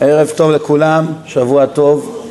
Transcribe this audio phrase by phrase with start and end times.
[0.00, 2.28] ערב טוב לכולם, שבוע טוב.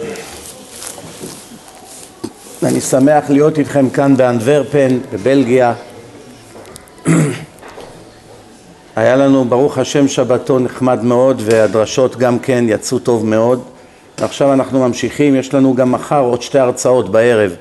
[2.63, 5.73] אני שמח להיות איתכם כאן באנדוורפן, בבלגיה.
[8.95, 13.61] היה לנו ברוך השם שבתון נחמד מאוד והדרשות גם כן יצאו טוב מאוד.
[14.17, 17.55] עכשיו אנחנו ממשיכים, יש לנו גם מחר עוד שתי הרצאות בערב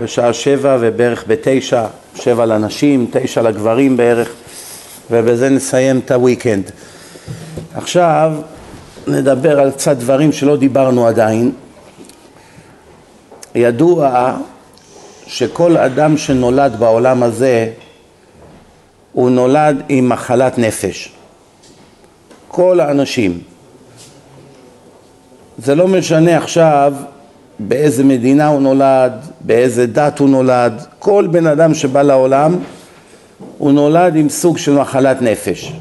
[0.00, 1.84] בשעה שבע ובערך בתשע,
[2.14, 4.28] שבע לנשים, תשע לגברים בערך
[5.10, 6.70] ובזה נסיים את הוויקנד.
[7.74, 8.32] עכשיו
[9.06, 11.52] נדבר על קצת דברים שלא דיברנו עדיין.
[13.54, 14.36] ידוע
[15.26, 17.72] שכל אדם שנולד בעולם הזה
[19.12, 21.12] הוא נולד עם מחלת נפש.
[22.48, 23.40] כל האנשים.
[25.58, 26.94] זה לא משנה עכשיו
[27.58, 32.56] באיזה מדינה הוא נולד, באיזה דת הוא נולד, כל בן אדם שבא לעולם
[33.58, 35.72] הוא נולד עם סוג של מחלת נפש.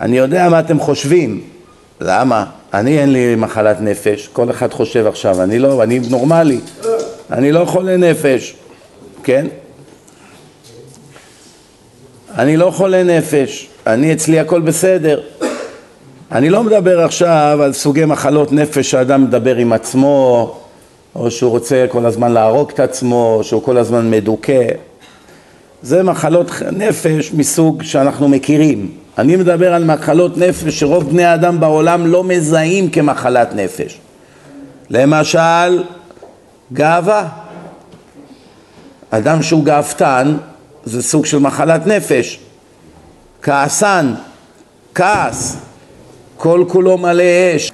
[0.00, 1.40] אני יודע מה אתם חושבים,
[2.04, 2.44] למה?
[2.74, 6.60] אני אין לי מחלת נפש, כל אחד חושב עכשיו, אני לא, אני נורמלי,
[7.30, 8.54] אני לא חולה נפש,
[9.22, 9.46] כן?
[12.38, 15.20] אני לא חולה נפש, אני אצלי הכל בסדר.
[16.32, 20.54] אני לא מדבר עכשיו על סוגי מחלות נפש שאדם מדבר עם עצמו,
[21.14, 24.64] או שהוא רוצה כל הזמן להרוג את עצמו, או שהוא כל הזמן מדוכא.
[25.82, 29.01] זה מחלות נפש מסוג שאנחנו מכירים.
[29.18, 33.98] אני מדבר על מחלות נפש שרוב בני האדם בעולם לא מזהים כמחלת נפש.
[34.90, 35.82] למשל,
[36.72, 37.28] גאווה.
[39.10, 40.36] אדם שהוא גאוותן
[40.84, 42.38] זה סוג של מחלת נפש.
[43.42, 44.14] כעסן,
[44.94, 45.56] כעס,
[46.36, 47.72] כל כולו מלא אש,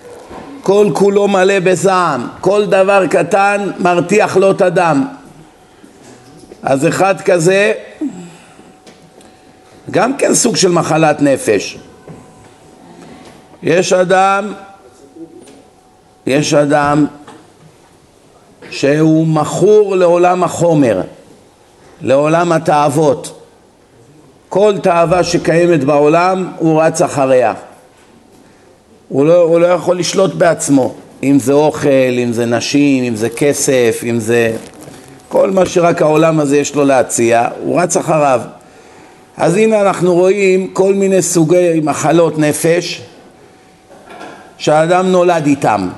[0.62, 5.06] כל כולו מלא בזעם, כל דבר קטן מרתיח לו את הדם.
[6.62, 7.72] אז אחד כזה
[9.90, 11.78] גם כן סוג של מחלת נפש.
[13.62, 14.52] יש אדם,
[16.26, 17.06] יש אדם
[18.70, 21.00] שהוא מכור לעולם החומר,
[22.02, 23.40] לעולם התאוות.
[24.48, 27.54] כל תאווה שקיימת בעולם הוא רץ אחריה.
[29.08, 33.28] הוא לא, הוא לא יכול לשלוט בעצמו, אם זה אוכל, אם זה נשים, אם זה
[33.28, 34.56] כסף, אם זה...
[35.28, 38.40] כל מה שרק העולם הזה יש לו להציע, הוא רץ אחריו.
[39.38, 43.02] אז הנה אנחנו רואים כל מיני סוגי מחלות נפש
[44.58, 45.88] שהאדם נולד איתם.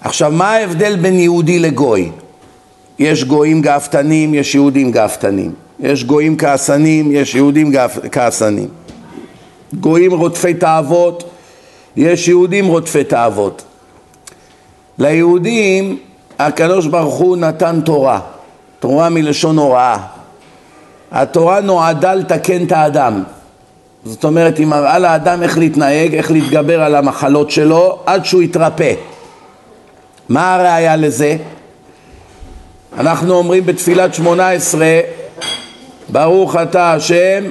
[0.00, 2.10] עכשיו, מה ההבדל בין יהודי לגוי?
[2.98, 5.52] יש גויים גאוותנים, יש יהודים גאוותנים.
[5.80, 7.72] יש גויים כעסנים, יש יהודים
[8.12, 8.68] כעסנים.
[9.80, 11.24] גויים רודפי תאוות,
[11.96, 13.62] יש יהודים רודפי תאוות.
[14.98, 15.98] ליהודים
[16.38, 18.20] הקדוש ברוך הוא נתן תורה,
[18.80, 20.19] תורה מלשון הוראה.
[21.12, 23.22] התורה נועדה לתקן את האדם.
[24.04, 28.94] זאת אומרת, היא מראה לאדם איך להתנהג, איך להתגבר על המחלות שלו, עד שהוא יתרפא.
[30.28, 31.36] מה הראיה לזה?
[32.98, 35.00] אנחנו אומרים בתפילת שמונה עשרה,
[36.08, 37.44] ברוך אתה השם,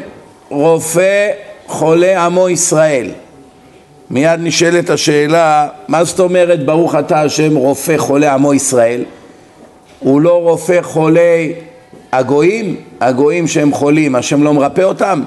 [0.49, 1.31] רופא
[1.67, 3.11] חולה עמו ישראל.
[4.09, 9.03] מיד נשאלת השאלה, מה זאת אומרת ברוך אתה השם רופא חולה עמו ישראל?
[9.99, 11.53] הוא לא רופא חולי
[12.11, 15.21] הגויים, הגויים שהם חולים, השם לא מרפא אותם?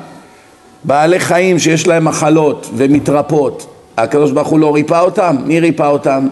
[0.85, 3.67] בעלי חיים שיש להם מחלות ומתרפות,
[3.99, 5.37] הקדוש ברוך הוא לא ריפא אותם?
[5.45, 6.29] מי ריפא אותם?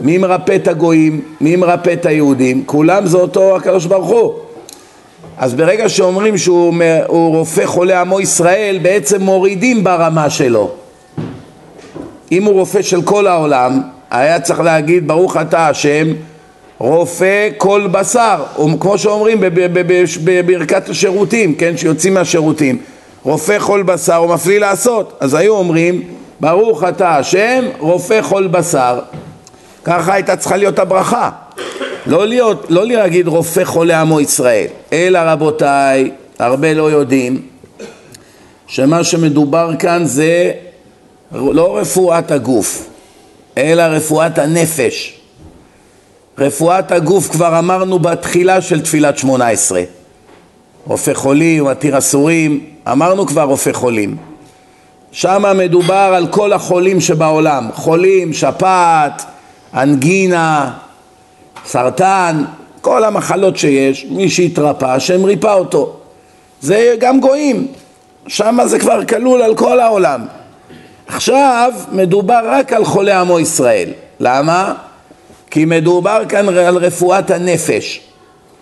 [0.00, 1.20] מי מרפא את הגויים?
[1.40, 2.62] מי מרפא את היהודים?
[2.66, 4.32] כולם זה אותו הקדוש ברוך הוא.
[5.38, 6.74] אז ברגע שאומרים שהוא
[7.08, 10.70] רופא חולה עמו ישראל, בעצם מורידים ברמה שלו.
[12.32, 16.06] אם הוא רופא של כל העולם, היה צריך להגיד ברוך אתה השם
[16.84, 18.44] רופא כל בשר,
[18.80, 19.40] כמו שאומרים
[20.24, 22.78] בברכת השירותים, כן, שיוצאים מהשירותים,
[23.22, 26.02] רופא כל בשר הוא מפליא לעשות, אז היו אומרים
[26.40, 28.98] ברוך אתה השם רופא כל בשר,
[29.84, 31.30] ככה הייתה צריכה להיות הברכה,
[32.06, 37.42] לא, להיות, לא להגיד רופא חולה עמו ישראל, אלא רבותיי, הרבה לא יודעים
[38.66, 40.52] שמה שמדובר כאן זה
[41.32, 42.88] לא רפואת הגוף,
[43.58, 45.23] אלא רפואת הנפש.
[46.38, 49.82] רפואת הגוף כבר אמרנו בתחילה של תפילת שמונה עשרה.
[50.86, 54.16] רופא חולים, מתיר אסורים, אמרנו כבר רופא חולים.
[55.12, 59.22] שם מדובר על כל החולים שבעולם, חולים, שפעת,
[59.74, 60.72] אנגינה,
[61.66, 62.44] סרטן,
[62.80, 65.96] כל המחלות שיש, מי שהתרפא, השם ריפא אותו.
[66.60, 67.66] זה גם גויים,
[68.26, 70.26] שם זה כבר כלול על כל העולם.
[71.06, 73.88] עכשיו מדובר רק על חולי עמו ישראל.
[74.20, 74.74] למה?
[75.54, 78.00] כי מדובר כאן על רפואת הנפש,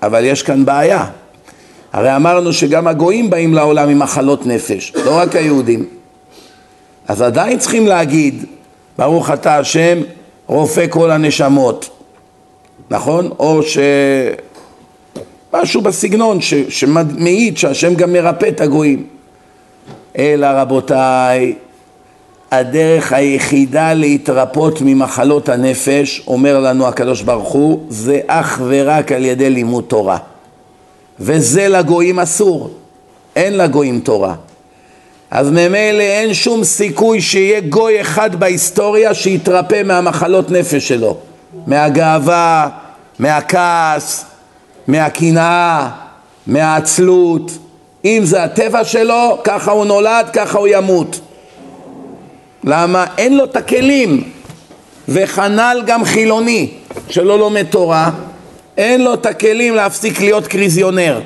[0.03, 1.06] אבל יש כאן בעיה.
[1.93, 5.87] הרי אמרנו שגם הגויים באים לעולם עם מחלות נפש, לא רק היהודים.
[7.09, 8.44] אז עדיין צריכים להגיד,
[8.99, 9.99] ברוך אתה השם,
[10.47, 11.91] רופא כל הנשמות,
[12.91, 13.31] נכון?
[13.39, 13.79] או ש...
[15.53, 16.55] משהו בסגנון ש...
[16.55, 19.06] שמעיד שהשם גם מרפא את הגויים.
[20.19, 21.55] אלא רבותיי,
[22.53, 29.51] הדרך היחידה להתרפות ממחלות הנפש, אומר לנו הקדוש ברוך הוא, זה אך ורק על ידי
[29.51, 30.19] לימוד תורה.
[31.21, 32.71] וזה לגויים אסור,
[33.37, 34.35] אין לגויים תורה.
[35.31, 41.17] אז ממילא אין שום סיכוי שיהיה גוי אחד בהיסטוריה שיתרפא מהמחלות נפש שלו,
[41.67, 42.69] מהגאווה,
[43.19, 44.25] מהכעס,
[44.89, 45.89] מהקנאה,
[46.47, 47.51] מהעצלות.
[48.05, 51.21] אם זה הטבע שלו, ככה הוא נולד, ככה הוא ימות.
[52.64, 53.06] למה?
[53.19, 54.23] אין לו את הכלים.
[55.09, 56.70] וכנ"ל גם חילוני
[57.09, 58.11] שלא לומד תורה,
[58.76, 61.20] אין לו את הכלים להפסיק להיות קריזיונר.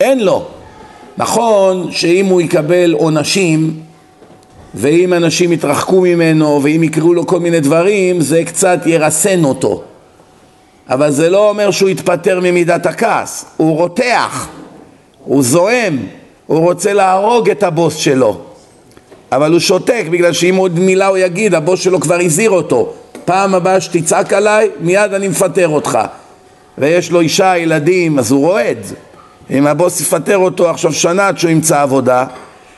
[0.00, 0.46] אין לו.
[1.16, 3.80] נכון שאם הוא יקבל עונשים
[4.74, 9.82] ואם אנשים יתרחקו ממנו ואם יקראו לו כל מיני דברים זה קצת ירסן אותו
[10.88, 14.48] אבל זה לא אומר שהוא יתפטר ממידת הכעס, הוא רותח,
[15.24, 15.98] הוא זועם,
[16.46, 18.40] הוא רוצה להרוג את הבוס שלו
[19.36, 22.92] אבל הוא שותק בגלל שאם עוד מילה הוא יגיד הבוס שלו כבר הזהיר אותו.
[23.24, 25.98] פעם הבאה שתצעק עליי מיד אני מפטר אותך.
[26.78, 28.78] ויש לו אישה, ילדים, אז הוא רועד.
[29.50, 32.24] אם הבוס יפטר אותו עכשיו שנה עד שהוא ימצא עבודה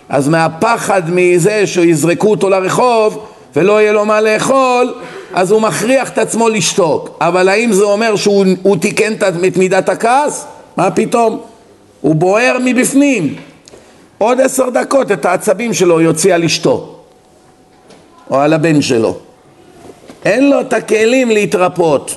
[0.08, 3.26] אז מהפחד מזה שיזרקו אותו לרחוב
[3.56, 4.94] ולא יהיה לו מה לאכול
[5.34, 7.18] אז הוא מכריח את עצמו לשתוק.
[7.20, 9.12] אבל האם זה אומר שהוא תיקן
[9.48, 10.46] את מידת הכעס?
[10.76, 11.40] מה פתאום?
[12.00, 13.34] הוא בוער מבפנים
[14.18, 16.96] עוד עשר דקות את העצבים שלו יוציא על אשתו
[18.30, 19.16] או על הבן שלו.
[20.24, 22.16] אין לו את הכלים להתרפות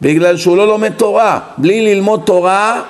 [0.00, 1.40] בגלל שהוא לא לומד תורה.
[1.58, 2.82] בלי ללמוד תורה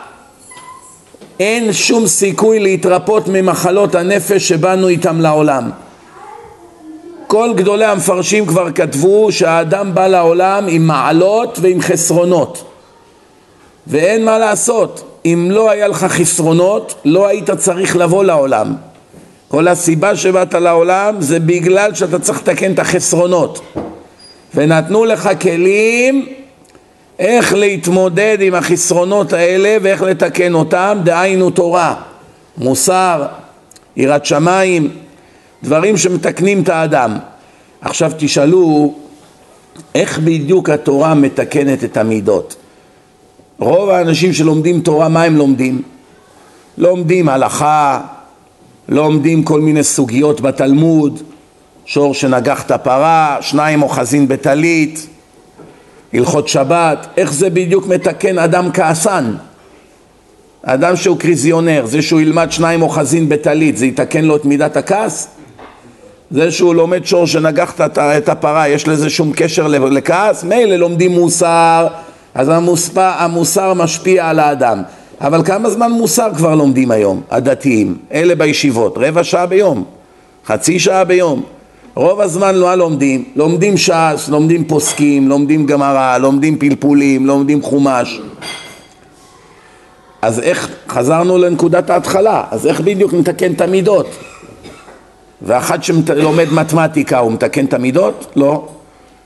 [1.41, 5.71] אין שום סיכוי להתרפות ממחלות הנפש שבאנו איתם לעולם.
[7.27, 12.65] כל גדולי המפרשים כבר כתבו שהאדם בא לעולם עם מעלות ועם חסרונות
[13.87, 18.75] ואין מה לעשות, אם לא היה לך חסרונות לא היית צריך לבוא לעולם
[19.49, 23.61] כל הסיבה שבאת לעולם זה בגלל שאתה צריך לתקן את החסרונות
[24.55, 26.27] ונתנו לך כלים
[27.19, 31.95] איך להתמודד עם החסרונות האלה ואיך לתקן אותם, דהיינו תורה,
[32.59, 33.27] מוסר,
[33.97, 34.91] יראת שמיים,
[35.63, 37.19] דברים שמתקנים את האדם.
[37.81, 38.95] עכשיו תשאלו,
[39.95, 42.57] איך בדיוק התורה מתקנת את המידות?
[43.59, 45.83] רוב האנשים שלומדים תורה, מה הם לומדים?
[46.79, 48.01] לומדים הלכה,
[48.89, 51.23] לומדים כל מיני סוגיות בתלמוד,
[51.87, 55.07] שור שנגח את הפרה, שניים אוחזין בטלית,
[56.15, 59.35] הלכות שבת, איך זה בדיוק מתקן אדם כעסן?
[60.63, 65.29] אדם שהוא קריזיונר, זה שהוא ילמד שניים אוחזין בטלית, זה יתקן לו את מידת הכעס?
[66.31, 70.45] זה שהוא לומד שור שנגח את הפרה, יש לזה שום קשר לכעס?
[70.45, 71.87] מילא לומדים מוסר,
[72.35, 72.93] אז המוספ...
[72.97, 74.83] המוסר משפיע על האדם.
[75.21, 77.97] אבל כמה זמן מוסר כבר לומדים היום, הדתיים?
[78.13, 79.85] אלה בישיבות, רבע שעה ביום,
[80.47, 81.43] חצי שעה ביום.
[81.95, 88.21] רוב הזמן לא לומדים, לומדים ש"ס, לומדים פוסקים, לומדים גמרא, לומדים פלפולים, לומדים חומש.
[90.23, 94.07] אז איך, חזרנו לנקודת ההתחלה, אז איך בדיוק נתקן את המידות?
[95.43, 98.27] ואחד שלומד מתמטיקה הוא מתקן את המידות?
[98.37, 98.69] לא.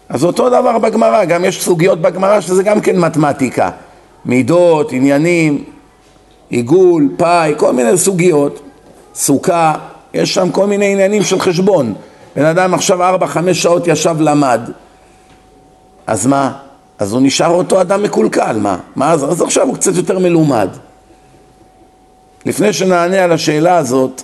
[0.08, 3.70] אז אותו דבר בגמרא, גם יש סוגיות בגמרא שזה גם כן מתמטיקה.
[4.24, 5.64] מידות, עניינים,
[6.48, 8.60] עיגול, פאי, כל מיני סוגיות,
[9.14, 9.74] סוכה,
[10.14, 11.94] יש שם כל מיני עניינים של חשבון.
[12.36, 14.60] בן אדם עכשיו ארבע, חמש שעות ישב למד,
[16.06, 16.52] אז מה?
[16.98, 18.76] אז הוא נשאר אותו אדם מקולקל, מה?
[18.96, 20.68] מה אז, אז עכשיו הוא קצת יותר מלומד.
[22.46, 24.22] לפני שנענה על השאלה הזאת,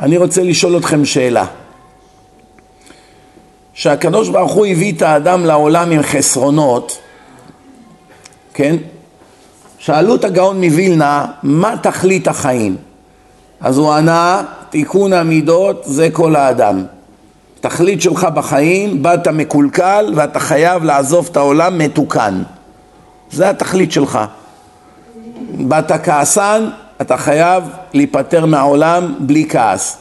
[0.00, 1.46] אני רוצה לשאול אתכם שאלה.
[3.74, 6.98] שהקדוש ברוך הוא הביא את האדם לעולם עם חסרונות,
[8.54, 8.76] כן?
[9.78, 12.76] שאלו את הגאון מווילנה, מה תכלית החיים?
[13.60, 16.84] אז הוא ענה, תיקון המידות זה כל האדם.
[17.60, 22.42] תכלית שלך בחיים, באת מקולקל ואתה חייב לעזוב את העולם מתוקן.
[23.30, 24.18] זה התכלית שלך.
[25.58, 26.68] באת כעסן,
[27.00, 27.64] אתה חייב
[27.94, 29.96] להיפטר מהעולם בלי כעס.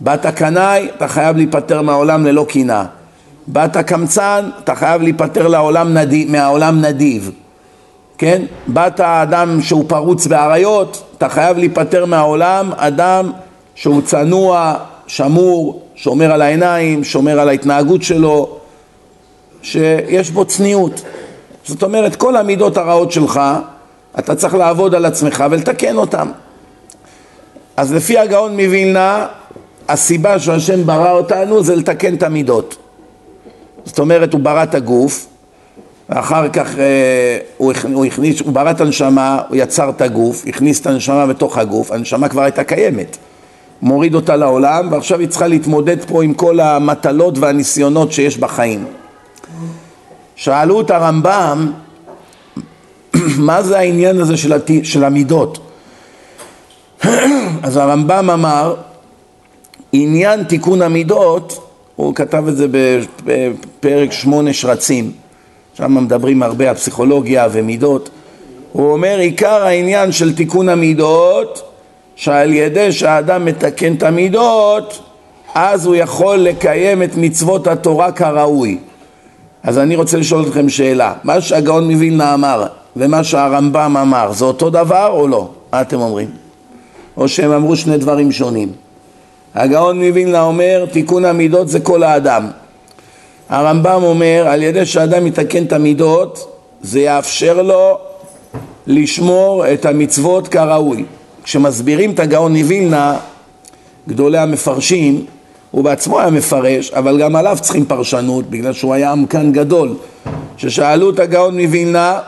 [0.00, 2.84] באת קנאי, אתה חייב להיפטר מהעולם ללא קנאה.
[3.48, 7.30] באת קמצן, אתה חייב להיפטר לעולם נדיב, מהעולם נדיב.
[8.18, 8.42] כן?
[8.66, 13.32] באת אדם שהוא פרוץ באריות, אתה חייב להיפטר מהעולם אדם
[13.74, 14.74] שהוא צנוע,
[15.06, 18.56] שמור, שומר על העיניים, שומר על ההתנהגות שלו,
[19.62, 21.02] שיש בו צניעות.
[21.64, 23.40] זאת אומרת, כל המידות הרעות שלך,
[24.18, 26.28] אתה צריך לעבוד על עצמך ולתקן אותן.
[27.76, 29.26] אז לפי הגאון מווילנה,
[29.88, 32.76] הסיבה שהשם ברא אותנו זה לתקן את המידות.
[33.88, 35.26] זאת אומרת, הוא ברא את הגוף,
[36.08, 40.80] ואחר כך אה, הוא, הוא הכניס, הוא ברא את הנשמה, הוא יצר את הגוף, הכניס
[40.80, 43.16] את הנשמה בתוך הגוף, הנשמה כבר הייתה קיימת.
[43.82, 48.84] מוריד אותה לעולם, ועכשיו היא צריכה להתמודד פה עם כל המטלות והניסיונות שיש בחיים.
[50.36, 51.72] שאלו את הרמב"ם,
[53.48, 54.70] מה זה העניין הזה של, הת...
[54.82, 55.58] של המידות?
[57.62, 58.74] אז הרמב"ם אמר,
[59.92, 61.67] עניין תיקון המידות,
[61.98, 62.66] הוא כתב את זה
[63.24, 65.12] בפרק שמונה שרצים,
[65.74, 68.10] שם מדברים הרבה על פסיכולוגיה ומידות,
[68.72, 71.62] הוא אומר עיקר העניין של תיקון המידות
[72.16, 75.02] שעל ידי שהאדם מתקן את המידות
[75.54, 78.78] אז הוא יכול לקיים את מצוות התורה כראוי.
[79.62, 81.14] אז אני רוצה לשאול אתכם שאלה.
[81.24, 85.48] מה שהגאון מווילנה אמר ומה שהרמב"ם אמר זה אותו דבר או לא?
[85.72, 86.28] מה אתם אומרים?
[87.16, 88.72] או שהם אמרו שני דברים שונים
[89.58, 92.46] הגאון מווילנה אומר תיקון המידות זה כל האדם
[93.48, 97.98] הרמב"ם אומר על ידי שאדם יתקן את המידות זה יאפשר לו
[98.86, 101.04] לשמור את המצוות כראוי
[101.48, 103.18] כשמסבירים את הגאון מווילנה,
[104.08, 105.26] גדולי המפרשים,
[105.70, 109.94] הוא בעצמו היה מפרש, אבל גם עליו צריכים פרשנות, בגלל שהוא היה עמקן גדול.
[110.56, 112.20] ששאלו את הגאון מווילנה,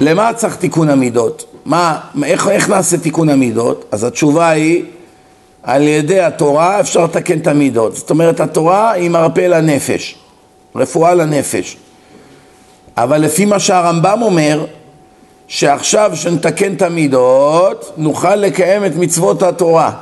[0.00, 1.53] למה צריך תיקון המידות?
[1.64, 3.84] מה, איך, איך נעשה תיקון המידות?
[3.92, 4.84] אז התשובה היא,
[5.62, 7.96] על ידי התורה אפשר לתקן את המידות.
[7.96, 10.18] זאת אומרת, התורה היא מרפא לנפש,
[10.76, 11.76] רפואה לנפש.
[12.96, 14.66] אבל לפי מה שהרמב"ם אומר,
[15.48, 19.92] שעכשיו שנתקן את המידות נוכל לקיים את מצוות התורה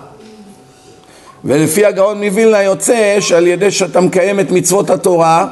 [1.45, 5.47] ולפי הגאון מווילנה יוצא שעל ידי שאתה מקיים את מצוות התורה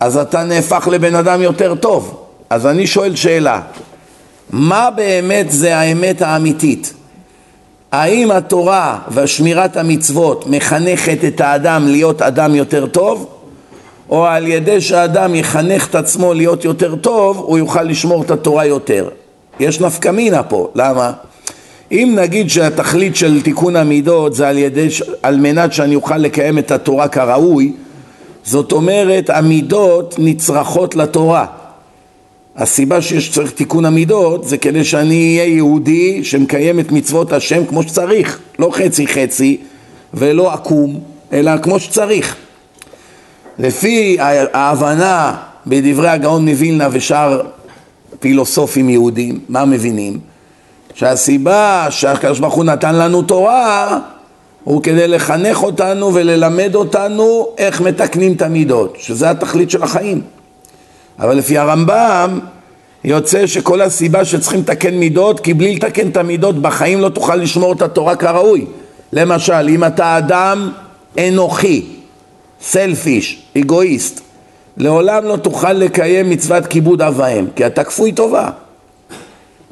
[0.00, 3.60] אז אתה נהפך לבן אדם יותר טוב אז אני שואל שאלה
[4.50, 6.94] מה באמת זה האמת האמיתית?
[7.92, 13.34] האם התורה ושמירת המצוות מחנכת את האדם להיות אדם יותר טוב
[14.10, 18.66] או על ידי שהאדם יחנך את עצמו להיות יותר טוב, הוא יוכל לשמור את התורה
[18.66, 19.08] יותר.
[19.60, 21.12] יש נפקא מינה פה, למה?
[21.92, 24.88] אם נגיד שהתכלית של תיקון המידות זה על, ידי,
[25.22, 27.72] על מנת שאני אוכל לקיים את התורה כראוי,
[28.44, 31.46] זאת אומרת המידות נצרכות לתורה.
[32.56, 32.98] הסיבה
[33.32, 38.70] צריך תיקון המידות זה כדי שאני אהיה יהודי שמקיים את מצוות השם כמו שצריך, לא
[38.72, 39.60] חצי חצי
[40.14, 41.00] ולא עקום,
[41.32, 42.36] אלא כמו שצריך.
[43.58, 44.16] לפי
[44.52, 47.42] ההבנה בדברי הגאון מווילנה ושאר
[48.20, 50.18] פילוסופים יהודים, מה מבינים?
[50.94, 53.98] שהסיבה שהקדוש ברוך הוא נתן לנו תורה
[54.64, 60.20] הוא כדי לחנך אותנו וללמד אותנו איך מתקנים את המידות, שזה התכלית של החיים.
[61.18, 62.38] אבל לפי הרמב"ם
[63.04, 67.72] יוצא שכל הסיבה שצריכים לתקן מידות, כי בלי לתקן את המידות בחיים לא תוכל לשמור
[67.72, 68.66] את התורה כראוי.
[69.12, 70.72] למשל, אם אתה אדם
[71.18, 71.86] אנוכי,
[72.60, 74.20] סלפיש, אגואיסט,
[74.76, 78.50] לעולם לא תוכל לקיים מצוות כיבוד אב ואם, כי אתה כפוי טובה.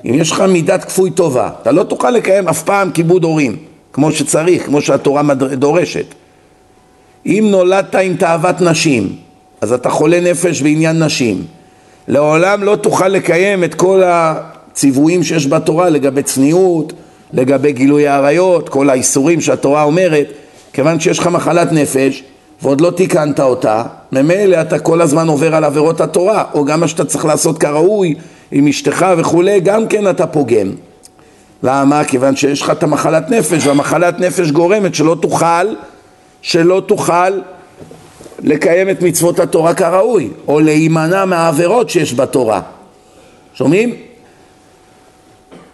[0.05, 3.57] אם יש לך מידת כפוי טובה, אתה לא תוכל לקיים אף פעם כיבוד הורים,
[3.93, 6.07] כמו שצריך, כמו שהתורה דורשת.
[7.27, 9.17] אם נולדת עם תאוות נשים,
[9.63, 11.45] אז אתה חולה נפש בעניין נשים.
[12.09, 16.93] לעולם לא תוכל לקיים את כל הציוויים שיש בתורה לגבי צניעות,
[17.33, 20.27] לגבי גילוי העריות, כל האיסורים שהתורה אומרת,
[20.73, 22.23] כיוון שיש לך מחלת נפש,
[22.63, 26.89] ועוד לא תיקנת אותה, ממילא אתה כל הזמן עובר על עבירות התורה, או גם מה
[26.89, 28.15] שאתה צריך לעשות כראוי
[28.53, 30.71] עם אשתך וכולי, גם כן אתה פוגם.
[31.63, 32.05] למה?
[32.05, 35.67] כיוון שיש לך את המחלת נפש, והמחלת נפש גורמת שלא תוכל,
[36.43, 37.33] שלא תוכל
[38.43, 42.61] לקיים את מצוות התורה כראוי, או להימנע מהעבירות שיש בתורה.
[43.55, 43.95] שומעים?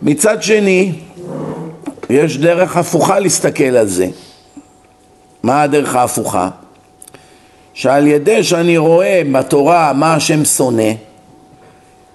[0.03, 0.93] מצד שני,
[2.11, 4.07] יש דרך הפוכה להסתכל על זה.
[5.43, 6.49] מה הדרך ההפוכה?
[7.75, 10.93] שעל ידי שאני רואה בתורה מה השם שונא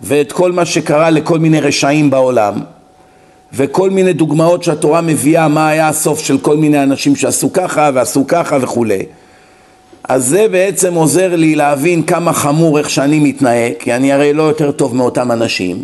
[0.02, 2.54] ואת כל מה שקרה לכל מיני רשעים בעולם
[3.54, 8.28] וכל מיני דוגמאות שהתורה מביאה מה היה הסוף של כל מיני אנשים שעשו ככה ועשו
[8.28, 9.06] ככה וכולי
[10.10, 14.44] אז זה בעצם עוזר לי להבין כמה חמור איך שאני מתנהג כי אני הרי לא
[14.44, 15.84] יותר טוב מאותם אנשים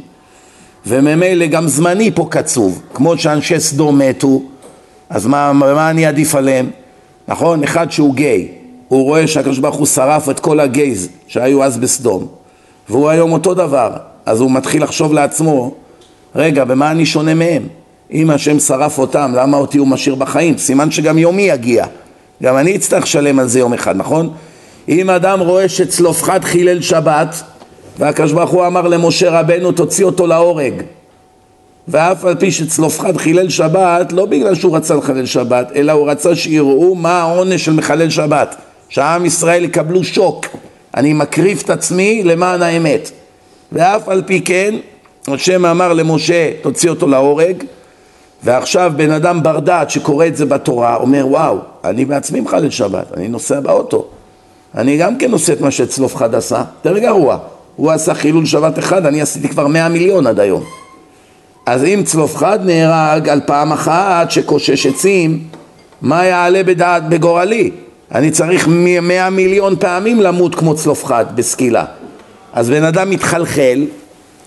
[0.87, 2.81] וממילא גם זמני פה קצוב.
[2.93, 4.41] כמו שאנשי סדום מתו
[5.09, 6.69] אז מה, מה אני עדיף עליהם?
[7.27, 7.63] נכון?
[7.63, 8.47] אחד שהוא גיי.
[8.87, 12.27] הוא רואה שהקדוש ברוך הוא שרף את כל הגייז שהיו אז בסדום
[12.89, 13.91] והוא היום אותו דבר.
[14.25, 15.73] אז הוא מתחיל לחשוב לעצמו
[16.35, 17.63] רגע במה אני שונה מהם?
[18.13, 20.57] אם השם שרף אותם למה אותי הוא משאיר בחיים?
[20.57, 21.85] סימן שגם יומי יגיע
[22.43, 24.29] גם אני אצטרך לשלם על זה יום אחד נכון?
[24.89, 27.43] אם אדם רואה שצלופחד חילל שבת
[27.99, 30.73] והקדוש ברוך הוא אמר למשה רבנו תוציא אותו להורג
[31.87, 36.35] ואף על פי שצלופחד חילל שבת, לא בגלל שהוא רצה לחלל שבת, אלא הוא רצה
[36.35, 38.55] שיראו מה העונש של מחלל שבת.
[38.89, 40.45] שהעם ישראל יקבלו שוק.
[40.95, 43.11] אני מקריב את עצמי למען האמת.
[43.71, 44.75] ואף על פי כן,
[45.27, 47.63] השם אמר למשה, תוציא אותו להורג,
[48.43, 53.13] ועכשיו בן אדם בר דעת שקורא את זה בתורה, אומר וואו, אני בעצמי מחלל שבת,
[53.17, 54.05] אני נוסע באוטו.
[54.75, 57.37] אני גם כן עושה את מה שצלופחד עשה, יותר גרוע.
[57.75, 60.63] הוא עשה חילול שבת אחד, אני עשיתי כבר מאה מיליון עד היום.
[61.65, 65.43] אז אם צלופחד נהרג על פעם אחת שקושש עצים,
[66.01, 67.71] מה יעלה בדעת בגורלי?
[68.15, 68.67] אני צריך
[69.01, 71.85] מאה מיליון פעמים למות כמו צלופחד בסקילה.
[72.53, 73.85] אז בן אדם מתחלחל,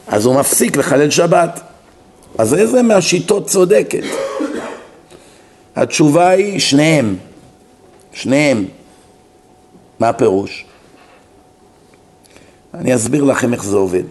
[0.09, 1.61] אז הוא מפסיק לחלל שבת.
[2.43, 4.03] אז איזה מהשיטות צודקת?
[5.77, 7.17] התשובה היא שניהם,
[8.13, 8.65] שניהם.
[9.99, 10.65] מה הפירוש?
[12.75, 14.03] אני אסביר לכם איך זה עובד.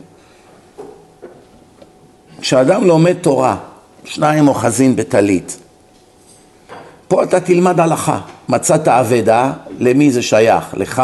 [2.41, 3.57] כשאדם לומד תורה,
[4.05, 5.57] שניים אוחזין בטלית,
[7.07, 8.19] פה אתה תלמד הלכה.
[8.50, 10.65] מצאת אבדה, למי זה שייך?
[10.73, 11.01] לך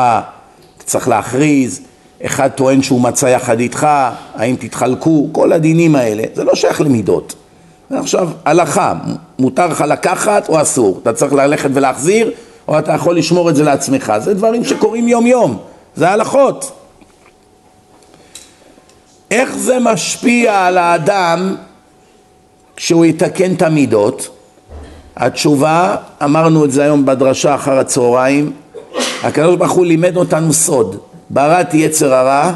[0.77, 1.81] צריך להכריז,
[2.25, 3.88] אחד טוען שהוא מצא יחד איתך,
[4.36, 7.36] האם תתחלקו, כל הדינים האלה, זה לא שייך למידות.
[7.89, 8.93] עכשיו, הלכה,
[9.39, 11.00] מותר לך לקחת או אסור?
[11.03, 12.31] אתה צריך ללכת ולהחזיר,
[12.67, 14.13] או אתה יכול לשמור את זה לעצמך?
[14.17, 15.57] זה דברים שקורים יום יום,
[15.95, 16.71] זה הלכות.
[19.31, 21.55] איך זה משפיע על האדם
[22.75, 24.29] כשהוא יתקן את המידות?
[25.15, 28.51] התשובה, אמרנו את זה היום בדרשה אחר הצהריים,
[29.24, 30.97] הקדוש ברוך הוא לימד אותנו סוד,
[31.29, 32.51] בראתי יצר הרע,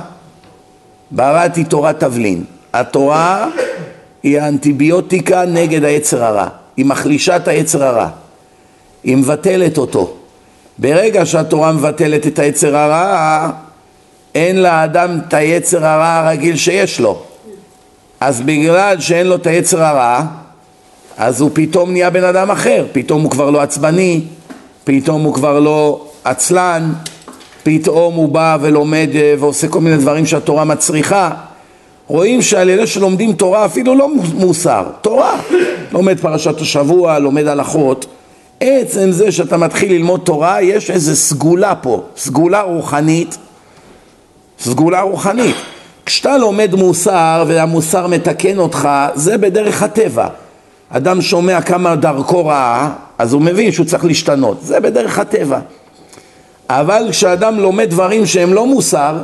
[1.11, 2.43] בראתי תורת תבלין.
[2.73, 3.47] התורה
[4.23, 6.47] היא האנטיביוטיקה נגד היצר הרע,
[6.77, 8.07] היא מחלישה את היצר הרע,
[9.03, 10.13] היא מבטלת אותו.
[10.77, 13.49] ברגע שהתורה מבטלת את היצר הרע,
[14.35, 17.23] אין לאדם את היצר הרע הרגיל שיש לו.
[18.19, 20.21] אז בגלל שאין לו את היצר הרע,
[21.17, 24.21] אז הוא פתאום נהיה בן אדם אחר, פתאום הוא כבר לא עצבני,
[24.83, 26.93] פתאום הוא כבר לא עצלן,
[27.63, 31.31] פתאום הוא בא ולומד אה, ועושה כל מיני דברים שהתורה מצריכה.
[32.07, 35.39] רואים שעל אלה שלומדים תורה אפילו לא מוסר, תורה.
[35.91, 38.05] לומד פרשת השבוע, לומד הלכות.
[38.59, 43.37] עצם זה שאתה מתחיל ללמוד תורה, יש איזו סגולה פה, סגולה רוחנית,
[44.59, 45.55] סגולה רוחנית.
[46.05, 50.27] כשאתה לומד מוסר והמוסר מתקן אותך, זה בדרך הטבע.
[50.89, 55.59] אדם שומע כמה דרכו רעה, אז הוא מבין שהוא צריך להשתנות, זה בדרך הטבע.
[56.79, 59.17] אבל כשאדם לומד דברים שהם לא מוסר,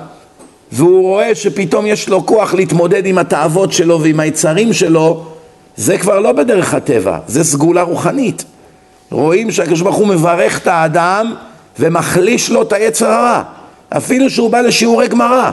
[0.71, 5.23] והוא רואה שפתאום יש לו כוח להתמודד עם התאוות שלו ועם היצרים שלו,
[5.77, 8.43] זה כבר לא בדרך הטבע, זה סגולה רוחנית.
[9.11, 11.35] רואים שהקדוש ברוך הוא מברך את האדם
[11.79, 13.43] ומחליש לו את היצר הרע,
[13.89, 15.51] אפילו שהוא בא לשיעורי גמרא.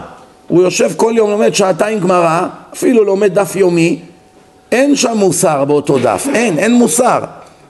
[0.48, 3.98] הוא יושב כל יום, לומד שעתיים גמרא, אפילו לומד דף יומי,
[4.72, 7.20] אין שם מוסר באותו דף, אין, אין מוסר.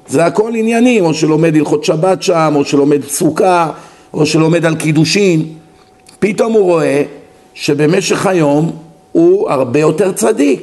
[0.07, 3.71] זה הכל עניינים, או שלומד הלכות שבת שם, או שלומד סוכה,
[4.15, 5.45] או שלומד על קידושין.
[6.19, 7.03] פתאום הוא רואה
[7.55, 8.73] שבמשך היום
[9.13, 10.61] הוא הרבה יותר צדיק.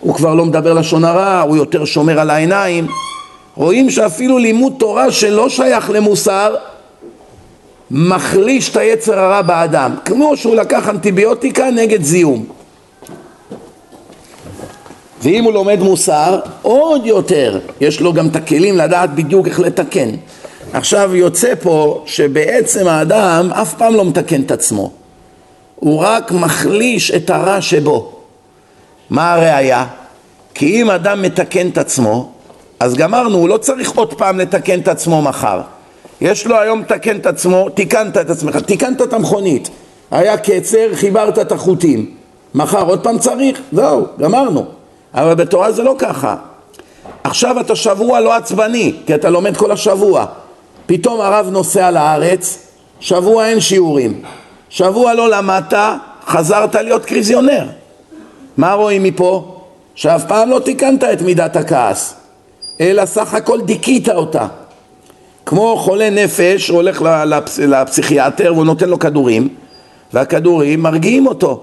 [0.00, 2.86] הוא כבר לא מדבר לשון הרע, הוא יותר שומר על העיניים.
[3.54, 6.54] רואים שאפילו לימוד תורה שלא שייך למוסר,
[7.90, 12.44] מחליש את היצר הרע באדם, כמו שהוא לקח אנטיביוטיקה נגד זיהום.
[15.22, 20.08] ואם הוא לומד מוסר, עוד יותר, יש לו גם את הכלים לדעת בדיוק איך לתקן.
[20.74, 24.90] עכשיו יוצא פה שבעצם האדם אף פעם לא מתקן את עצמו,
[25.76, 28.12] הוא רק מחליש את הרע שבו.
[29.10, 29.86] מה הראיה?
[30.54, 32.32] כי אם אדם מתקן את עצמו,
[32.80, 35.60] אז גמרנו, הוא לא צריך עוד פעם לתקן את עצמו מחר.
[36.20, 39.70] יש לו היום לתקן את עצמו, תיקנת את עצמך, תיקנת את המכונית,
[40.10, 42.10] היה קצר, חיברת את החוטים,
[42.54, 44.64] מחר עוד פעם צריך, זהו, גמרנו.
[45.14, 46.36] אבל בתורה זה לא ככה.
[47.24, 50.26] עכשיו אתה שבוע לא עצבני, כי אתה לומד כל השבוע.
[50.86, 52.58] פתאום הרב נוסע לארץ,
[53.00, 54.22] שבוע אין שיעורים.
[54.68, 55.74] שבוע לא למדת,
[56.26, 57.66] חזרת להיות קריזיונר.
[58.56, 59.54] מה רואים מפה?
[59.94, 62.14] שאף פעם לא תיקנת את מידת הכעס,
[62.80, 64.46] אלא סך הכל דיכית אותה.
[65.46, 69.48] כמו חולה נפש, הולך לפס, לפסיכיאטר והוא נותן לו כדורים,
[70.12, 71.60] והכדורים מרגיעים אותו.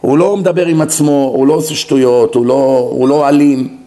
[0.00, 3.78] הוא לא מדבר עם עצמו, הוא לא עושה שטויות, הוא לא, הוא לא אלים.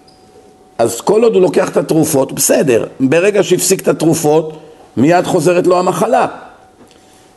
[0.78, 2.86] אז כל עוד הוא לוקח את התרופות, בסדר.
[3.00, 4.58] ברגע שהפסיק את התרופות,
[4.98, 6.28] מיד חוזרת לו המחלה.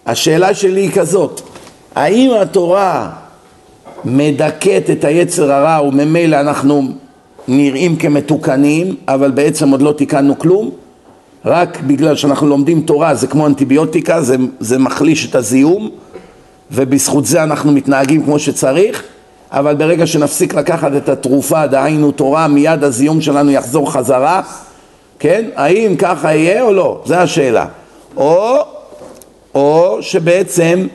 [0.07, 1.41] השאלה שלי היא כזאת,
[1.95, 3.11] האם התורה
[4.05, 6.89] מדכאת את היצר הרע וממילא אנחנו
[7.49, 10.71] נראים כמתוקנים, אבל בעצם עוד לא תיקנו כלום?
[11.45, 15.91] רק בגלל שאנחנו לומדים תורה זה כמו אנטיביוטיקה, זה, זה מחליש את הזיהום
[16.71, 19.03] ובזכות זה אנחנו מתנהגים כמו שצריך,
[19.53, 24.43] אבל ברגע שנפסיק לקחת את התרופה, דהיינו תורה, מיד הזיום שלנו יחזור חזרה,
[25.25, 25.45] כן?
[25.57, 27.03] האם ככה יהיה או לא?
[27.05, 27.67] זו השאלה.
[28.17, 28.57] או,
[29.55, 30.87] או שבעצם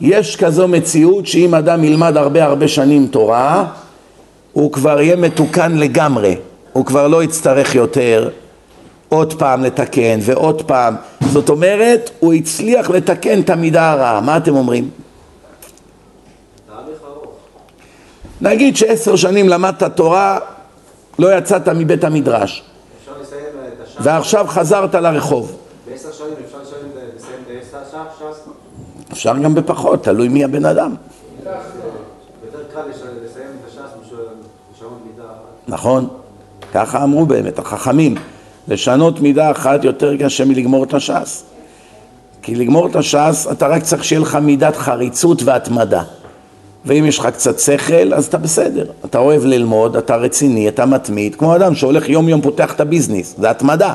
[0.00, 3.64] יש כזו מציאות שאם אדם ילמד הרבה הרבה שנים תורה,
[4.52, 6.36] הוא כבר יהיה מתוקן לגמרי,
[6.72, 8.28] הוא כבר לא יצטרך יותר
[9.08, 14.54] עוד פעם לתקן ועוד פעם, זאת אומרת, הוא הצליח לתקן את המידה הרעה, מה אתם
[14.56, 14.90] אומרים?
[18.40, 20.38] נגיד שעשר שנים למדת תורה,
[21.18, 22.62] לא יצאת מבית המדרש
[24.00, 25.56] ועכשיו חזרת לרחוב.
[25.90, 26.58] בעשר שנים אפשר
[27.16, 27.64] לסיים את
[28.18, 28.48] ש"ס?
[29.12, 30.94] אפשר גם בפחות, תלוי מי הבן אדם.
[31.44, 32.80] יותר קל
[33.24, 34.20] לסיים את הש"ס בשביל
[34.74, 35.28] לשנות מידה
[35.68, 36.08] נכון,
[36.74, 38.14] ככה אמרו באמת החכמים
[38.68, 41.44] לשנות מידה אחת יותר קשה מלגמור את הש"ס
[42.42, 46.02] כי לגמור את הש"ס אתה רק צריך שיהיה לך מידת חריצות והתמדה
[46.86, 51.34] ואם יש לך קצת שכל אז אתה בסדר אתה אוהב ללמוד, אתה רציני, אתה מתמיד
[51.34, 53.94] כמו אדם שהולך יום יום פותח את הביזנס, זה התמדה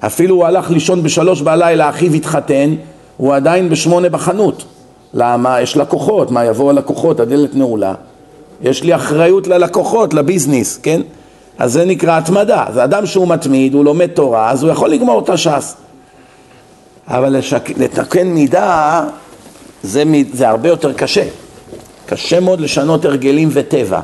[0.00, 2.74] אפילו הוא הלך לישון בשלוש בלילה, אחיו התחתן
[3.16, 4.64] הוא עדיין בשמונה בחנות
[5.14, 5.60] למה?
[5.60, 7.94] יש לקוחות, מה יבואו הלקוחות, הדלת נעולה
[8.62, 11.00] יש לי אחריות ללקוחות, לביזנס, כן?
[11.58, 15.20] אז זה נקרא התמדה, זה אדם שהוא מתמיד, הוא לומד תורה, אז הוא יכול לגמור
[15.20, 15.74] את הש"ס.
[17.08, 17.70] אבל לשק...
[17.78, 19.04] לתקן מידה
[19.82, 21.24] זה, זה הרבה יותר קשה.
[22.14, 24.00] קשה מאוד לשנות הרגלים וטבע.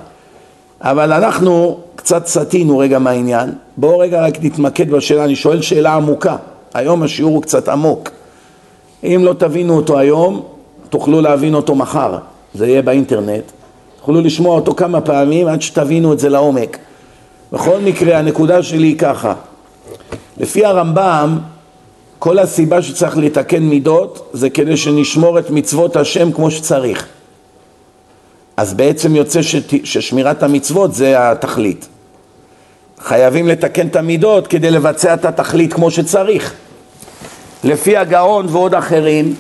[0.81, 3.53] אבל אנחנו קצת סטינו רגע מהעניין.
[3.77, 6.37] בואו רגע רק נתמקד בשאלה, אני שואל שאלה עמוקה.
[6.75, 8.11] היום השיעור הוא קצת עמוק.
[9.05, 10.42] אם לא תבינו אותו היום,
[10.88, 12.18] תוכלו להבין אותו מחר.
[12.55, 13.44] זה יהיה באינטרנט.
[13.99, 16.79] תוכלו לשמוע אותו כמה פעמים עד שתבינו את זה לעומק.
[17.53, 19.35] בכל מקרה, הנקודה שלי היא ככה,
[20.37, 21.38] לפי הרמב"ם,
[22.18, 27.07] כל הסיבה שצריך לתקן מידות זה כדי שנשמור את מצוות השם כמו שצריך.
[28.56, 31.88] אז בעצם יוצא שת, ששמירת המצוות זה התכלית.
[32.98, 36.54] חייבים לתקן את המידות כדי לבצע את התכלית כמו שצריך.
[37.64, 39.34] לפי הגאון ועוד אחרים,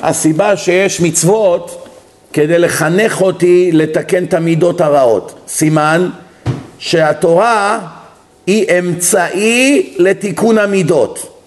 [0.00, 1.88] הסיבה שיש מצוות
[2.32, 5.34] כדי לחנך אותי לתקן את המידות הרעות.
[5.48, 6.10] סימן
[6.78, 7.78] שהתורה
[8.46, 11.40] היא אמצעי לתיקון המידות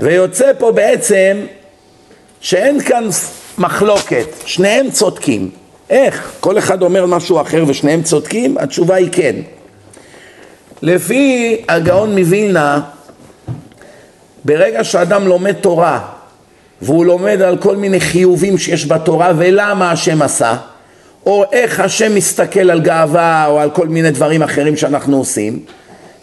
[0.00, 1.36] ויוצא פה בעצם
[2.40, 3.08] שאין כאן
[3.58, 5.50] מחלוקת, שניהם צודקים.
[5.90, 6.32] איך?
[6.40, 8.58] כל אחד אומר משהו אחר ושניהם צודקים?
[8.58, 9.36] התשובה היא כן.
[10.82, 12.80] לפי הגאון מווילנה,
[14.44, 16.00] ברגע שאדם לומד תורה
[16.82, 20.56] והוא לומד על כל מיני חיובים שיש בתורה ולמה השם עשה,
[21.26, 25.58] או איך השם מסתכל על גאווה או על כל מיני דברים אחרים שאנחנו עושים,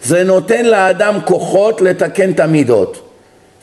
[0.02, 3.08] זה נותן לאדם כוחות לתקן את המידות.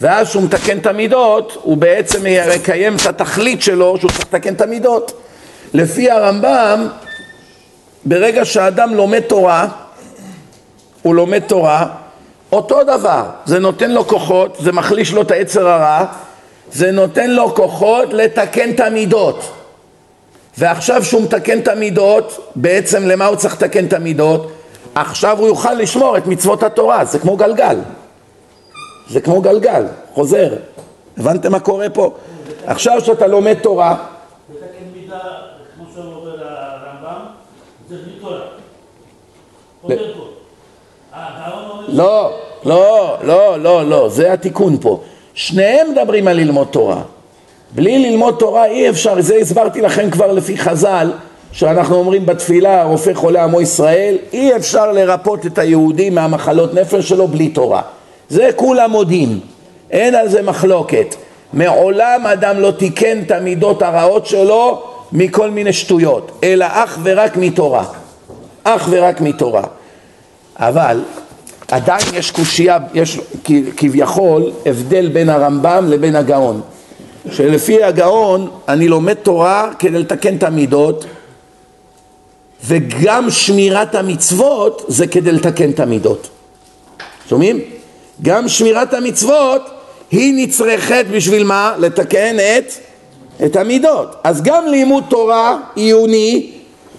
[0.01, 2.19] ואז כשהוא מתקן את המידות, הוא בעצם
[2.55, 5.21] מקיים את התכלית שלו שהוא צריך לתקן את המידות.
[5.73, 6.87] לפי הרמב"ם,
[8.05, 9.67] ברגע שאדם לומד תורה,
[11.01, 11.87] הוא לומד תורה,
[12.51, 16.05] אותו דבר, זה נותן לו כוחות, זה מחליש לו את היצר הרע,
[16.71, 19.51] זה נותן לו כוחות לתקן את המידות.
[20.57, 24.51] ועכשיו שהוא מתקן את המידות, בעצם למה הוא צריך לתקן את המידות?
[24.95, 27.77] עכשיו הוא יוכל לשמור את מצוות התורה, זה כמו גלגל.
[29.09, 30.53] זה כמו גלגל, חוזר.
[31.17, 32.13] הבנתם מה קורה פה?
[32.65, 33.95] עכשיו שאתה לומד תורה...
[34.49, 35.48] לתקן מידה, כמו שאומר הרמב"ם,
[37.89, 37.95] זה.
[39.81, 40.29] קודם כל.
[41.87, 42.33] לא,
[42.65, 44.99] לא, לא, לא, לא, זה התיקון פה.
[45.33, 47.01] שניהם מדברים על ללמוד תורה.
[47.71, 51.11] בלי ללמוד תורה אי אפשר, זה הסברתי לכם כבר לפי חז"ל,
[51.51, 57.27] שאנחנו אומרים בתפילה, רופא חולה עמו ישראל, אי אפשר לרפות את היהודי מהמחלות נפש שלו
[57.27, 57.81] בלי תורה.
[58.29, 59.39] זה כולם מודים,
[59.91, 61.15] אין על זה מחלוקת.
[61.53, 67.85] מעולם אדם לא תיקן את המידות הרעות שלו מכל מיני שטויות, אלא אך ורק מתורה.
[68.63, 69.63] אך ורק מתורה.
[70.57, 71.01] אבל
[71.71, 73.19] עדיין יש קושייה, יש
[73.77, 76.61] כביכול הבדל בין הרמב"ם לבין הגאון.
[77.31, 81.05] שלפי הגאון אני לומד תורה כדי לתקן את המידות
[82.65, 86.29] וגם שמירת המצוות זה כדי לתקן את המידות.
[87.29, 87.59] שומעים?
[88.21, 89.61] גם שמירת המצוות
[90.11, 91.75] היא נצרכת בשביל מה?
[91.79, 92.73] לתקן את,
[93.45, 94.15] את המידות.
[94.23, 96.51] אז גם לימוד תורה עיוני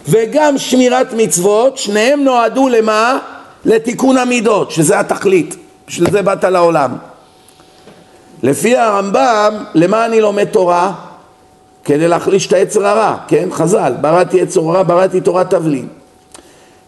[0.08, 3.18] וגם שמירת מצוות, שניהם נועדו למה?
[3.64, 5.56] לתיקון המידות, שזה התכלית.
[5.88, 6.90] בשביל זה באת לעולם.
[8.42, 10.92] לפי הרמב"ם, למה אני לומד תורה?
[11.84, 13.48] כדי להחליש את היצר הרע, כן?
[13.52, 15.88] חז"ל, בראתי יצר הרע, בראתי תורת תבלין.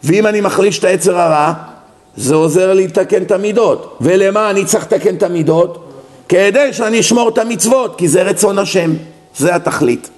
[0.05, 1.53] ואם אני מחליש את היצר הרע,
[2.17, 3.99] זה עוזר לי לתקן את המידות.
[4.01, 5.89] ולמה אני צריך לתקן את המידות?
[6.29, 8.93] כדי שאני אשמור את המצוות, כי זה רצון השם,
[9.37, 10.11] זה התכלית.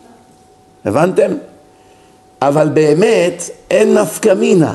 [0.85, 1.33] הבנתם?
[2.43, 4.75] אבל באמת אין נפקא מינה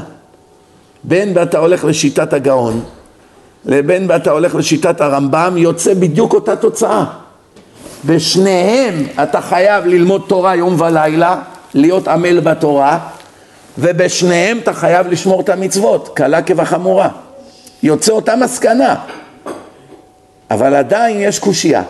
[1.03, 2.83] בין ואתה הולך לשיטת הגאון
[3.65, 7.05] לבין ואתה הולך לשיטת הרמב"ם יוצא בדיוק אותה תוצאה
[8.05, 11.41] בשניהם אתה חייב ללמוד תורה יום ולילה,
[11.73, 12.99] להיות עמל בתורה
[13.77, 17.09] ובשניהם אתה חייב לשמור את המצוות, קלה כבחמורה
[17.83, 18.95] יוצא אותה מסקנה
[20.51, 21.83] אבל עדיין יש קושייה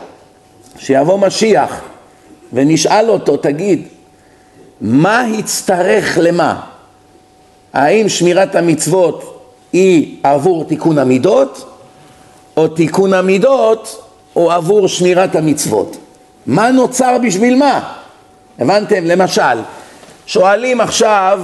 [0.77, 1.81] שיבוא משיח
[2.53, 3.87] ונשאל אותו, תגיד,
[4.81, 6.61] מה הצטרך למה?
[7.73, 11.65] האם שמירת המצוות היא עבור תיקון המידות,
[12.57, 15.97] או תיקון המידות הוא עבור שמירת המצוות?
[16.45, 17.93] מה נוצר בשביל מה?
[18.59, 19.05] הבנתם?
[19.05, 19.59] למשל,
[20.25, 21.41] שואלים עכשיו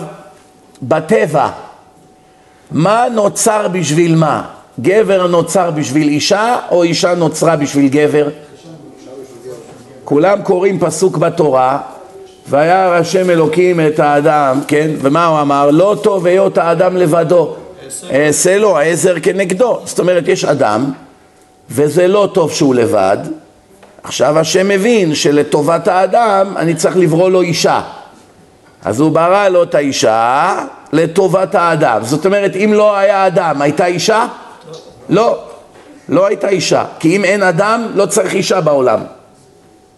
[0.81, 1.49] בטבע,
[2.71, 4.43] מה נוצר בשביל מה?
[4.79, 8.29] גבר נוצר בשביל אישה, או אישה נוצרה בשביל גבר?
[10.05, 11.79] כולם קוראים פסוק בתורה,
[12.49, 14.91] וירא השם אלוקים את האדם, כן?
[15.01, 15.71] ומה הוא אמר?
[15.71, 17.55] לא טוב היות האדם לבדו,
[18.11, 19.79] אעשה לו העזר כנגדו.
[19.85, 20.91] זאת אומרת, יש אדם,
[21.69, 23.17] וזה לא טוב שהוא לבד.
[24.03, 27.81] עכשיו השם מבין שלטובת האדם אני צריך לברוא לו אישה.
[28.83, 30.55] אז הוא ברא לו את האישה
[30.93, 31.99] לטובת האדם.
[32.03, 34.27] זאת אומרת, אם לא היה אדם, הייתה אישה?
[35.09, 35.39] לא,
[36.09, 36.83] לא הייתה אישה.
[36.99, 38.99] כי אם אין אדם, לא צריך אישה בעולם.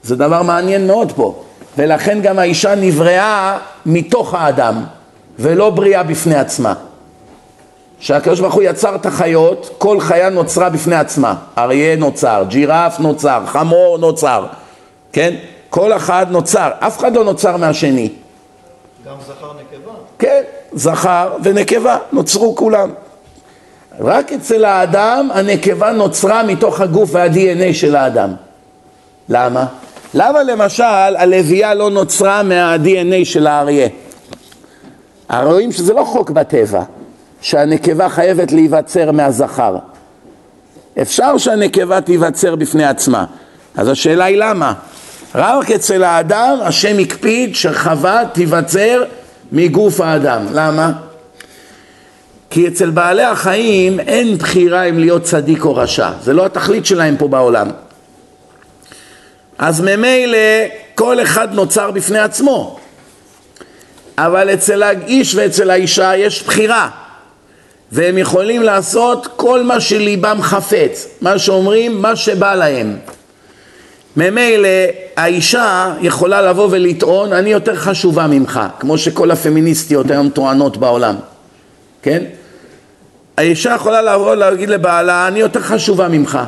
[0.08, 1.44] זה דבר מעניין מאוד פה.
[1.78, 4.84] ולכן גם האישה נבראה מתוך האדם,
[5.40, 6.74] ולא בריאה בפני עצמה.
[8.00, 11.36] שהקדוש ברוך הוא יצר את החיות, כל חיה נוצרה בפני עצמה.
[11.58, 14.46] אריה נוצר, ג'ירף נוצר, חמור נוצר,
[15.14, 15.36] כן?
[15.70, 18.10] כל אחד נוצר, אף אחד לא נוצר מהשני.
[19.06, 19.92] גם זכר נקבה.
[20.20, 20.42] כן,
[20.74, 22.90] זכר ונקבה, נוצרו כולם.
[24.00, 28.34] רק אצל האדם הנקבה נוצרה מתוך הגוף וה-DNA של האדם.
[29.30, 29.66] למה?
[30.14, 30.84] למה למשל
[31.18, 33.88] הלוויה לא נוצרה מה-DNA של האריה?
[35.30, 36.84] רואים שזה לא חוק בטבע,
[37.42, 39.78] שהנקבה חייבת להיווצר מהזכר.
[41.02, 43.26] אפשר שהנקבה תיווצר בפני עצמה.
[43.76, 44.74] אז השאלה היא למה?
[45.36, 49.04] רק אצל האדם השם הקפיד שחווה תיווצר
[49.52, 50.46] מגוף האדם.
[50.54, 50.92] למה?
[52.50, 56.10] כי אצל בעלי החיים אין בחירה אם להיות צדיק או רשע.
[56.22, 57.68] זה לא התכלית שלהם פה בעולם.
[59.58, 60.38] אז ממילא
[60.96, 62.80] כל אחד נוצר בפני עצמו.
[64.18, 66.90] אבל אצל האיש ואצל האישה יש בחירה.
[67.92, 72.98] והם יכולים לעשות כל מה שליבם חפץ, מה שאומרים, מה שבא להם.
[74.18, 74.70] ממילא
[75.18, 81.16] האישה יכולה לבוא ולטעון, אני יותר חשובה ממך, כמו שכל הפמיניסטיות היום טוענות בעולם,
[82.02, 82.24] כן?
[83.38, 86.40] האישה יכולה לבוא ולהגיד לבעלה, אני יותר חשובה ממך.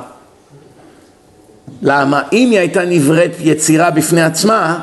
[1.82, 2.22] למה?
[2.34, 4.80] אם היא הייתה נבראת יצירה בפני עצמה,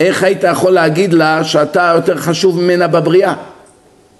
[0.00, 3.34] איך היית יכול להגיד לה שאתה יותר חשוב ממנה בבריאה?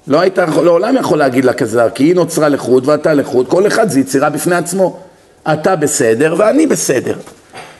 [0.06, 3.88] לא היית לעולם יכול להגיד לה כזה, כי היא נוצרה לחוד ואתה לחוד, כל אחד
[3.88, 5.00] זה יצירה בפני עצמו.
[5.52, 7.14] אתה בסדר ואני בסדר.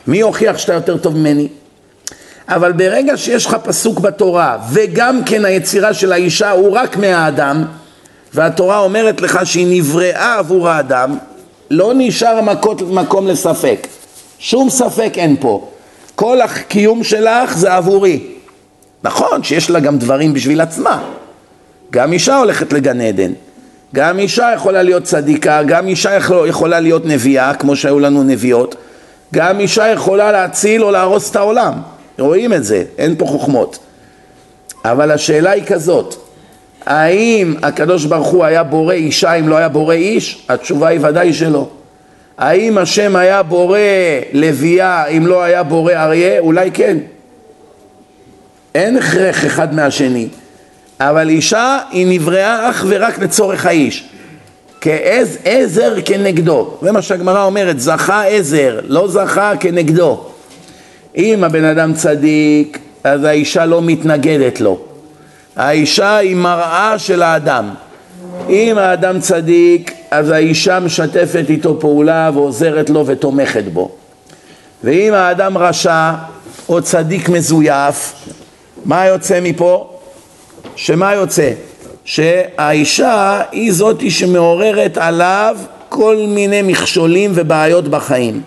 [0.07, 1.47] מי הוכיח שאתה יותר טוב ממני?
[2.49, 7.65] אבל ברגע שיש לך פסוק בתורה, וגם כן היצירה של האישה הוא רק מהאדם,
[8.33, 11.17] והתורה אומרת לך שהיא נבראה עבור האדם,
[11.71, 12.39] לא נשאר
[12.89, 13.87] מקום לספק.
[14.39, 15.69] שום ספק אין פה.
[16.15, 18.23] כל הקיום שלך זה עבורי.
[19.03, 21.03] נכון שיש לה גם דברים בשביל עצמה.
[21.91, 23.31] גם אישה הולכת לגן עדן.
[23.95, 28.75] גם אישה יכולה להיות צדיקה, גם אישה יכולה להיות נביאה, כמו שהיו לנו נביאות.
[29.33, 31.73] גם אישה יכולה להציל או להרוס את העולם.
[32.19, 33.79] רואים את זה, אין פה חוכמות.
[34.85, 36.15] אבל השאלה היא כזאת,
[36.85, 40.45] האם הקדוש ברוך הוא היה בורא אישה אם לא היה בורא איש?
[40.49, 41.67] התשובה היא ודאי שלא.
[42.37, 43.79] האם השם היה בורא
[44.33, 46.39] לוויה אם לא היה בורא אריה?
[46.39, 46.97] אולי כן.
[48.75, 50.27] אין הכרח אחד מהשני.
[50.99, 54.09] אבל אישה היא נבראה אך ורק לצורך האיש.
[54.81, 56.77] כעזר כנגדו.
[56.81, 60.25] זה מה שהגמרא אומרת, זכה עזר, לא זכה כנגדו.
[61.17, 64.79] אם הבן אדם צדיק, אז האישה לא מתנגדת לו.
[65.55, 67.69] האישה היא מראה של האדם.
[68.49, 73.91] אם האדם צדיק, אז האישה משתפת איתו פעולה ועוזרת לו ותומכת בו.
[74.83, 76.13] ואם האדם רשע
[76.69, 78.13] או צדיק מזויף,
[78.85, 79.89] מה יוצא מפה?
[80.75, 81.51] שמה יוצא?
[82.05, 85.57] שהאישה היא זאתי שמעוררת עליו
[85.89, 88.41] כל מיני מכשולים ובעיות בחיים.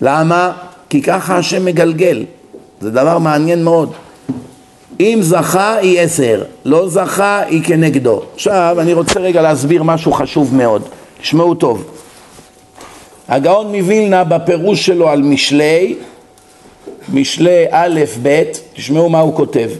[0.00, 0.52] למה?
[0.88, 2.24] כי ככה השם מגלגל.
[2.80, 3.92] זה דבר מעניין מאוד.
[5.00, 8.22] אם זכה היא עשר, לא זכה היא כנגדו.
[8.34, 10.82] עכשיו אני רוצה רגע להסביר משהו חשוב מאוד,
[11.20, 11.84] תשמעו טוב.
[13.28, 15.96] הגאון מווילנה בפירוש שלו על משלי,
[17.12, 18.42] משלי א' ב',
[18.74, 19.70] תשמעו מה הוא כותב.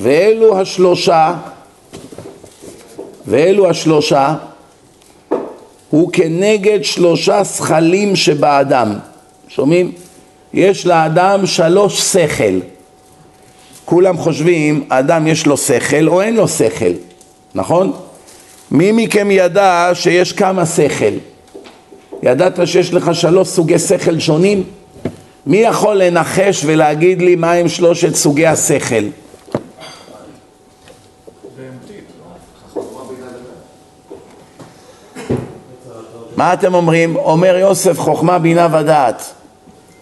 [0.00, 1.34] ואלו השלושה,
[3.26, 4.34] ואלו השלושה,
[5.90, 8.92] הוא כנגד שלושה שכלים שבאדם.
[9.48, 9.92] שומעים?
[10.54, 12.75] יש לאדם שלוש שכל.
[13.86, 16.92] כולם חושבים, אדם יש לו שכל או אין לו שכל,
[17.54, 17.92] נכון?
[18.70, 21.14] מי מכם ידע שיש כמה שכל?
[22.22, 24.62] ידעת שיש לך שלוש סוגי שכל שונים?
[25.46, 29.04] מי יכול לנחש ולהגיד לי מהם שלושת סוגי השכל?
[36.36, 37.16] מה אתם אומרים?
[37.16, 39.22] אומר יוסף חוכמה בינה ודעת.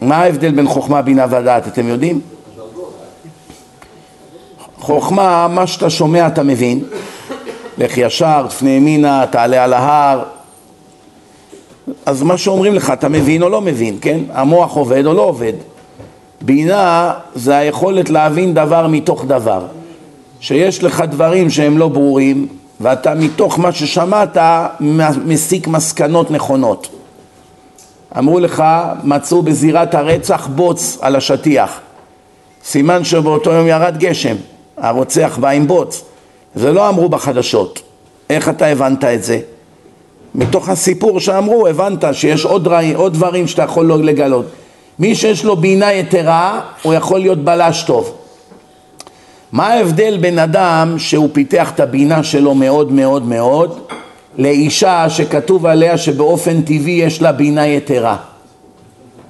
[0.01, 2.34] מה ההבדל בין חוכמה בינה ודעת, אתם יודעים?
[4.85, 6.85] חוכמה, מה שאתה שומע אתה מבין.
[7.79, 10.23] לך ישר, תפנה ימינה, תעלה על ההר.
[12.07, 14.21] אז מה שאומרים לך, אתה מבין או לא מבין, כן?
[14.33, 15.53] המוח עובד או לא עובד.
[16.41, 19.67] בינה זה היכולת להבין דבר מתוך דבר.
[20.41, 22.47] שיש לך דברים שהם לא ברורים,
[22.81, 24.37] ואתה מתוך מה ששמעת
[25.25, 26.89] מסיק מסקנות נכונות.
[28.19, 28.65] אמרו לך,
[29.05, 31.81] מצאו בזירת הרצח בוץ על השטיח.
[32.65, 34.37] סימן שבאותו יום ירד גשם,
[34.77, 36.05] הרוצח בא עם בוץ.
[36.55, 37.83] זה לא אמרו בחדשות.
[38.31, 39.41] איך אתה הבנת את זה?
[40.35, 44.47] מתוך הסיפור שאמרו, הבנת שיש עוד, דברים, עוד דברים שאתה יכול לא לגלות.
[44.99, 48.15] מי שיש לו בינה יתרה, הוא יכול להיות בלש טוב.
[49.53, 53.81] מה ההבדל בין אדם שהוא פיתח את הבינה שלו מאוד מאוד מאוד
[54.39, 58.17] לאישה שכתוב עליה שבאופן טבעי יש לה בינה יתרה?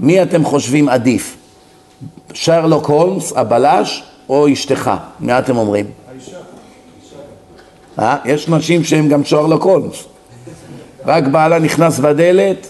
[0.00, 1.36] מי אתם חושבים עדיף?
[2.32, 4.90] שרלוק הולמס, הבלש, או אשתך?
[5.20, 5.86] מה אתם אומרים?
[6.10, 6.36] האישה.
[7.98, 8.16] אה?
[8.24, 10.04] יש נשים שהן גם שרלוק הולמס.
[11.06, 12.66] רק בעלה נכנס בדלת,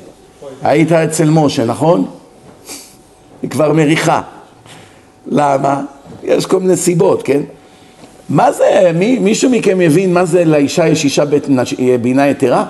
[0.63, 2.07] היית אצל משה, נכון?
[3.43, 4.23] היא כבר מריחה.
[5.27, 5.83] למה?
[6.23, 7.41] יש כל מיני סיבות, כן?
[8.29, 12.67] מה זה, מי, מישהו מכם מבין מה זה לאישה יש אישה בית, נש, בינה יתרה?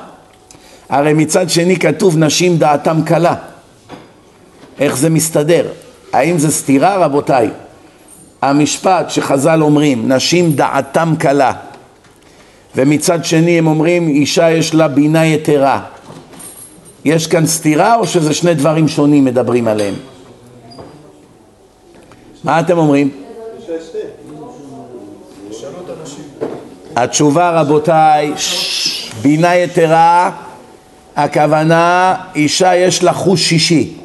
[0.88, 3.34] הרי מצד שני כתוב נשים דעתם קלה.
[4.78, 5.66] איך זה מסתדר?
[6.12, 7.50] האם זה סתירה רבותיי?
[8.50, 11.52] המשפט שחז"ל אומרים, נשים דעתם קלה,
[12.76, 15.80] ומצד שני הם אומרים, אישה יש לה בינה יתרה.
[17.04, 19.94] יש כאן סתירה או שזה שני דברים שונים מדברים עליהם?
[22.44, 23.11] מה אתם אומרים?
[26.96, 28.33] התשובה רבותיי,
[29.22, 30.30] בינה יתרה,
[31.16, 34.03] הכוונה אישה יש לה חוש שישי.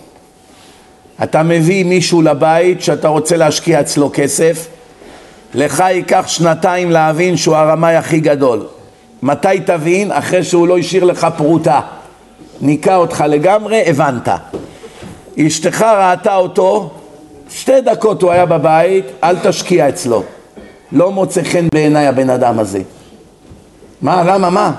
[1.23, 4.67] אתה מביא מישהו לבית שאתה רוצה להשקיע אצלו כסף,
[5.53, 8.65] לך ייקח שנתיים להבין שהוא הרמאי הכי גדול.
[9.23, 10.11] מתי תבין?
[10.11, 11.81] אחרי שהוא לא השאיר לך פרוטה.
[12.61, 14.29] ניקה אותך לגמרי, הבנת.
[15.47, 16.91] אשתך ראתה אותו,
[17.49, 20.23] שתי דקות הוא היה בבית, אל תשקיע אצלו.
[20.91, 22.81] לא מוצא חן בעיניי הבן אדם הזה.
[24.01, 24.71] מה, למה, מה?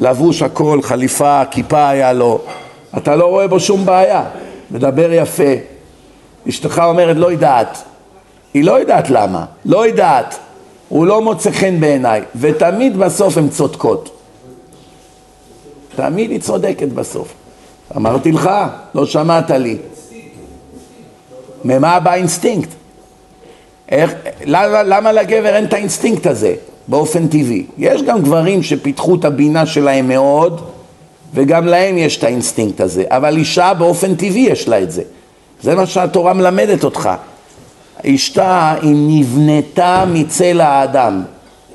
[0.00, 2.40] לבוש הכל, חליפה, כיפה היה לו,
[2.96, 4.22] אתה לא רואה בו שום בעיה,
[4.70, 5.52] מדבר יפה.
[6.48, 7.78] אשתך אומרת לא יודעת,
[8.54, 10.38] היא לא יודעת למה, לא יודעת,
[10.88, 14.20] הוא לא מוצא חן בעיניי, ותמיד בסוף הן צודקות.
[15.96, 17.32] תמיד היא צודקת בסוף.
[17.96, 18.50] אמרתי לך,
[18.94, 19.76] לא שמעת לי.
[21.64, 22.68] ממה בא האינסטינקט?
[23.88, 26.54] איך, למה, למה לגבר אין את האינסטינקט הזה
[26.88, 27.66] באופן טבעי?
[27.78, 30.60] יש גם גברים שפיתחו את הבינה שלהם מאוד
[31.36, 35.02] וגם להם יש את האינסטינקט הזה, אבל אישה באופן טבעי יש לה את זה.
[35.62, 37.10] זה מה שהתורה מלמדת אותך.
[38.06, 41.22] אישה היא נבנתה מצלע האדם,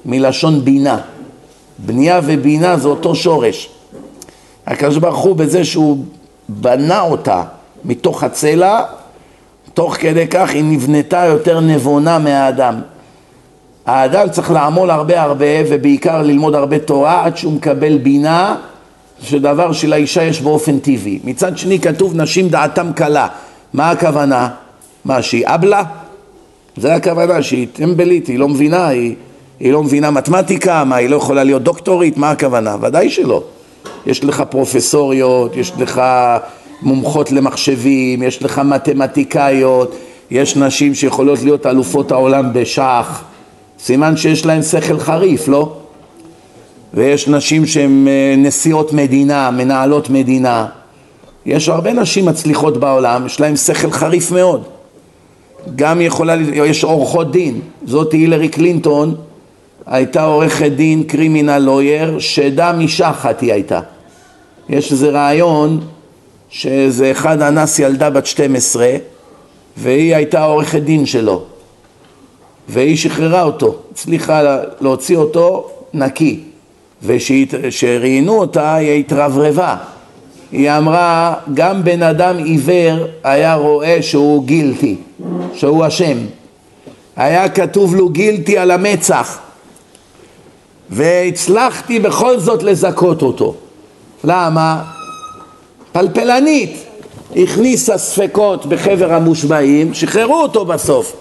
[0.05, 0.97] מלשון בינה.
[1.77, 3.69] בנייה ובינה זה אותו שורש.
[4.67, 5.97] הקדוש ברוך הוא בזה שהוא
[6.49, 7.43] בנה אותה
[7.85, 8.83] מתוך הצלע
[9.73, 12.81] תוך כדי כך היא נבנתה יותר נבונה מהאדם.
[13.85, 18.55] האדם צריך לעמול הרבה הרבה ובעיקר ללמוד הרבה תורה עד שהוא מקבל בינה
[19.23, 21.19] שדבר שלאישה יש באופן טבעי.
[21.23, 23.27] מצד שני כתוב נשים דעתם קלה.
[23.73, 24.49] מה הכוונה?
[25.05, 25.83] מה, שהיא אבלה?
[26.77, 29.15] זה הכוונה, שהיא טמבלית, היא לא מבינה, היא,
[29.59, 32.17] היא לא מבינה מתמטיקה, מה, היא לא יכולה להיות דוקטורית?
[32.17, 32.75] מה הכוונה?
[32.81, 33.43] ודאי שלא.
[34.05, 36.01] יש לך פרופסוריות, יש לך
[36.81, 39.95] מומחות למחשבים, יש לך מתמטיקאיות,
[40.31, 43.23] יש נשים שיכולות להיות אלופות העולם בשח,
[43.79, 45.77] סימן שיש להן שכל חריף, לא?
[46.93, 50.65] ויש נשים שהן אה, נשיאות מדינה, מנהלות מדינה.
[51.45, 54.63] יש הרבה נשים מצליחות בעולם, יש להן שכל חריף מאוד.
[55.75, 59.15] גם יכולה, יש עורכות דין, זאת הילרי קלינטון
[59.85, 63.79] הייתה עורכת דין קרימינל לויר, שדה משחת היא הייתה.
[64.69, 65.79] יש איזה רעיון
[66.49, 68.89] שאיזה אחד אנס ילדה בת 12
[69.77, 71.43] והיא הייתה עורכת דין שלו
[72.69, 76.39] והיא שחררה אותו, הצליחה להוציא אותו נקי
[77.03, 79.75] וכשראיינו אותה היא התרברבה.
[80.51, 84.95] היא אמרה גם בן אדם עיוור היה רואה שהוא גילטי,
[85.53, 86.17] שהוא אשם.
[87.15, 89.39] היה כתוב לו גילטי על המצח.
[90.89, 93.55] והצלחתי בכל זאת לזכות אותו.
[94.23, 94.83] למה?
[95.91, 96.77] פלפלנית.
[97.35, 101.15] הכניסה ספקות בחבר המושבעים, שחררו אותו בסוף.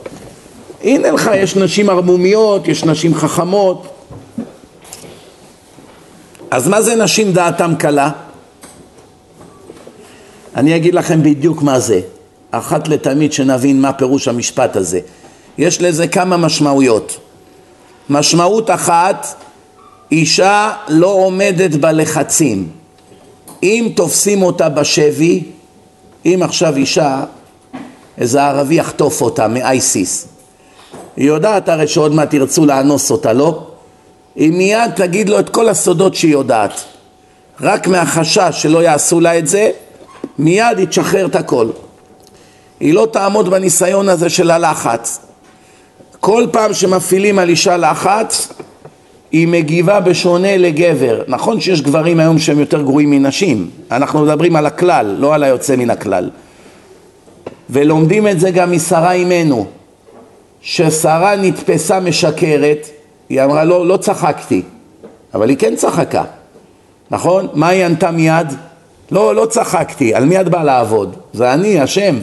[0.84, 3.86] הנה לך, יש נשים ערמומיות, יש נשים חכמות
[6.50, 8.10] אז מה זה נשים דעתם קלה?
[10.56, 12.00] אני אגיד לכם בדיוק מה זה,
[12.50, 15.00] אחת לתמיד שנבין מה פירוש המשפט הזה.
[15.58, 17.18] יש לזה כמה משמעויות.
[18.10, 19.26] משמעות אחת,
[20.12, 22.68] אישה לא עומדת בלחצים.
[23.62, 25.44] אם תופסים אותה בשבי,
[26.26, 27.24] אם עכשיו אישה,
[28.18, 30.28] איזה ערבי יחטוף אותה מאייסיס,
[31.16, 33.69] היא יודעת הרי שעוד מעט ירצו לאנוס אותה, לא?
[34.36, 36.72] היא מיד תגיד לו את כל הסודות שהיא יודעת.
[37.60, 39.70] רק מהחשש שלא יעשו לה את זה,
[40.38, 41.68] מיד היא תשחרר את הכל.
[42.80, 45.20] היא לא תעמוד בניסיון הזה של הלחץ.
[46.20, 48.48] כל פעם שמפעילים על אישה לחץ,
[49.32, 51.22] היא מגיבה בשונה לגבר.
[51.28, 55.76] נכון שיש גברים היום שהם יותר גרועים מנשים, אנחנו מדברים על הכלל, לא על היוצא
[55.76, 56.30] מן הכלל.
[57.70, 59.66] ולומדים את זה גם משרה אימנו,
[60.62, 62.88] ששרה נתפסה משקרת,
[63.30, 64.62] היא אמרה לא, לא צחקתי,
[65.34, 66.24] אבל היא כן צחקה,
[67.10, 67.46] נכון?
[67.54, 68.46] מה היא ענתה מיד?
[69.10, 71.16] לא, לא צחקתי, על מי את באה לעבוד?
[71.32, 72.18] זה אני, השם.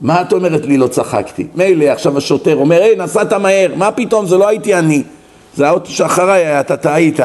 [0.00, 1.46] מה את אומרת לי לא צחקתי?
[1.54, 5.02] מילא עכשיו השוטר אומר, היי, נסעת מהר, מה פתאום, זה לא הייתי אני.
[5.56, 7.20] זה האוטו שאחריי היה, אתה טעית.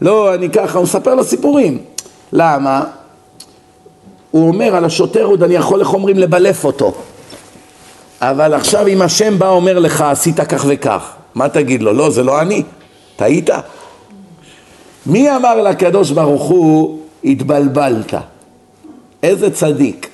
[0.00, 1.78] לא, אני ככה, הוא מספר לו סיפורים.
[2.32, 2.84] למה?
[4.30, 6.92] הוא אומר על השוטר עוד אני יכול, איך אומרים, לבלף אותו.
[8.20, 11.92] אבל עכשיו אם השם בא אומר לך, עשית כך וכך, מה תגיד לו?
[11.92, 12.62] לא, זה לא אני,
[13.16, 13.50] טעית.
[15.06, 18.14] מי אמר לקדוש ברוך הוא, התבלבלת?
[19.22, 20.08] איזה צדיק,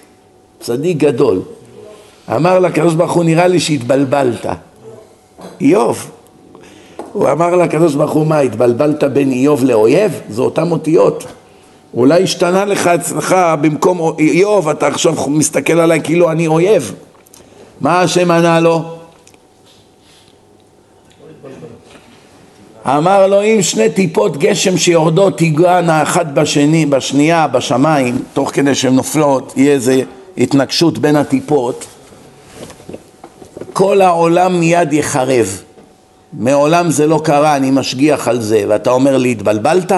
[0.60, 1.40] צדיק גדול.
[2.36, 4.46] אמר לקדוש ברוך הוא, נראה לי שהתבלבלת.
[5.60, 6.10] איוב.
[7.12, 10.20] הוא אמר לקדוש ברוך הוא, מה, התבלבלת בין איוב לאויב?
[10.28, 11.26] זה אותם אותיות.
[11.94, 16.94] אולי השתנה לך אצלך במקום איוב, אתה עכשיו מסתכל עליי כאילו אני אויב.
[17.80, 18.97] מה השם ענה לו?
[22.97, 28.95] אמר לו אם שני טיפות גשם שיורדות תיגענה אחת בשני, בשנייה, בשמיים, תוך כדי שהן
[28.95, 30.03] נופלות, יהיה איזה
[30.39, 31.84] התנגשות בין הטיפות,
[33.72, 35.61] כל העולם מיד יחרב.
[36.32, 39.93] מעולם זה לא קרה, אני משגיח על זה, ואתה אומר לי, התבלבלת?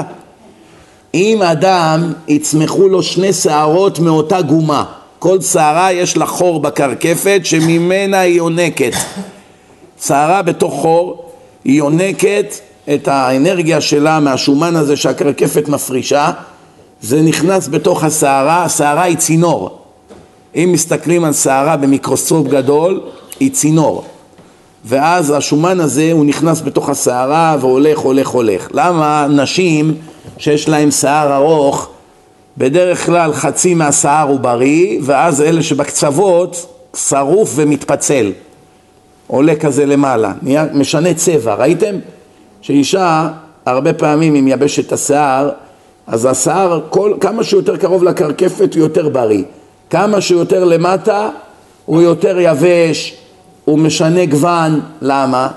[1.15, 4.85] אם אדם יצמחו לו שני שערות מאותה גומה,
[5.19, 8.93] כל שערה יש לה חור בקרקפת שממנה היא יונקת.
[10.03, 11.25] שערה בתוך חור,
[11.65, 12.55] היא יונקת
[12.95, 16.31] את האנרגיה שלה מהשומן הזה שהקרקפת מפרישה,
[17.03, 19.79] זה נכנס בתוך השערה, השערה היא צינור.
[20.57, 23.01] אם מסתכלים על שערה במיקרוסקופ גדול,
[23.41, 24.05] היא צינור.
[24.85, 28.69] ואז השומן הזה הוא נכנס בתוך השערה והולך, הולך, הולך.
[28.75, 29.95] למה נשים
[30.39, 31.89] שיש להן שיער ארוך,
[32.59, 36.67] בדרך כלל חצי מהשיער הוא בריא, ואז אלה שבקצוות
[36.97, 38.33] שרוף ומתפצל.
[39.27, 40.33] עולה כזה למעלה,
[40.73, 41.95] משנה צבע, ראיתם?
[42.63, 43.29] שאישה
[43.67, 45.51] הרבה פעמים אם יבש את השיער,
[46.07, 49.43] אז השיער כל, כמה שהוא יותר קרוב לקרקפת הוא יותר בריא,
[49.91, 51.29] כמה שהוא יותר למטה
[51.87, 53.15] הוא יותר יבש,
[53.65, 55.49] הוא משנה גוון, למה?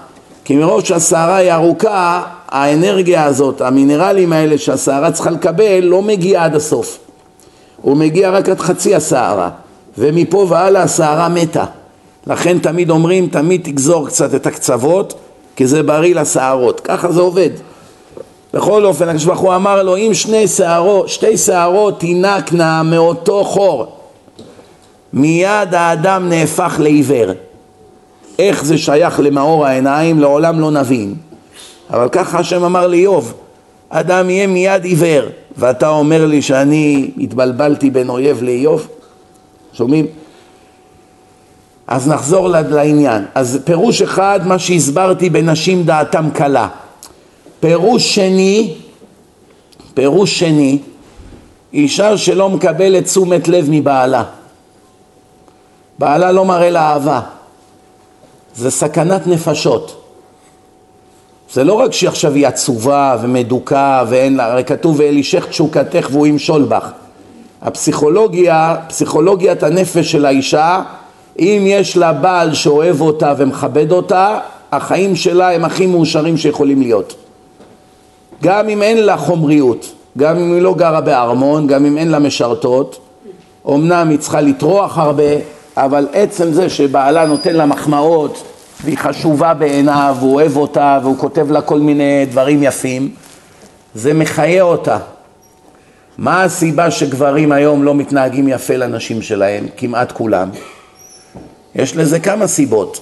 [0.46, 6.56] כי מרוב שהשערה היא ארוכה, האנרגיה הזאת, המינרלים האלה שהשערה צריכה לקבל, לא מגיע עד
[6.56, 7.00] הסוף.
[7.82, 9.50] הוא מגיע רק עד חצי השערה,
[9.98, 11.66] ומפה והלאה השערה מתה.
[12.28, 15.14] לכן תמיד אומרים, תמיד תגזור קצת את הקצוות,
[15.56, 16.80] כי זה בריא לשערות.
[16.80, 17.50] ככה זה עובד.
[18.54, 23.98] בכל אופן, הקדוש ברוך הוא אמר לו, אם שני שערות, שתי שערות תינקנה מאותו חור,
[25.14, 27.32] מיד האדם נהפך לעיוור.
[28.40, 31.16] איך זה שייך למאור העיניים, לעולם לא נבין.
[31.90, 33.34] אבל ככה השם אמר לאיוב,
[33.90, 35.24] אדם יהיה מיד עיוור,
[35.58, 38.88] ואתה אומר לי שאני התבלבלתי בין אויב לאיוב?
[39.74, 40.06] שומעים?
[41.88, 43.26] אז נחזור לעניין.
[43.36, 46.68] אז פירוש אחד, מה שהסברתי בנשים דעתם קלה.
[47.60, 48.74] פירוש שני,
[49.94, 50.80] פירוש שני,
[51.74, 54.24] אישה שלא מקבלת תשומת לב מבעלה.
[56.00, 57.22] בעלה לא מראה לה אהבה.
[58.56, 60.04] זה סכנת נפשות.
[61.54, 66.64] זה לא רק שעכשיו היא עצובה ומדוכא ואין לה, הרי כתוב ואלישך תשוקתך והוא ימשול
[66.64, 66.92] בך.
[67.62, 70.82] הפסיכולוגיה, פסיכולוגיית הנפש של האישה,
[71.40, 74.40] אם יש לה בעל שאוהב אותה ומכבד אותה,
[74.72, 77.16] החיים שלה הם הכי מאושרים שיכולים להיות.
[78.44, 82.20] גם אם אין לה חומריות, גם אם היא לא גרה בארמון, גם אם אין לה
[82.20, 83.00] משרתות,
[83.70, 85.24] אמנם היא צריכה לטרוח הרבה,
[85.78, 88.44] אבל עצם זה שבעלה נותן לה מחמאות
[88.84, 93.10] והיא חשובה בעיניו, הוא אוהב אותה והוא כותב לה כל מיני דברים יפים,
[93.96, 94.98] זה מחיה אותה.
[96.18, 100.50] מה הסיבה שגברים היום לא מתנהגים יפה לנשים שלהם, כמעט כולם?
[101.76, 103.02] יש לזה כמה סיבות.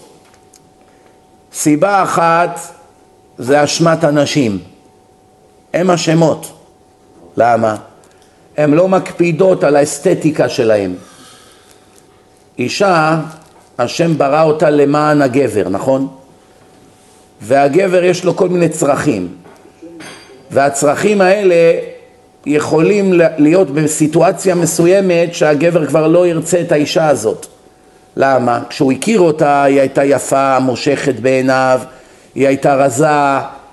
[1.54, 2.60] סיבה אחת
[3.38, 4.60] זה אשמת הנשים.
[5.74, 6.52] הן אשמות.
[7.38, 7.76] למה?
[8.58, 10.94] הן לא מקפידות על האסתטיקה שלהן.
[12.60, 13.20] אישה,
[13.78, 16.08] השם ברא אותה למען הגבר, נכון?
[17.42, 19.28] והגבר יש לו כל מיני צרכים.
[20.52, 21.80] והצרכים האלה
[22.46, 27.48] יכולים להיות בסיטואציה מסוימת שהגבר כבר לא ירצה את האישה הזאת.
[28.18, 28.60] למה?
[28.70, 31.82] כשהוא הכיר אותה היא הייתה יפה, מושכת בעיניו,
[32.36, 33.08] היא הייתה רזה,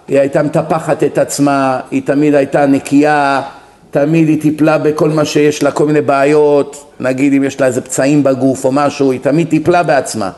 [0.09, 3.43] היא הייתה מטפחת את עצמה, היא תמיד הייתה נקייה,
[3.91, 7.81] תמיד היא טיפלה בכל מה שיש לה, כל מיני בעיות, נגיד אם יש לה איזה
[7.81, 10.31] פצעים בגוף או משהו, היא תמיד טיפלה בעצמה.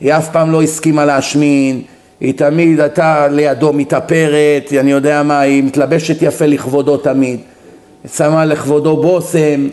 [0.00, 1.82] היא אף פעם לא הסכימה להשמין,
[2.20, 7.40] היא תמיד הייתה לידו מתאפרת, אני יודע מה, היא מתלבשת יפה לכבודו תמיד,
[8.16, 9.68] שמה לכבודו בושם,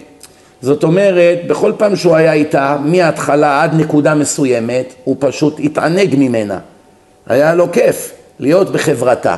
[0.64, 6.60] זאת אומרת, בכל פעם שהוא היה איתה, מההתחלה עד נקודה מסוימת, הוא פשוט התענג ממנה.
[7.28, 9.36] היה לו כיף להיות בחברתה.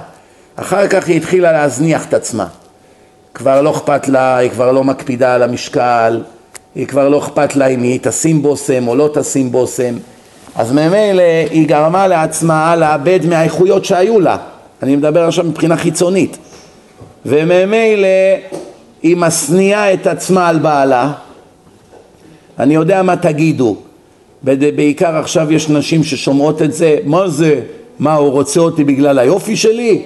[0.55, 2.47] אחר כך היא התחילה להזניח את עצמה.
[3.33, 6.21] כבר לא אכפת לה, היא כבר לא מקפידה על המשקל,
[6.75, 9.95] היא כבר לא אכפת לה אם היא תשים בושם או לא תשים בושם.
[10.55, 14.37] אז ממילא היא גרמה לעצמה לאבד מהאיכויות שהיו לה.
[14.83, 16.37] אני מדבר עכשיו מבחינה חיצונית.
[17.25, 18.07] וממילא
[19.03, 21.11] היא משניאה את עצמה על בעלה.
[22.59, 23.75] אני יודע מה תגידו.
[24.43, 27.61] בעיקר עכשיו יש נשים ששומעות את זה, מה זה?
[27.99, 30.01] מה, הוא רוצה אותי בגלל היופי שלי?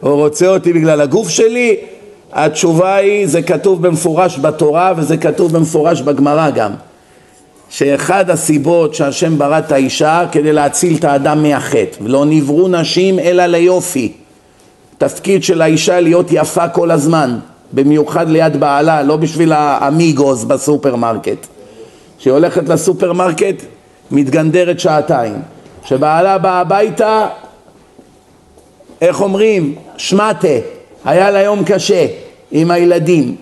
[0.00, 1.76] הוא רוצה אותי בגלל הגוף שלי?
[2.32, 6.72] התשובה היא, זה כתוב במפורש בתורה וזה כתוב במפורש בגמרא גם,
[7.70, 13.46] שאחד הסיבות שהשם ברא את האישה כדי להציל את האדם מהחטא, ולא נבראו נשים אלא
[13.46, 14.12] ליופי.
[14.98, 17.38] תפקיד של האישה להיות יפה כל הזמן,
[17.74, 21.46] במיוחד ליד בעלה, לא בשביל האמיגוס בסופרמרקט.
[22.18, 23.62] כשהיא הולכת לסופרמרקט,
[24.10, 25.42] מתגנדרת שעתיים.
[25.82, 27.26] כשבעלה בא הביתה,
[29.00, 29.74] איך אומרים?
[29.96, 30.48] שמטה,
[31.04, 32.06] היה לה יום קשה
[32.52, 33.36] עם הילדים.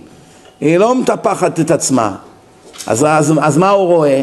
[0.60, 2.14] היא לא מטפחת את עצמה.
[2.86, 4.20] אז, אז, אז מה הוא רואה?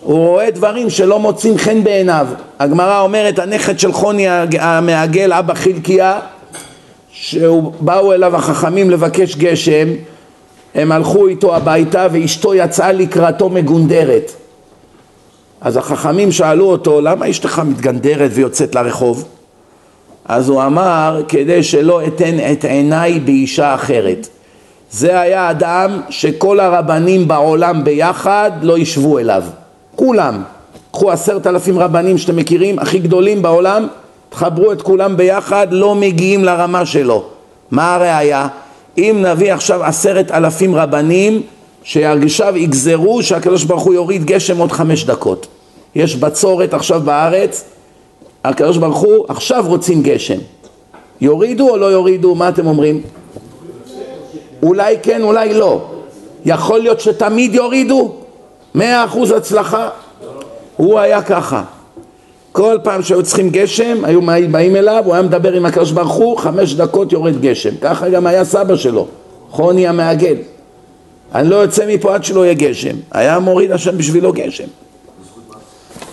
[0.00, 2.26] הוא רואה דברים שלא מוצאים חן בעיניו.
[2.58, 4.28] הגמרא אומרת, הנכד של חוני
[4.58, 6.20] המעגל, אבא חלקיה,
[7.20, 9.88] שבאו אליו החכמים לבקש גשם,
[10.74, 14.32] הם הלכו איתו הביתה ואשתו יצאה לקראתו מגונדרת.
[15.60, 19.28] אז החכמים שאלו אותו, למה אשתך מתגנדרת ויוצאת לרחוב?
[20.24, 24.28] אז הוא אמר, כדי שלא אתן את עיניי באישה אחרת.
[24.90, 29.42] זה היה אדם שכל הרבנים בעולם ביחד לא ישבו אליו.
[29.96, 30.42] כולם.
[30.92, 33.86] קחו עשרת אלפים רבנים שאתם מכירים, הכי גדולים בעולם,
[34.30, 37.24] תחברו את כולם ביחד, לא מגיעים לרמה שלו.
[37.70, 38.48] מה הראיה?
[38.98, 41.42] אם נביא עכשיו עשרת אלפים רבנים
[41.82, 45.46] שעכשיו יגזרו שהקדוש ברוך הוא יוריד גשם עוד חמש דקות.
[45.94, 47.64] יש בצורת עכשיו בארץ,
[48.44, 50.38] הקדוש ברוך הוא עכשיו רוצים גשם.
[51.20, 52.34] יורידו או לא יורידו?
[52.34, 53.02] מה אתם אומרים?
[54.62, 55.84] אולי כן, אולי לא.
[56.44, 58.14] יכול להיות שתמיד יורידו?
[58.74, 59.88] מאה אחוז הצלחה?
[60.76, 61.62] הוא היה ככה.
[62.52, 64.20] כל פעם שהיו צריכים גשם, היו
[64.50, 67.70] באים אליו, הוא היה מדבר עם הקדוש ברוך הוא, חמש דקות יורד גשם.
[67.80, 69.06] ככה גם היה סבא שלו,
[69.50, 70.36] חוני המעגל.
[71.34, 72.96] אני לא יוצא מפה עד שלא יהיה גשם.
[73.12, 74.64] היה מוריד השם בשבילו גשם.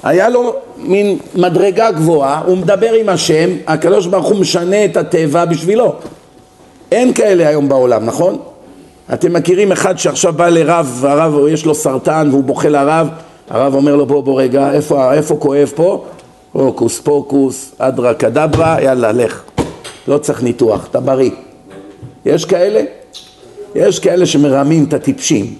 [0.03, 5.45] היה לו מין מדרגה גבוהה, הוא מדבר עם השם, הקדוש ברוך הוא משנה את הטבע
[5.45, 5.95] בשבילו.
[6.91, 8.37] אין כאלה היום בעולם, נכון?
[9.13, 13.07] אתם מכירים אחד שעכשיו בא לרב, הרב יש לו סרטן והוא בוכה לרב,
[13.49, 16.05] הרב אומר לו בוא בוא רגע, איפה, איפה כואב פה?
[16.51, 19.41] הוקוס פוקוס, אדרה קדברה, יאללה לך,
[20.07, 21.31] לא צריך ניתוח, אתה בריא.
[22.25, 22.81] יש כאלה?
[23.75, 25.55] יש כאלה שמרמים את הטיפשים,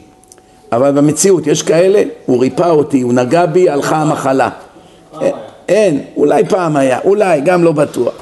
[0.71, 4.49] אבל במציאות יש כאלה, הוא ריפא אותי, הוא נגע בי, הלכה המחלה.
[5.69, 8.13] אין, אולי פעם היה, אולי, גם לא בטוח.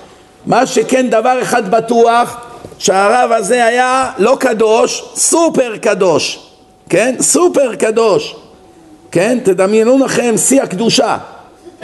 [0.45, 2.38] מה שכן דבר אחד בטוח,
[2.78, 6.49] שהרב הזה היה לא קדוש, סופר קדוש,
[6.89, 7.16] כן?
[7.20, 8.36] סופר קדוש,
[9.11, 9.38] כן?
[9.43, 11.18] תדמיינו לכם שיא הקדושה.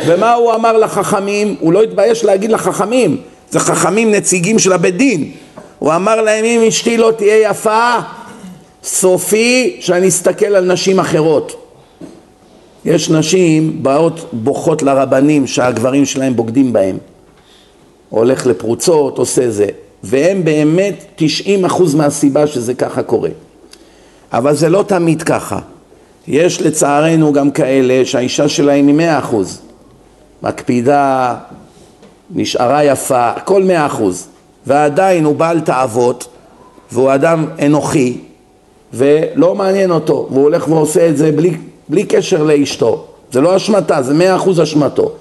[0.05, 1.55] ומה הוא אמר לחכמים?
[1.59, 3.17] הוא לא התבייש להגיד לחכמים,
[3.49, 5.31] זה חכמים נציגים של הבית דין.
[5.79, 7.97] הוא אמר להם אם אשתי לא תהיה יפה,
[8.83, 11.55] סופי שאני אסתכל על נשים אחרות.
[12.85, 16.97] יש נשים באות בוכות לרבנים שהגברים שלהם בוגדים בהם.
[18.09, 19.67] הולך לפרוצות, עושה זה.
[20.03, 21.21] והם באמת
[21.71, 23.29] 90% מהסיבה שזה ככה קורה.
[24.33, 25.59] אבל זה לא תמיד ככה.
[26.27, 29.61] יש לצערנו גם כאלה שהאישה שלהם היא מאה אחוז.
[30.43, 31.35] מקפידה,
[32.35, 34.27] נשארה יפה, הכל מאה אחוז.
[34.67, 36.27] ועדיין הוא בעל תאוות,
[36.91, 38.17] והוא אדם אנוכי,
[38.93, 41.57] ולא מעניין אותו, והוא הולך ועושה את זה בלי,
[41.89, 43.05] בלי קשר לאשתו.
[43.31, 45.11] זה לא אשמתה, זה מאה אחוז אשמתו.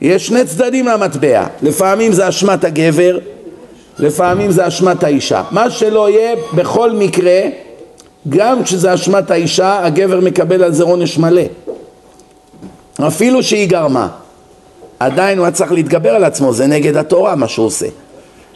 [0.00, 3.18] יש שני צדדים למטבע, לפעמים זה אשמת הגבר,
[3.98, 5.42] לפעמים זה אשמת האישה.
[5.50, 7.40] מה שלא יהיה, בכל מקרה,
[8.28, 11.42] גם כשזה אשמת האישה, הגבר מקבל על זה עונש מלא.
[13.00, 14.08] אפילו שהיא גרמה.
[15.04, 17.86] עדיין הוא היה צריך להתגבר על עצמו, זה נגד התורה מה שהוא עושה.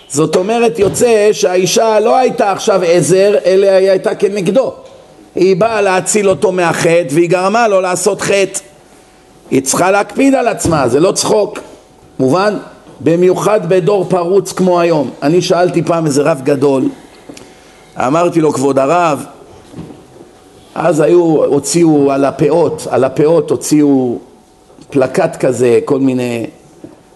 [0.09, 4.72] זאת אומרת, יוצא שהאישה לא הייתה עכשיו עזר, אלא היא הייתה כנגדו.
[5.34, 8.61] היא באה להציל אותו מהחטא, והיא גרמה לו לעשות חטא.
[9.51, 11.59] היא צריכה להקפיד על עצמה, זה לא צחוק.
[12.18, 12.57] מובן?
[13.01, 15.11] במיוחד בדור פרוץ כמו היום.
[15.22, 16.82] אני שאלתי פעם איזה רב גדול,
[17.97, 19.24] אמרתי לו, כבוד הרב,
[20.74, 24.18] אז היו, הוציאו על הפאות, על הפאות הוציאו
[24.91, 26.47] פלקט כזה, כל מיני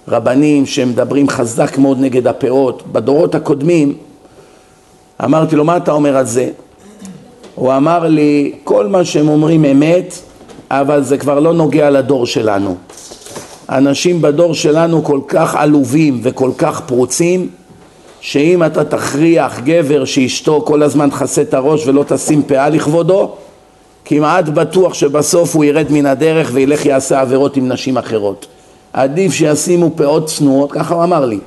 [0.09, 2.83] רבנים שמדברים חזק מאוד נגד הפאות.
[2.93, 3.95] בדורות הקודמים
[5.25, 6.49] אמרתי לו, מה אתה אומר על זה?
[7.55, 10.15] הוא אמר לי, כל מה שהם אומרים אמת,
[10.71, 12.77] אבל זה כבר לא נוגע לדור שלנו.
[13.69, 17.49] אנשים בדור שלנו כל כך עלובים וכל כך פרוצים,
[18.21, 23.33] שאם אתה תכריח גבר שאשתו כל הזמן תכסה את הראש ולא תשים פאה לכבודו,
[24.11, 28.47] כמעט בטוח שבסוף הוא ירד מן הדרך וילך יעשה עבירות עם נשים אחרות.
[28.93, 31.39] עדיף שישימו פאות צנועות, ככה הוא אמר לי,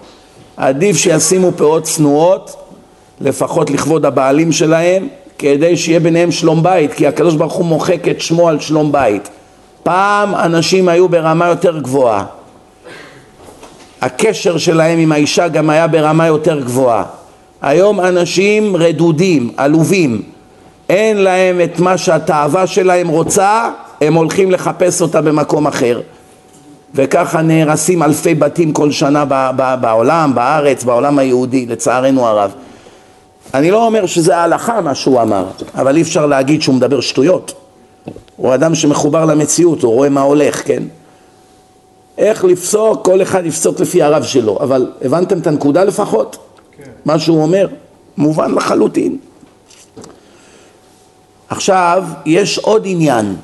[0.57, 2.55] עדיף שישימו פאות צנועות,
[3.21, 5.07] לפחות לכבוד הבעלים שלהם,
[5.37, 9.29] כדי שיהיה ביניהם שלום בית, כי הקדוש ברוך הוא מוחק את שמו על שלום בית.
[9.83, 12.25] פעם אנשים היו ברמה יותר גבוהה.
[14.01, 17.03] הקשר שלהם עם האישה גם היה ברמה יותר גבוהה.
[17.61, 20.32] היום אנשים רדודים, עלובים,
[20.89, 23.69] אין להם את מה שהתאווה שלהם רוצה,
[24.01, 26.01] הם הולכים לחפש אותה במקום אחר.
[26.95, 29.25] וככה נהרסים אלפי בתים כל שנה
[29.81, 32.51] בעולם, בארץ, בעולם היהודי, לצערנו הרב.
[33.53, 37.53] אני לא אומר שזה ההלכה מה שהוא אמר, אבל אי אפשר להגיד שהוא מדבר שטויות.
[38.35, 40.83] הוא אדם שמחובר למציאות, הוא רואה מה הולך, כן?
[42.17, 46.37] איך לפסוק, כל אחד יפסוק לפי הרב שלו, אבל הבנתם את הנקודה לפחות?
[46.77, 46.83] כן.
[47.05, 47.67] מה שהוא אומר?
[48.17, 49.17] מובן לחלוטין.
[51.53, 53.35] עכשיו, יש עוד עניין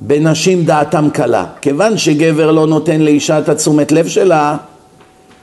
[0.00, 1.46] בנשים דעתם קלה.
[1.60, 4.56] כיוון שגבר לא נותן לאישה את התשומת לב שלה,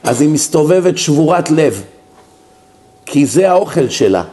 [0.03, 1.83] אז היא מסתובבת שבורת לב,
[3.05, 4.23] כי זה האוכל שלה.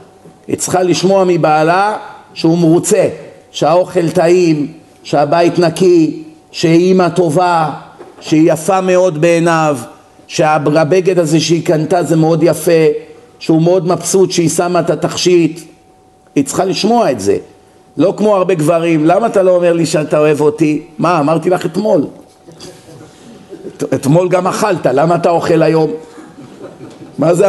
[0.47, 1.97] היא צריכה לשמוע מבעלה
[2.35, 3.09] שהוא מרוצה,
[3.51, 7.71] שהאוכל טעים, שהבית נקי, שהיא אימא טובה,
[8.21, 9.79] שהיא יפה מאוד בעיניו,
[10.27, 12.87] שהבגד הזה שהיא קנתה זה מאוד יפה,
[13.39, 15.61] שהוא מאוד מבסוט שהיא שמה את התכשיט,
[16.35, 17.37] היא צריכה לשמוע את זה.
[17.97, 20.83] לא כמו הרבה גברים, למה אתה לא אומר לי שאתה אוהב אותי?
[20.99, 22.05] מה, אמרתי לך אתמול.
[23.95, 25.91] אתמול גם אכלת, למה אתה אוכל היום?
[27.19, 27.47] מה זה,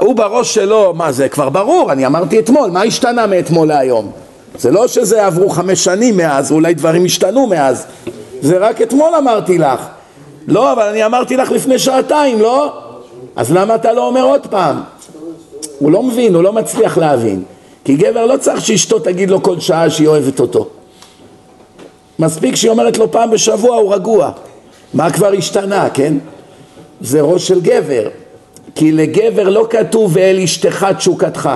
[0.00, 4.10] הוא בראש שלו, מה זה כבר ברור, אני אמרתי אתמול, מה השתנה מאתמול להיום?
[4.58, 7.86] זה לא שזה עברו חמש שנים מאז, אולי דברים השתנו מאז,
[8.40, 9.80] זה רק אתמול אמרתי לך.
[10.48, 12.72] לא, אבל אני אמרתי לך לפני שעתיים, לא?
[13.36, 14.80] אז למה אתה לא אומר עוד פעם?
[15.78, 17.42] הוא לא מבין, הוא לא מצליח להבין.
[17.88, 20.68] כי גבר לא צריך שאשתו תגיד לו כל שעה שהיא אוהבת אותו.
[22.18, 24.30] מספיק שהיא אומרת לו פעם בשבוע הוא רגוע.
[24.94, 26.14] מה כבר השתנה, כן?
[27.00, 28.08] זה ראש של גבר.
[28.74, 31.50] כי לגבר לא כתוב ואל אשתך תשוקתך.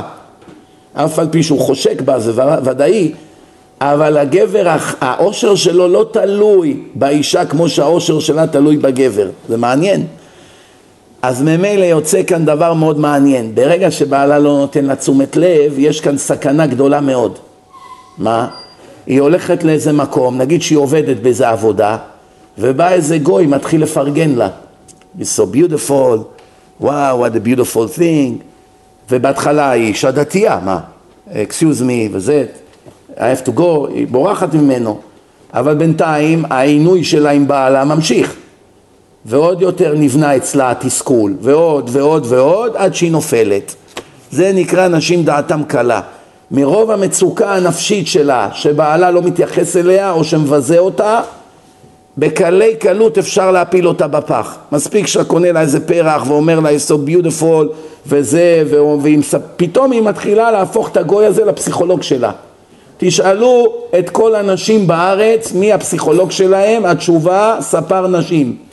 [0.93, 2.33] אף על פי שהוא חושק בה, זה
[2.65, 3.13] ודאי,
[3.81, 9.29] אבל הגבר, האושר שלו לא תלוי באישה כמו שהאושר שלה תלוי בגבר.
[9.49, 10.07] זה מעניין.
[11.23, 13.55] אז ממילא יוצא כאן דבר מאוד מעניין.
[13.55, 17.39] ברגע שבעלה לא נותן לה תשומת לב, יש כאן סכנה גדולה מאוד.
[18.19, 18.49] מה?
[19.07, 21.97] היא הולכת לאיזה מקום, נגיד שהיא עובדת באיזה עבודה,
[22.59, 24.49] ובא איזה גוי, מתחיל לפרגן לה.
[25.19, 26.19] It's so beautiful,
[26.81, 28.43] וואו, what a beautiful thing.
[29.11, 30.81] ובהתחלה היא אישה דתייה, מה?
[31.29, 32.45] excuse me וזה,
[33.17, 35.01] I have to go, היא בורחת ממנו.
[35.55, 38.37] אבל בינתיים העינוי שלה עם בעלה ממשיך.
[39.27, 43.75] ועוד יותר נבנה אצלה התסכול, ועוד ועוד ועוד, עד שהיא נופלת.
[44.31, 46.01] זה נקרא נשים דעתם קלה.
[46.51, 51.21] מרוב המצוקה הנפשית שלה, שבעלה לא מתייחס אליה או שמבזה אותה,
[52.19, 54.57] בקלי קלות אפשר להפיל אותה בפח.
[54.73, 57.67] מספיק שאתה קונה לה איזה פרח ואומר לה it's so beautiful
[58.07, 58.65] וזה,
[59.03, 62.31] ופתאום היא מתחילה להפוך את הגוי הזה לפסיכולוג שלה.
[62.99, 68.72] תשאלו את כל הנשים בארץ מי הפסיכולוג שלהם, התשובה ספר נשים.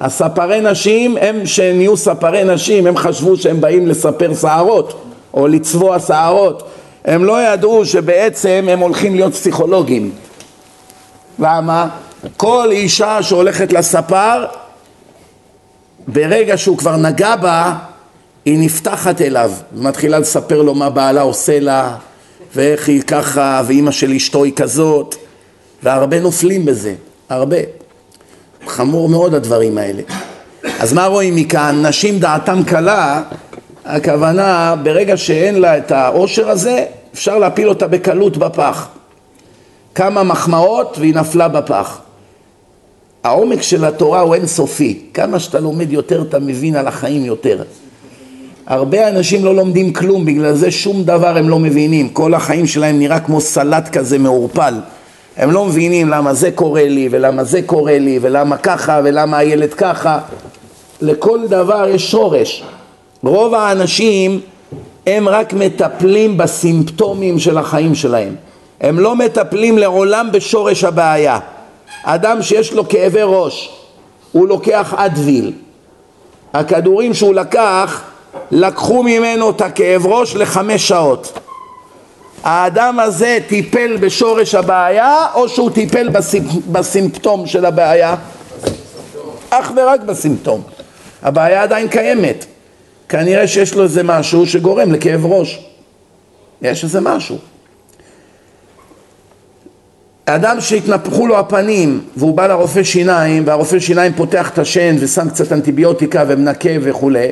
[0.00, 6.68] הספרי נשים, הם שנהיו ספרי נשים, הם חשבו שהם באים לספר שערות או לצבוע שערות.
[7.04, 10.10] הם לא ידעו שבעצם הם הולכים להיות פסיכולוגים.
[11.38, 11.88] למה?
[12.36, 14.44] כל אישה שהולכת לספר,
[16.08, 17.74] ברגע שהוא כבר נגע בה,
[18.44, 21.96] היא נפתחת אליו, ומתחילה לספר לו מה בעלה עושה לה,
[22.54, 25.14] ואיך היא ככה, ואימא של אשתו היא כזאת,
[25.82, 26.94] והרבה נופלים בזה,
[27.28, 27.77] הרבה.
[28.68, 30.02] חמור מאוד הדברים האלה.
[30.80, 31.86] אז מה רואים מכאן?
[31.86, 33.22] נשים דעתם קלה,
[33.84, 38.88] הכוונה ברגע שאין לה את העושר הזה, אפשר להפיל אותה בקלות בפח.
[39.94, 41.98] כמה מחמאות והיא נפלה בפח.
[43.24, 47.62] העומק של התורה הוא אינסופי, כמה שאתה לומד יותר אתה מבין על החיים יותר.
[48.66, 52.98] הרבה אנשים לא לומדים כלום, בגלל זה שום דבר הם לא מבינים, כל החיים שלהם
[52.98, 54.74] נראה כמו סלט כזה מעורפל.
[55.38, 59.74] הם לא מבינים למה זה קורה לי, ולמה זה קורה לי, ולמה ככה, ולמה הילד
[59.74, 60.18] ככה.
[61.00, 62.62] לכל דבר יש שורש.
[63.22, 64.40] רוב האנשים
[65.06, 68.34] הם רק מטפלים בסימפטומים של החיים שלהם.
[68.80, 71.38] הם לא מטפלים לעולם בשורש הבעיה.
[72.02, 73.70] אדם שיש לו כאבי ראש,
[74.32, 75.52] הוא לוקח אדוויל.
[76.54, 78.02] הכדורים שהוא לקח,
[78.50, 81.38] לקחו ממנו את הכאב ראש לחמש שעות.
[82.42, 86.08] האדם הזה טיפל בשורש הבעיה או שהוא טיפל
[86.72, 88.14] בסימפטום של הבעיה?
[89.50, 90.62] אך ורק בסימפטום.
[91.22, 92.44] הבעיה עדיין קיימת.
[93.08, 95.64] כנראה שיש לו איזה משהו שגורם לכאב ראש.
[96.62, 97.38] יש איזה משהו.
[100.24, 105.52] אדם שהתנפחו לו הפנים והוא בא לרופא שיניים והרופא שיניים פותח את השן ושם קצת
[105.52, 107.28] אנטיביוטיקה ומנקה וכולי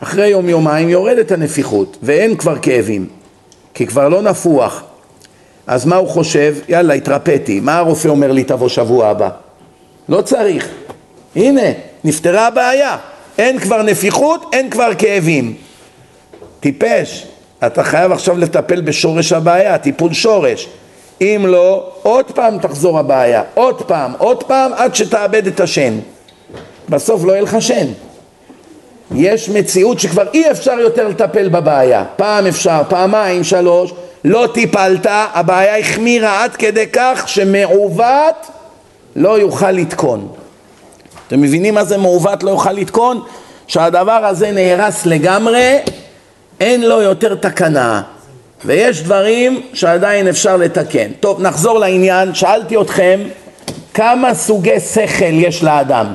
[0.00, 3.06] אחרי יום יומיים יורדת הנפיחות ואין כבר כאבים
[3.74, 4.82] כי כבר לא נפוח
[5.66, 6.56] אז מה הוא חושב?
[6.68, 9.28] יאללה התרפאתי מה הרופא אומר לי תבוא שבוע הבא?
[10.08, 10.68] לא צריך
[11.36, 11.70] הנה
[12.04, 12.96] נפתרה הבעיה
[13.38, 15.54] אין כבר נפיחות אין כבר כאבים
[16.60, 17.26] טיפש
[17.66, 20.68] אתה חייב עכשיו לטפל בשורש הבעיה טיפול שורש
[21.20, 25.98] אם לא, עוד פעם תחזור הבעיה, עוד פעם, עוד פעם, עד שתאבד את השן.
[26.88, 27.86] בסוף לא יהיה לך שן.
[29.14, 32.04] יש מציאות שכבר אי אפשר יותר לטפל בבעיה.
[32.16, 33.92] פעם אפשר, פעמיים, שלוש,
[34.24, 38.46] לא טיפלת, הבעיה החמירה עד כדי כך שמעוות
[39.16, 40.28] לא יוכל לתקון.
[41.26, 43.20] אתם מבינים מה זה מעוות לא יוכל לתקון?
[43.66, 45.78] שהדבר הזה נהרס לגמרי,
[46.60, 48.02] אין לו יותר תקנה.
[48.64, 51.12] ויש דברים שעדיין אפשר לתקן.
[51.20, 52.34] טוב, נחזור לעניין.
[52.34, 53.20] שאלתי אתכם
[53.94, 56.14] כמה סוגי שכל יש לאדם.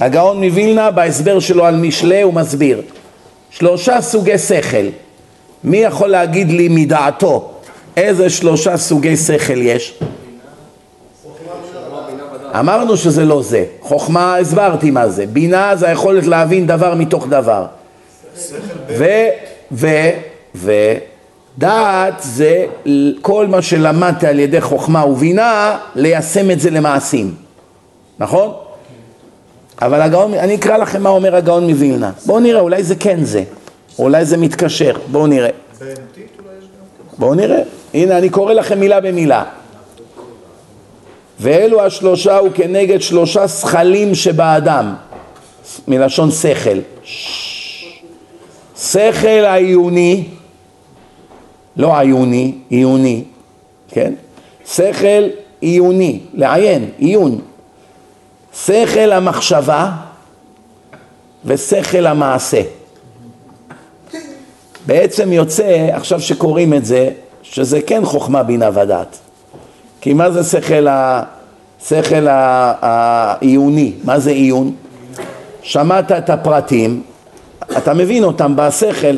[0.00, 2.82] הגאון מווילנה בהסבר שלו על משלי הוא מסביר
[3.50, 4.86] שלושה סוגי שכל.
[5.64, 7.50] מי יכול להגיד לי מדעתו
[7.96, 9.98] איזה שלושה סוגי שכל יש?
[12.58, 13.64] אמרנו שזה לא זה.
[13.80, 15.26] חוכמה, הסברתי מה זה.
[15.26, 17.66] בינה זה היכולת להבין דבר מתוך דבר.
[18.88, 19.04] ו...
[19.72, 19.88] ו...
[20.54, 22.66] ודעת זה
[23.20, 27.34] כל מה שלמדת על ידי חוכמה ובינה, ליישם את זה למעשים,
[28.18, 28.52] נכון?
[29.82, 32.12] אבל הגאון, אני אקרא לכם מה אומר הגאון מווילנה.
[32.26, 33.42] בואו נראה, אולי זה כן זה,
[33.98, 35.50] אולי זה מתקשר, בואו נראה.
[37.18, 37.62] בואו נראה,
[37.94, 39.44] הנה אני קורא לכם מילה במילה.
[41.40, 44.94] ואלו השלושה הוא כנגד שלושה שכלים שבאדם,
[45.88, 46.78] מלשון שכל.
[48.76, 50.24] שכל העיוני,
[51.76, 53.24] לא עיוני, עיוני,
[53.88, 54.12] כן?
[54.66, 55.28] שכל
[55.60, 57.40] עיוני, לעיין, עיון.
[58.54, 59.90] שכל המחשבה
[61.44, 62.62] ושכל המעשה.
[64.86, 67.10] בעצם יוצא, עכשיו שקוראים את זה,
[67.42, 69.18] שזה כן חוכמה בינה ודעת.
[70.00, 71.22] כי מה זה שכל, ה...
[71.88, 73.92] שכל העיוני?
[74.04, 74.74] מה זה עיון?
[75.62, 77.02] שמעת את הפרטים,
[77.76, 79.16] אתה מבין אותם בשכל,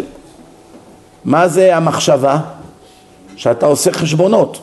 [1.24, 2.38] מה זה המחשבה?
[3.36, 4.58] שאתה עושה חשבונות.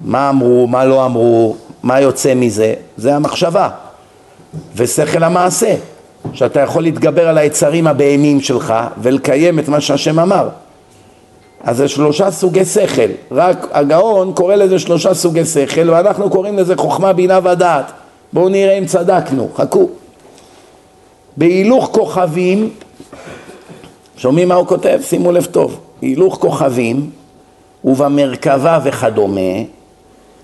[0.00, 1.56] מה אמרו, מה לא אמרו,
[1.86, 3.68] מה יוצא מזה, זה המחשבה.
[4.76, 5.74] ושכל המעשה,
[6.32, 10.48] שאתה יכול להתגבר על היצרים הבהמיים שלך ולקיים את מה שהשם אמר.
[11.64, 16.76] אז זה שלושה סוגי שכל, רק הגאון קורא לזה שלושה סוגי שכל ואנחנו קוראים לזה
[16.76, 17.92] חוכמה, בינה ודעת.
[18.32, 19.88] בואו נראה אם צדקנו, חכו.
[21.36, 22.70] בהילוך כוכבים
[24.16, 24.98] שומעים מה הוא כותב?
[25.02, 25.80] שימו לב טוב.
[26.02, 27.10] הילוך כוכבים
[27.84, 29.75] ובמרכבה וכדומה,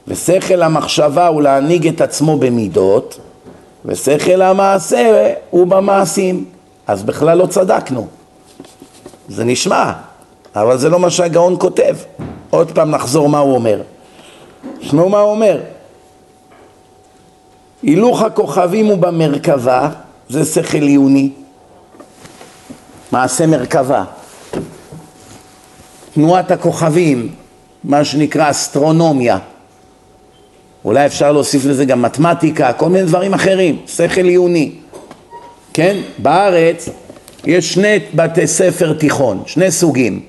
[0.08, 3.18] ושכל המחשבה הוא להנהיג את עצמו במידות,
[3.84, 6.44] ושכל המעשה הוא במעשים.
[6.86, 8.06] אז בכלל לא צדקנו.
[9.28, 9.92] זה נשמע,
[10.56, 11.96] אבל זה לא מה שהגאון כותב.
[12.50, 13.82] עוד פעם נחזור מה הוא אומר.
[14.80, 15.60] שמעו מה הוא אומר.
[17.82, 19.90] הילוך הכוכבים הוא במרכבה,
[20.28, 21.30] זה שכל עיוני,
[23.12, 24.04] מעשה מרכבה.
[26.14, 27.34] תנועת הכוכבים,
[27.84, 29.38] מה שנקרא אסטרונומיה.
[30.84, 34.72] אולי אפשר להוסיף לזה גם מתמטיקה, כל מיני דברים אחרים, שכל עיוני.
[35.74, 35.96] כן?
[36.18, 36.88] בארץ
[37.44, 40.20] יש שני בתי ספר תיכון, שני סוגים.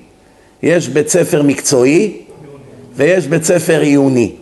[0.62, 2.16] יש בית ספר מקצועי
[2.96, 4.32] ויש בית ספר עיוני.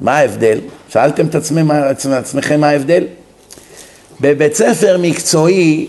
[0.00, 0.58] מה ההבדל?
[0.88, 1.34] שאלתם את
[2.04, 3.04] עצמכם, מה ההבדל?
[4.20, 5.86] בבית ספר מקצועי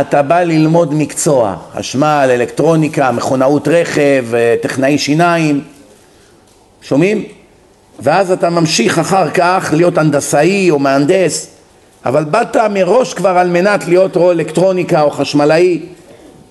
[0.00, 4.24] אתה בא ללמוד מקצוע, חשמל, אלקטרוניקה, מכונאות רכב,
[4.62, 5.60] טכנאי שיניים,
[6.82, 7.24] שומעים?
[8.00, 11.48] ואז אתה ממשיך אחר כך להיות הנדסאי או מהנדס,
[12.06, 15.80] אבל באת מראש כבר על מנת להיות או אלקטרוניקה או חשמלאי,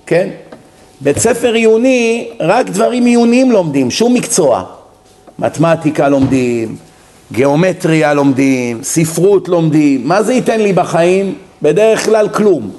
[0.06, 0.30] כן?
[1.02, 4.64] בית ספר עיוני, רק דברים עיוניים לומדים, שום מקצוע.
[5.39, 6.76] מתמטיקה לומדים,
[7.32, 11.36] גיאומטריה לומדים, ספרות לומדים, מה זה ייתן לי בחיים?
[11.62, 12.72] בדרך כלל כלום.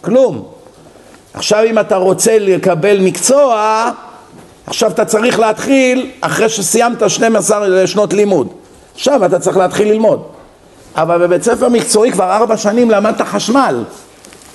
[0.00, 0.44] כלום.
[1.34, 3.90] עכשיו אם אתה רוצה לקבל מקצוע,
[4.66, 8.48] עכשיו אתה צריך להתחיל אחרי שסיימת 12 שנות לימוד.
[8.94, 10.22] עכשיו אתה צריך להתחיל ללמוד.
[10.96, 13.84] אבל בבית ספר מקצועי כבר ארבע שנים למדת חשמל.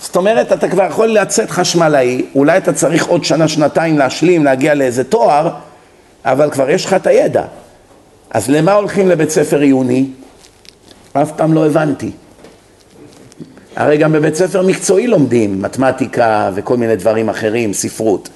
[0.01, 4.73] זאת אומרת, אתה כבר יכול לצאת חשמלאי, אולי אתה צריך עוד שנה, שנתיים להשלים, להגיע
[4.73, 5.49] לאיזה תואר,
[6.25, 7.43] אבל כבר יש לך את הידע.
[8.31, 10.05] אז למה הולכים לבית ספר עיוני?
[11.13, 12.11] אף פעם לא הבנתי.
[13.75, 18.29] הרי גם בבית ספר מקצועי לומדים מתמטיקה וכל מיני דברים אחרים, ספרות.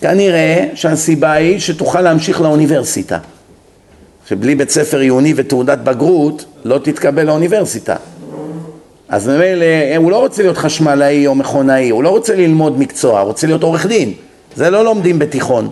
[0.00, 3.18] כנראה שהסיבה היא שתוכל להמשיך לאוניברסיטה.
[4.28, 7.96] שבלי בית ספר עיוני ותעודת בגרות לא תתקבל לאוניברסיטה.
[9.08, 9.64] אז ממילא
[9.96, 13.62] הוא לא רוצה להיות חשמלאי או מכונאי, הוא לא רוצה ללמוד מקצוע, הוא רוצה להיות
[13.62, 14.12] עורך דין.
[14.56, 15.68] זה לא לומדים בתיכון.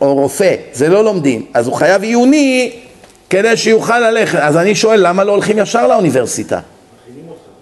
[0.00, 1.46] או רופא, זה לא לומדים.
[1.54, 2.72] אז הוא חייב עיוני
[3.30, 4.38] כדי שיוכל ללכת.
[4.38, 6.60] אז אני שואל, למה לא הולכים ישר לאוניברסיטה?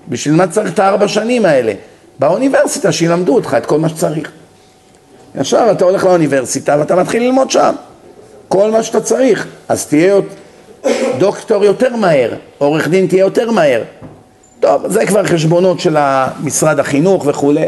[0.08, 1.72] בשביל מה צריך את הארבע שנים האלה?
[2.18, 4.30] באוניברסיטה שילמדו אותך את כל מה שצריך.
[5.34, 7.74] ישר אתה הולך לאוניברסיטה ואתה מתחיל ללמוד שם.
[8.48, 9.46] כל מה שאתה צריך.
[9.68, 10.14] אז תהיה
[11.18, 13.82] דוקטור יותר מהר, עורך דין תהיה יותר מהר.
[14.60, 15.96] טוב, זה כבר חשבונות של
[16.42, 17.66] משרד החינוך וכולי.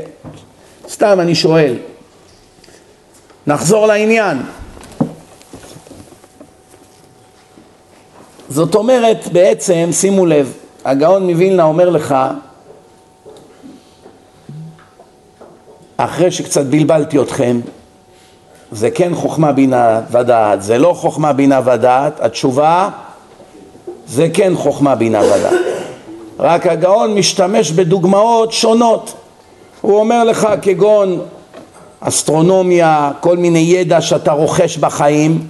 [0.89, 1.75] סתם אני שואל.
[3.47, 4.39] נחזור לעניין.
[8.49, 10.53] זאת אומרת, בעצם, שימו לב,
[10.85, 12.15] הגאון מווילנה אומר לך,
[16.05, 17.61] אחרי שקצת בלבלתי אתכם,
[18.73, 22.89] זה כן חוכמה בינה ודעת, זה לא חוכמה בינה ודעת, התשובה
[24.07, 25.53] זה כן חוכמה בינה ודעת.
[26.39, 29.15] רק הגאון משתמש בדוגמאות שונות.
[29.81, 31.21] הוא אומר לך כגון
[32.01, 35.47] אסטרונומיה, כל מיני ידע שאתה רוכש בחיים,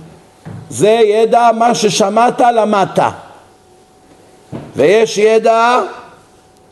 [0.71, 2.99] זה ידע מה ששמעת למדת.
[4.77, 5.81] ויש ידע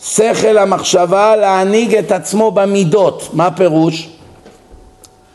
[0.00, 3.28] שכל המחשבה להנהיג את עצמו במידות.
[3.32, 4.10] מה פירוש?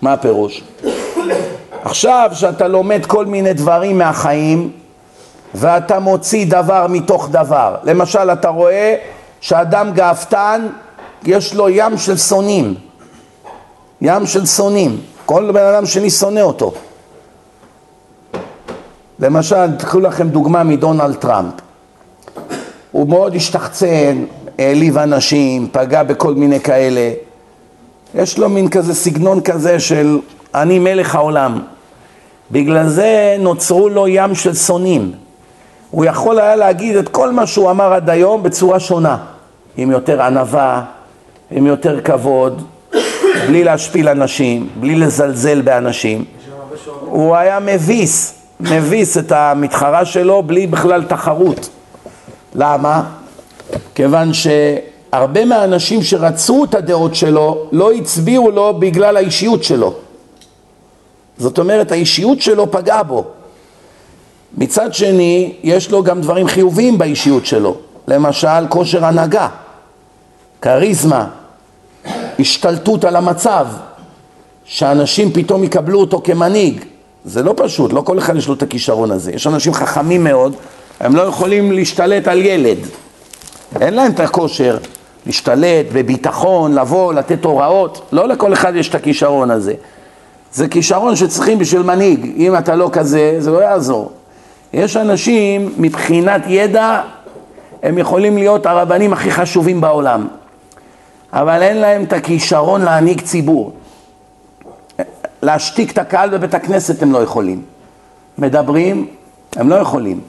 [0.01, 0.63] מה פירוש?
[1.83, 4.71] עכשיו שאתה לומד כל מיני דברים מהחיים
[5.55, 8.95] ואתה מוציא דבר מתוך דבר, למשל אתה רואה
[9.41, 10.67] שאדם גאוותן
[11.23, 12.75] יש לו ים של שונאים,
[14.01, 16.73] ים של שונאים, כל בן אדם שני שונא אותו.
[19.19, 21.53] למשל, תקחו לכם דוגמה מדונלד טראמפ.
[22.91, 24.25] הוא מאוד השתחצן,
[24.59, 27.11] העליב אנשים, פגע בכל מיני כאלה.
[28.15, 30.19] יש לו מין כזה סגנון כזה של
[30.55, 31.59] אני מלך העולם.
[32.51, 35.11] בגלל זה נוצרו לו ים של שונאים.
[35.91, 39.17] הוא יכול היה להגיד את כל מה שהוא אמר עד היום בצורה שונה,
[39.77, 40.83] עם יותר ענווה,
[41.51, 42.63] עם יותר כבוד,
[43.47, 46.25] בלי להשפיל אנשים, בלי לזלזל באנשים.
[46.99, 51.69] הוא היה מביס, מביס את המתחרה שלו בלי בכלל תחרות.
[52.55, 53.03] למה?
[53.95, 59.93] כיוון שהרבה מהאנשים שרצו את הדעות שלו לא הצביעו לו בגלל האישיות שלו.
[61.37, 63.23] זאת אומרת, האישיות שלו פגעה בו.
[64.57, 67.75] מצד שני, יש לו גם דברים חיוביים באישיות שלו.
[68.07, 69.47] למשל, כושר הנהגה,
[70.61, 71.27] כריזמה,
[72.39, 73.67] השתלטות על המצב,
[74.65, 76.83] שאנשים פתאום יקבלו אותו כמנהיג.
[77.25, 79.31] זה לא פשוט, לא כל אחד יש לו את הכישרון הזה.
[79.31, 80.55] יש אנשים חכמים מאוד,
[80.99, 82.77] הם לא יכולים להשתלט על ילד.
[83.81, 84.77] אין להם את הכושר
[85.25, 88.09] להשתלט בביטחון, לבוא, לתת הוראות.
[88.11, 89.73] לא לכל אחד יש את הכישרון הזה.
[90.53, 92.31] זה כישרון שצריכים בשביל מנהיג.
[92.37, 94.11] אם אתה לא כזה, זה לא יעזור.
[94.73, 97.01] יש אנשים, מבחינת ידע,
[97.83, 100.27] הם יכולים להיות הרבנים הכי חשובים בעולם.
[101.33, 103.73] אבל אין להם את הכישרון להנהיג ציבור.
[105.41, 107.61] להשתיק את הקהל בבית הכנסת הם לא יכולים.
[108.37, 109.07] מדברים,
[109.55, 110.21] הם לא יכולים.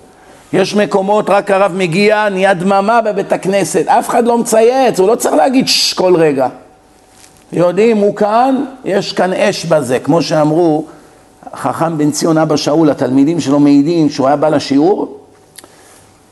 [0.54, 5.14] יש מקומות, רק הרב מגיע, נהיה דממה בבית הכנסת, אף אחד לא מצייץ, הוא לא
[5.14, 6.48] צריך להגיד ששש כל רגע.
[7.52, 10.84] יודעים, הוא כאן, יש כאן אש בזה, כמו שאמרו
[11.56, 15.18] חכם בן ציון אבא שאול, התלמידים שלו מעידים שהוא היה בא לשיעור,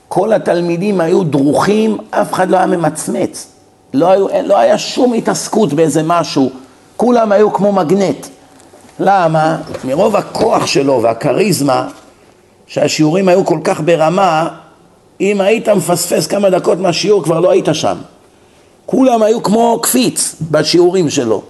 [0.08, 3.46] כל התלמידים היו דרוכים, אף אחד לא היה ממצמץ,
[3.94, 6.50] לא, היו, לא היה שום התעסקות באיזה משהו,
[6.96, 8.26] כולם היו כמו מגנט.
[9.00, 9.56] למה?
[9.84, 11.88] מרוב הכוח שלו והכריזמה,
[12.66, 14.48] שהשיעורים היו כל כך ברמה,
[15.20, 17.96] אם היית מפספס כמה דקות מהשיעור כבר לא היית שם.
[18.86, 21.42] כולם היו כמו קפיץ בשיעורים שלו.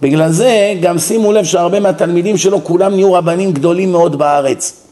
[0.00, 4.84] בגלל זה גם שימו לב שהרבה מהתלמידים שלו כולם נהיו רבנים גדולים מאוד בארץ.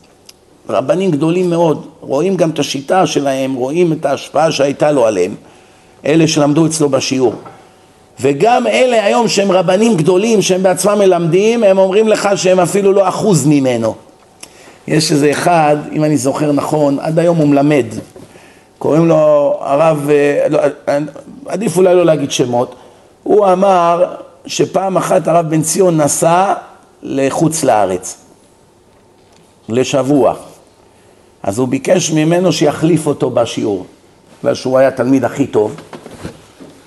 [0.68, 5.34] רבנים גדולים מאוד, רואים גם את השיטה שלהם, רואים את ההשפעה שהייתה לו עליהם,
[6.07, 7.34] אלה שלמדו אצלו בשיעור.
[8.20, 13.09] וגם אלה היום שהם רבנים גדולים, שהם בעצמם מלמדים, הם אומרים לך שהם אפילו לא
[13.09, 13.95] אחוז ממנו.
[14.87, 17.87] יש איזה אחד, אם אני זוכר נכון, עד היום הוא מלמד,
[18.78, 20.59] קוראים לו הרב, אה, לא,
[20.89, 20.99] אה,
[21.47, 22.74] עדיף אולי לא להגיד שמות,
[23.22, 24.14] הוא אמר
[24.47, 26.55] שפעם אחת הרב בן ציון נסע
[27.03, 28.16] לחוץ לארץ,
[29.68, 30.35] לשבוע,
[31.43, 33.87] אז הוא ביקש ממנו שיחליף אותו בשיעור,
[34.41, 35.76] בגלל שהוא היה התלמיד הכי טוב,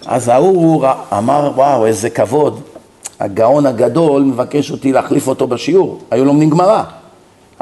[0.05, 0.85] אז ההוא
[1.17, 2.61] אמר וואו איזה כבוד,
[3.19, 6.83] הגאון הגדול מבקש אותי להחליף אותו בשיעור, היו לומדים גמרא,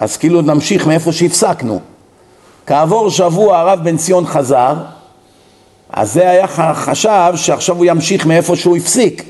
[0.04, 1.80] אז כאילו נמשיך מאיפה שהפסקנו.
[2.66, 4.74] כעבור שבוע הרב בן ציון חזר,
[5.89, 9.24] אז זה היה חשב שעכשיו הוא ימשיך מאיפה שהוא הפסיק.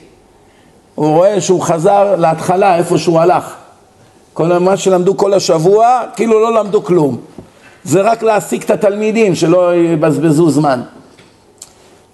[0.96, 3.54] הוא רואה שהוא חזר להתחלה איפה שהוא הלך.
[4.34, 7.18] כל מה שלמדו כל השבוע, כאילו לא למדו כלום.
[7.84, 10.82] זה רק להעסיק את התלמידים, שלא יבזבזו זמן.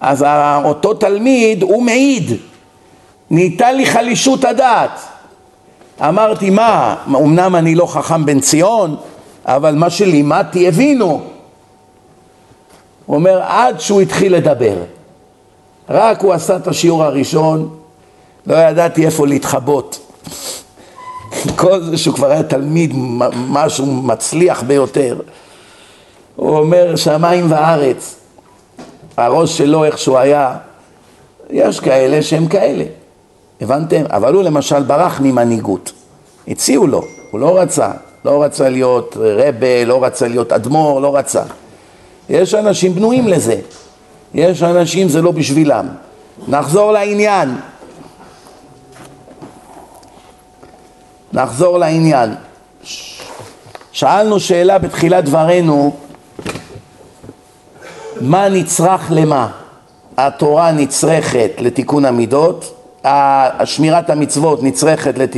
[0.00, 0.24] אז
[0.64, 2.32] אותו תלמיד, הוא מעיד,
[3.30, 5.00] נהייתה לי חלישות הדעת.
[6.00, 8.96] אמרתי, מה, אמנם אני לא חכם בן ציון,
[9.44, 11.22] אבל מה שלימדתי הבינו.
[13.06, 14.76] הוא אומר, עד שהוא התחיל לדבר.
[15.88, 17.76] רק הוא עשה את השיעור הראשון,
[18.46, 19.98] לא ידעתי איפה להתחבות.
[21.56, 22.92] כל זה שהוא כבר היה תלמיד,
[23.48, 25.20] משהו מצליח ביותר.
[26.36, 28.16] הוא אומר, שמיים וארץ,
[29.16, 30.56] הראש שלו איך שהוא היה,
[31.50, 32.84] יש כאלה שהם כאלה,
[33.60, 34.02] הבנתם?
[34.10, 35.92] אבל הוא למשל ברח ממנהיגות,
[36.48, 37.90] הציעו לו, הוא לא רצה,
[38.24, 41.42] לא רצה להיות רבה, לא רצה להיות אדמו"ר, לא רצה.
[42.28, 43.60] יש אנשים בנויים לזה,
[44.34, 45.88] יש אנשים זה לא בשבילם.
[46.48, 47.56] נחזור לעניין.
[51.32, 52.34] נחזור לעניין.
[53.92, 55.96] שאלנו שאלה בתחילת דברינו,
[58.20, 59.48] מה נצרך למה?
[60.16, 62.79] התורה נצרכת לתיקון המידות,
[63.64, 65.36] שמירת המצוות נצרכת לת...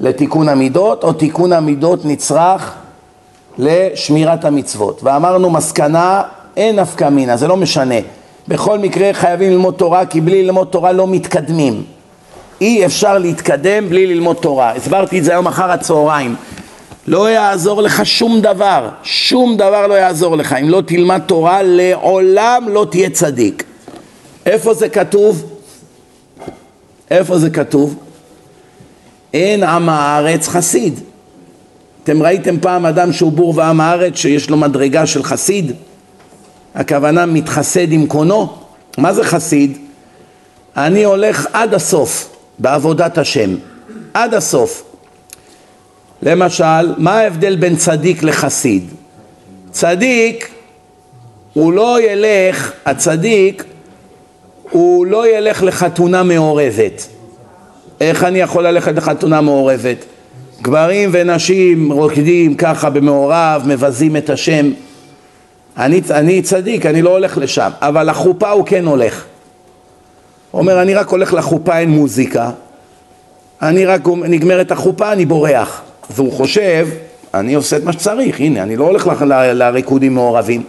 [0.00, 2.74] לתיקון המידות, או תיקון המידות נצרך
[3.58, 5.00] לשמירת המצוות.
[5.02, 6.22] ואמרנו מסקנה,
[6.56, 7.94] אין נפקא מינה, זה לא משנה.
[8.48, 11.84] בכל מקרה חייבים ללמוד תורה, כי בלי ללמוד תורה לא מתקדמים.
[12.60, 14.72] אי אפשר להתקדם בלי ללמוד תורה.
[14.72, 16.36] הסברתי את זה היום אחר הצהריים.
[17.06, 20.52] לא יעזור לך שום דבר, שום דבר לא יעזור לך.
[20.52, 23.64] אם לא תלמד תורה, לעולם לא תהיה צדיק.
[24.46, 25.55] איפה זה כתוב?
[27.10, 27.96] איפה זה כתוב?
[29.34, 31.00] אין עם הארץ חסיד.
[32.04, 35.72] אתם ראיתם פעם אדם שהוא בור ועם הארץ שיש לו מדרגה של חסיד?
[36.74, 38.54] הכוונה מתחסד עם קונו?
[38.98, 39.78] מה זה חסיד?
[40.76, 43.54] אני הולך עד הסוף בעבודת השם,
[44.14, 44.84] עד הסוף.
[46.22, 48.90] למשל, מה ההבדל בין צדיק לחסיד?
[49.70, 50.50] צדיק
[51.52, 53.64] הוא לא ילך, הצדיק
[54.70, 57.06] הוא לא ילך לחתונה מעורבת.
[58.00, 60.04] איך אני יכול ללכת לחתונה מעורבת?
[60.62, 64.70] גברים ונשים רוקדים ככה במעורב, מבזים את השם.
[65.76, 69.24] אני, אני צדיק, אני לא הולך לשם, אבל לחופה הוא כן הולך.
[70.54, 72.50] אומר, אני רק הולך לחופה, אין מוזיקה,
[73.62, 75.82] אני רק נגמרת החופה, אני בורח.
[76.10, 76.88] והוא חושב,
[77.34, 79.10] אני עושה את מה שצריך, הנה, אני לא הולך
[79.54, 80.62] לריקודים מעורבים.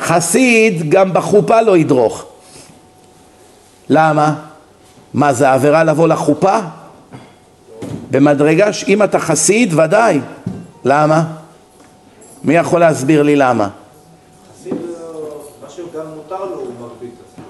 [0.00, 2.26] חסיד גם בחופה לא ידרוך.
[3.90, 4.34] למה?
[5.14, 6.58] מה, זה עבירה לבוא לחופה?
[8.10, 10.20] במדרגה, אם אתה חסיד, ודאי.
[10.84, 11.24] למה?
[12.44, 13.68] מי יכול להסביר לי למה?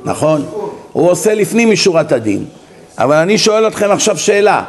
[0.05, 0.47] נכון,
[0.93, 2.45] הוא עושה לפנים משורת הדין.
[2.99, 4.64] אבל אני שואל אתכם עכשיו שאלה.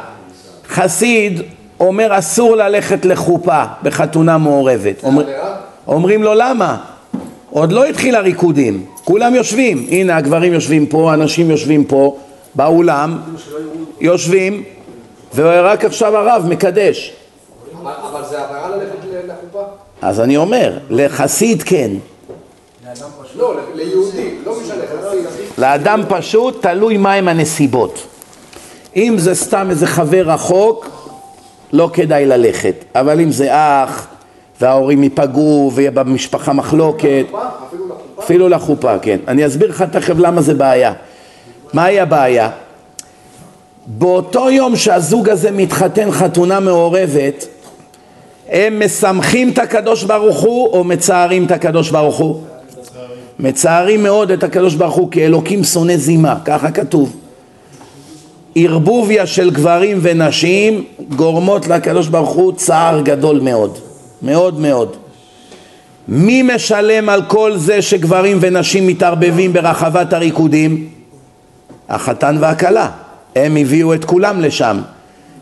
[0.68, 1.42] חסיד
[1.80, 5.04] אומר אסור ללכת לחופה בחתונה מעורבת.
[5.04, 5.24] אומר,
[5.86, 6.76] אומרים לו למה?
[7.50, 9.86] עוד לא התחיל הריקודים, כולם יושבים.
[9.90, 12.16] הנה הגברים יושבים פה, הנשים יושבים פה,
[12.54, 13.18] באולם,
[14.00, 14.64] יושבים,
[15.34, 17.12] ורק עכשיו הרב מקדש.
[17.82, 19.62] אבל זה עבירה ללכת לחופה?
[20.02, 21.90] אז אני אומר, לחסיד כן.
[23.36, 25.44] לא, ליהודי, לא משנה, חסיד.
[25.58, 28.06] לאדם פשוט תלוי מהם הנסיבות.
[28.96, 30.86] אם זה סתם איזה חבר רחוק,
[31.72, 32.74] לא כדאי ללכת.
[32.94, 34.06] אבל אם זה אח,
[34.60, 37.26] וההורים ייפגעו, ויהיה במשפחה מחלוקת,
[38.18, 38.98] אפילו לחופה.
[38.98, 39.18] כן.
[39.28, 40.92] אני אסביר לך תכף למה זה בעיה.
[41.72, 42.50] מהי הבעיה?
[43.86, 47.46] באותו יום שהזוג הזה מתחתן חתונה מעורבת,
[48.48, 52.40] הם משמחים את הקדוש ברוך הוא או מצערים את הקדוש ברוך הוא?
[53.38, 57.16] מצערים מאוד את הקדוש ברוך הוא כי אלוקים שונא זימה, ככה כתוב.
[58.54, 60.84] ערבוביה של גברים ונשים
[61.16, 63.78] גורמות לקדוש ברוך הוא צער גדול מאוד,
[64.22, 64.96] מאוד מאוד.
[66.08, 70.88] מי משלם על כל זה שגברים ונשים מתערבבים ברחבת הריקודים?
[71.88, 72.90] החתן והכלה.
[73.36, 74.80] הם הביאו את כולם לשם.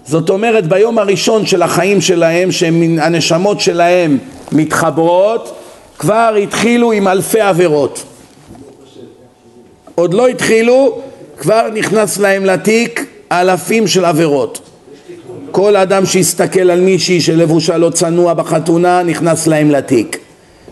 [0.06, 4.18] זאת אומרת ביום הראשון של החיים שלהם שהנשמות שלהם
[4.52, 5.58] מתחברות
[5.98, 8.04] כבר התחילו עם אלפי עבירות
[9.94, 10.98] עוד לא התחילו
[11.38, 14.67] כבר נכנס להם לתיק אלפים של עבירות
[15.58, 20.18] כל אדם שיסתכל על מישהי שלבושה לא צנוע בחתונה נכנס להם לתיק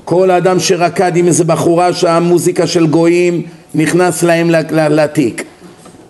[0.05, 3.43] כל אדם שרקד עם איזה בחורה שהמוזיקה של גויים
[3.74, 4.51] נכנס להם
[4.91, 5.45] לתיק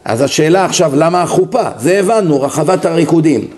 [0.04, 1.62] אז השאלה עכשיו, למה החופה?
[1.78, 3.48] זה הבנו, רחבת הריקודים.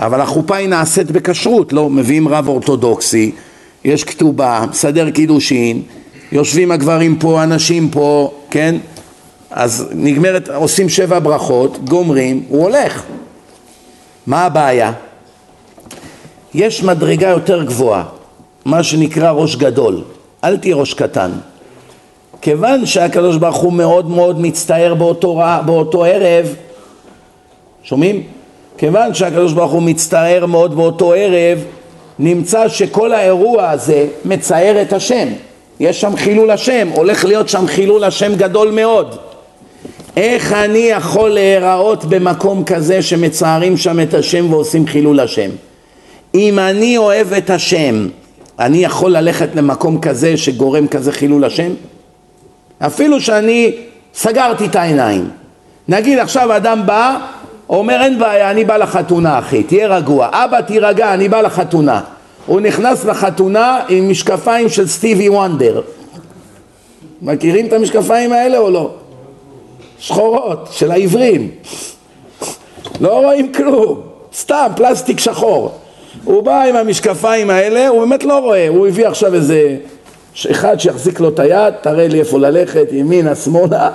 [0.00, 3.32] אבל החופה היא נעשית בכשרות, לא מביאים רב אורתודוקסי,
[3.84, 5.82] יש כתובה, מסדר קידושין,
[6.32, 8.74] יושבים הגברים פה, הנשים פה, כן?
[9.50, 13.02] אז נגמרת, עושים שבע ברכות, גומרים, הוא הולך.
[14.26, 14.92] מה הבעיה?
[16.54, 18.04] יש מדרגה יותר גבוהה,
[18.64, 20.02] מה שנקרא ראש גדול,
[20.44, 21.30] אל תהיה ראש קטן.
[22.40, 26.54] כיוון שהקדוש ברוך הוא מאוד מאוד מצטער באותו, באותו ערב,
[27.82, 28.22] שומעים?
[28.78, 31.64] כיוון שהקדוש ברוך הוא מצטער מאוד באותו ערב,
[32.18, 35.28] נמצא שכל האירוע הזה מצער את השם.
[35.80, 39.18] יש שם חילול השם, הולך להיות שם חילול השם גדול מאוד.
[40.16, 45.50] איך אני יכול להיראות במקום כזה שמצערים שם את השם ועושים חילול השם?
[46.34, 48.08] אם אני אוהב את השם,
[48.58, 51.70] אני יכול ללכת למקום כזה שגורם כזה חילול השם?
[52.78, 53.72] אפילו שאני
[54.14, 55.28] סגרתי את העיניים.
[55.88, 57.16] נגיד עכשיו אדם בא,
[57.68, 60.28] אומר אין בעיה, אני בא לחתונה אחי, תהיה רגוע.
[60.32, 62.00] אבא תירגע, אני בא לחתונה.
[62.46, 65.80] הוא נכנס לחתונה עם משקפיים של סטיבי וונדר.
[67.22, 68.94] מכירים את המשקפיים האלה או לא?
[70.04, 71.50] שחורות, של העיוורים.
[73.00, 74.00] לא רואים כלום,
[74.34, 75.72] סתם פלסטיק שחור.
[76.24, 79.76] הוא בא עם המשקפיים האלה, הוא באמת לא רואה, הוא הביא עכשיו איזה
[80.50, 83.90] אחד שיחזיק לו את היד, תראה לי איפה ללכת, ימינה, שמאלה,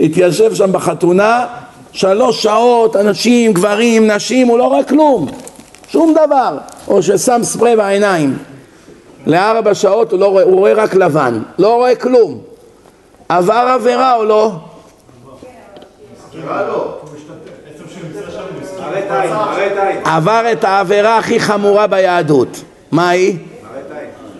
[0.00, 1.46] התיישב שם בחתונה,
[1.92, 5.26] שלוש שעות, אנשים, גברים, נשים, הוא לא רואה כלום,
[5.88, 8.38] שום דבר, או ששם ספרי בעיניים,
[9.26, 12.38] לארבע שעות הוא, לא רואה, הוא רואה רק לבן, לא רואה כלום,
[13.28, 14.52] עבר עבירה או לא?
[20.04, 22.62] עבר את העבירה הכי חמורה ביהדות,
[22.92, 23.38] מה היא?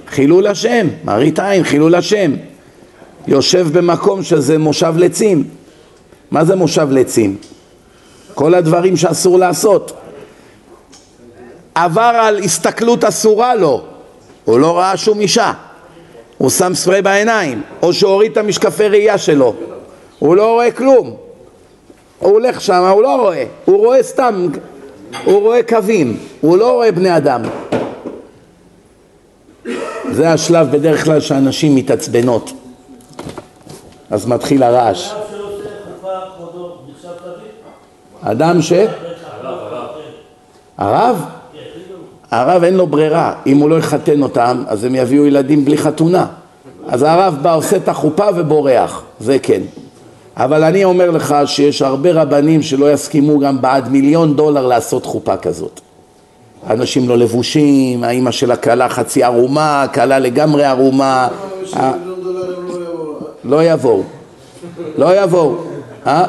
[0.09, 2.32] חילול השם, מראית עין, חילול השם.
[3.26, 5.44] יושב במקום שזה מושב לצים.
[6.30, 7.36] מה זה מושב לצים?
[8.34, 9.93] כל הדברים שאסור לעשות.
[11.74, 13.82] עבר על הסתכלות אסורה לו,
[14.44, 15.52] הוא לא ראה שום אישה,
[16.39, 19.55] הוא שם ספרי בעיניים, או שהוריד את המשקפי ראייה שלו,
[20.18, 21.16] הוא לא רואה כלום,
[22.19, 24.47] הוא הולך שם, הוא לא רואה, הוא רואה סתם,
[25.24, 27.43] הוא רואה קווים, הוא לא רואה בני אדם.
[30.11, 32.53] זה השלב בדרך כלל שאנשים מתעצבנות,
[34.11, 35.12] אז מתחיל הרעש.
[38.23, 38.73] אדם ש...
[40.78, 41.24] הרב?
[42.31, 46.27] הרב אין לו ברירה, אם הוא לא יחתן אותם אז הם יביאו ילדים בלי חתונה.
[46.89, 49.61] אז הרב בא עושה את החופה ובורח, זה כן
[50.39, 55.36] אבל אני אומר לך שיש הרבה רבנים שלא יסכימו גם בעד מיליון דולר לעשות חופה
[55.36, 55.81] כזאת.
[56.70, 61.28] אנשים לא לבושים, האימא של הכלה חצי ערומה, הכלה לגמרי ערומה.
[61.77, 61.93] ה-
[63.44, 64.02] לא יבואו,
[64.98, 65.55] לא יבואו,
[66.06, 66.24] אה?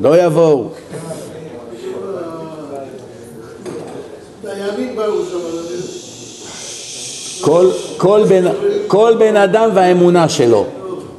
[0.00, 0.64] לא יבואו.
[8.86, 10.66] כל בן אדם והאמונה שלו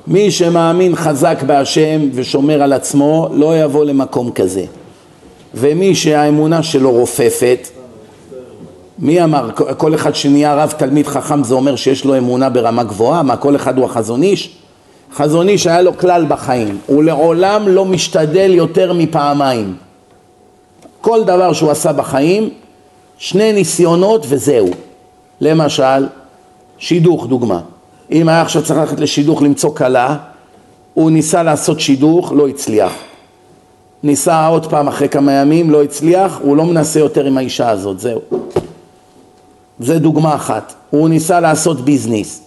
[0.10, 4.66] מי שמאמין חזק בהשם ושומר על עצמו לא יבוא למקום כזה
[5.54, 7.68] ומי שהאמונה שלו רופפת
[9.00, 13.24] מי אמר, כל אחד שנהיה רב תלמיד חכם זה אומר שיש לו אמונה ברמה גבוהה?
[13.24, 14.56] מה כל אחד הוא החזון איש?
[15.16, 19.76] חזון איש היה לו כלל בחיים, הוא לעולם לא משתדל יותר מפעמיים
[21.02, 22.50] כל דבר שהוא עשה בחיים,
[23.18, 24.70] שני ניסיונות וזהו
[25.42, 26.08] למשל,
[26.78, 27.60] שידוך דוגמה.
[28.12, 30.18] אם היה עכשיו צריך ללכת לשידוך למצוא כלה,
[30.94, 32.92] הוא ניסה לעשות שידוך, לא הצליח.
[34.04, 38.00] ניסה עוד פעם אחרי כמה ימים, לא הצליח, הוא לא מנסה יותר עם האישה הזאת,
[38.00, 38.22] זהו.
[39.80, 40.74] זה דוגמה אחת.
[40.90, 42.42] הוא ניסה לעשות ביזנס.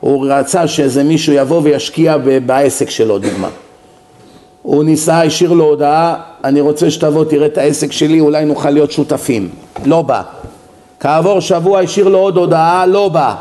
[0.00, 2.16] הוא רצה שאיזה מישהו יבוא וישקיע
[2.46, 3.48] בעסק שלו, דוגמה.
[4.62, 6.14] הוא ניסה, השאיר לו הודעה,
[6.44, 9.48] אני רוצה שתבוא תראה את העסק שלי, אולי נוכל להיות שותפים.
[9.84, 10.22] לא בא.
[11.00, 13.34] כעבור שבוע השאיר לו עוד הודעה, לא בא.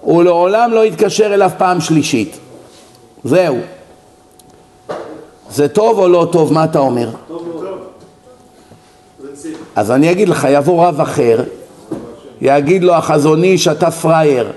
[0.00, 2.38] הוא לעולם לא יתקשר אליו פעם שלישית.
[3.24, 3.58] זהו.
[5.50, 6.52] זה טוב או לא טוב?
[6.52, 7.10] מה אתה אומר?
[7.28, 7.60] טוב מאוד.
[9.76, 11.44] אז אני אגיד לך, יבוא רב אחר,
[12.40, 14.52] יגיד לו החזון איש אתה פראייר,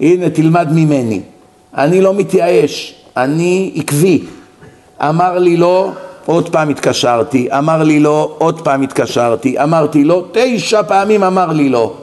[0.00, 1.20] הנה תלמד ממני.
[1.74, 4.24] אני לא מתייאש, אני עקבי.
[5.00, 5.90] אמר לי לא,
[6.26, 11.68] עוד פעם התקשרתי, אמר לי לא, עוד פעם התקשרתי, אמרתי לא, תשע פעמים אמר לי
[11.68, 11.94] לא.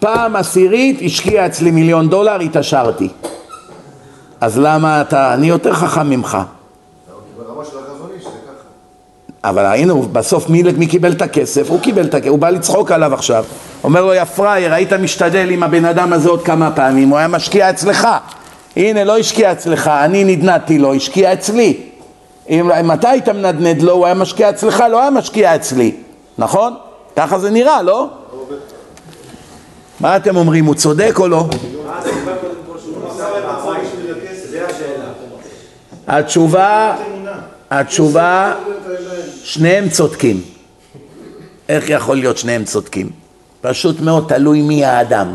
[0.00, 3.08] פעם עשירית השקיע אצלי מיליון דולר, התעשרתי.
[4.40, 6.38] אז למה אתה, אני יותר חכם ממך.
[9.44, 11.70] אבל הנה, בסוף מי, מי קיבל את הכסף?
[11.70, 13.44] הוא קיבל את הכסף, הוא בא לצחוק עליו עכשיו.
[13.84, 17.28] אומר לו, יא פראייר, היית משתדל עם הבן אדם הזה עוד כמה פעמים, הוא היה
[17.28, 18.08] משקיע אצלך.
[18.76, 21.76] הנה, לא השקיע אצלך, אני נדנדתי לו, השקיע אצלי.
[22.50, 25.92] אם אתה היית מנדנד לו, הוא היה משקיע אצלך, לא היה משקיע אצלי.
[26.38, 26.74] נכון?
[27.16, 28.08] ככה זה נראה, לא?
[30.00, 31.48] מה אתם אומרים, הוא צודק או לא?
[36.06, 36.96] התשובה,
[37.70, 38.54] התשובה,
[39.44, 40.42] שניהם צודקים.
[41.68, 43.10] איך יכול להיות שניהם צודקים?
[43.60, 45.34] פשוט מאוד תלוי מי האדם.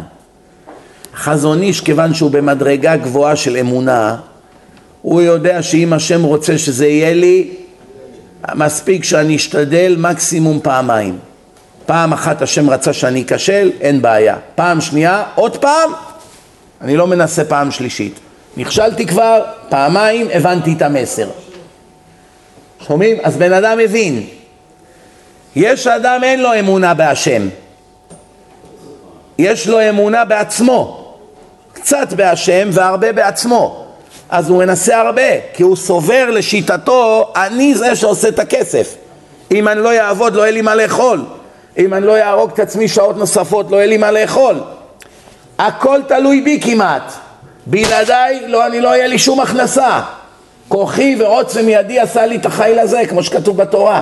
[1.15, 4.17] חזון איש, כיוון שהוא במדרגה גבוהה של אמונה,
[5.01, 7.53] הוא יודע שאם השם רוצה שזה יהיה לי,
[8.55, 11.17] מספיק שאני אשתדל מקסימום פעמיים.
[11.85, 14.35] פעם אחת השם רצה שאני אכשל, אין בעיה.
[14.55, 15.91] פעם שנייה, עוד פעם,
[16.81, 18.19] אני לא מנסה פעם שלישית.
[18.57, 21.27] נכשלתי כבר, פעמיים, הבנתי את המסר.
[22.87, 23.17] שומעים?
[23.23, 24.23] אז בן אדם מבין.
[25.55, 27.47] יש אדם אין לו אמונה בהשם.
[29.37, 31.13] יש לו אמונה בעצמו.
[31.73, 33.85] קצת בהשם והרבה בעצמו.
[34.29, 38.95] אז הוא מנסה הרבה, כי הוא סובר לשיטתו, אני זה שעושה את הכסף.
[39.51, 41.25] אם אני לא אעבוד, לא יהיה לי מה לאכול.
[41.77, 44.55] אם אני לא אהרוג את עצמי שעות נוספות, לא יהיה לי מה לאכול.
[45.59, 47.13] הכל תלוי בי כמעט.
[47.65, 50.01] בלעדיי, לא, אני לא יהיה לי שום הכנסה.
[50.67, 54.01] כוחי ועוצם ידי עשה לי את החיל הזה, כמו שכתוב בתורה.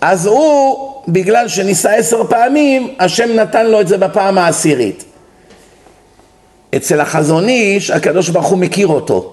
[0.00, 5.04] אז הוא, בגלל שניסה עשר פעמים, השם נתן לו את זה בפעם העשירית.
[6.76, 9.32] אצל החזון איש, הקדוש ברוך הוא מכיר אותו.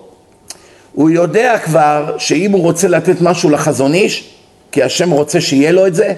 [0.94, 4.30] הוא יודע כבר שאם הוא רוצה לתת משהו לחזון איש,
[4.72, 6.14] כי השם רוצה שיהיה לו את זה,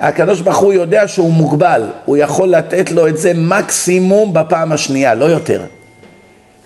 [0.00, 5.14] הקדוש ברוך הוא יודע שהוא מוגבל, הוא יכול לתת לו את זה מקסימום בפעם השנייה,
[5.14, 5.62] לא יותר.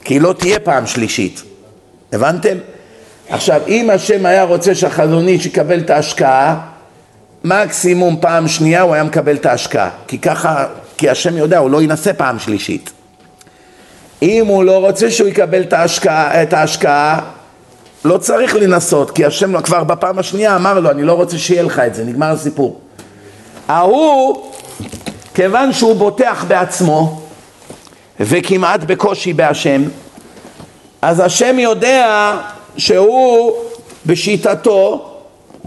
[0.05, 1.43] כי לא תהיה פעם שלישית.
[2.13, 2.57] הבנתם?
[3.29, 6.61] עכשיו, אם השם היה רוצה שהחזון איש יקבל את ההשקעה,
[7.45, 9.91] מקסימום פעם שנייה הוא היה מקבל את ההשקעה.
[10.07, 12.91] כי ככה, כי השם יודע, הוא לא ינסה פעם שלישית.
[14.23, 17.21] אם הוא לא רוצה שהוא יקבל את ההשקעה, את ההשקעה
[18.05, 21.79] לא צריך לנסות, כי השם כבר בפעם השנייה אמר לו, אני לא רוצה שיהיה לך
[21.79, 22.81] את זה, נגמר הסיפור.
[23.69, 24.51] ההוא,
[25.35, 27.21] כיוון שהוא בוטח בעצמו,
[28.21, 29.83] וכמעט בקושי בהשם,
[31.03, 32.37] אז השם יודע
[32.77, 33.53] שהוא
[34.07, 35.09] בשיטתו,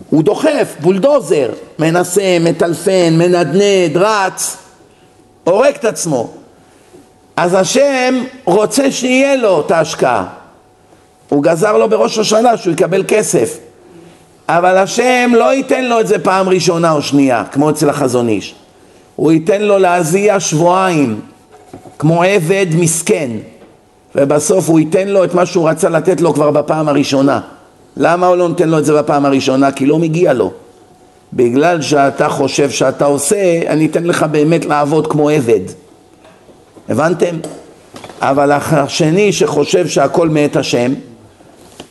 [0.10, 1.50] הוא דוחף, בולדוזר,
[1.80, 4.58] מנסה, מטלפן, מנדנד, רץ,
[5.44, 6.30] הורג את עצמו.
[7.38, 10.26] אז השם רוצה שיהיה לו את ההשקעה.
[11.30, 13.58] הוא גזר לו בראש השנה שהוא יקבל כסף.
[14.50, 18.56] אבל השם לא ייתן לו את זה פעם ראשונה או שנייה, כמו אצל החזון איש.
[19.16, 21.20] הוא ייתן לו להזיע שבועיים,
[22.00, 23.30] כמו עבד מסכן,
[24.16, 27.40] ובסוף הוא ייתן לו את מה שהוא רצה לתת לו כבר בפעם הראשונה.
[27.98, 29.72] למה הוא לא נותן לו את זה בפעם הראשונה?
[29.72, 30.52] כי לא מגיע לו.
[31.34, 35.60] בגלל שאתה חושב שאתה עושה, אני אתן לך באמת לעבוד כמו עבד.
[36.90, 37.36] הבנתם?
[38.22, 40.94] אבל השני שחושב שהכל מאת השם,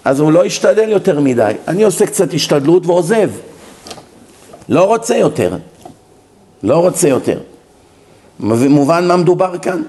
[0.04, 1.52] אז הוא לא ישתדל יותר מדי.
[1.68, 3.30] אני עושה קצת השתדלות ועוזב.
[4.68, 5.56] לא רוצה יותר.
[6.62, 7.40] לא רוצה יותר.
[8.40, 9.82] מובן מה מדובר כאן?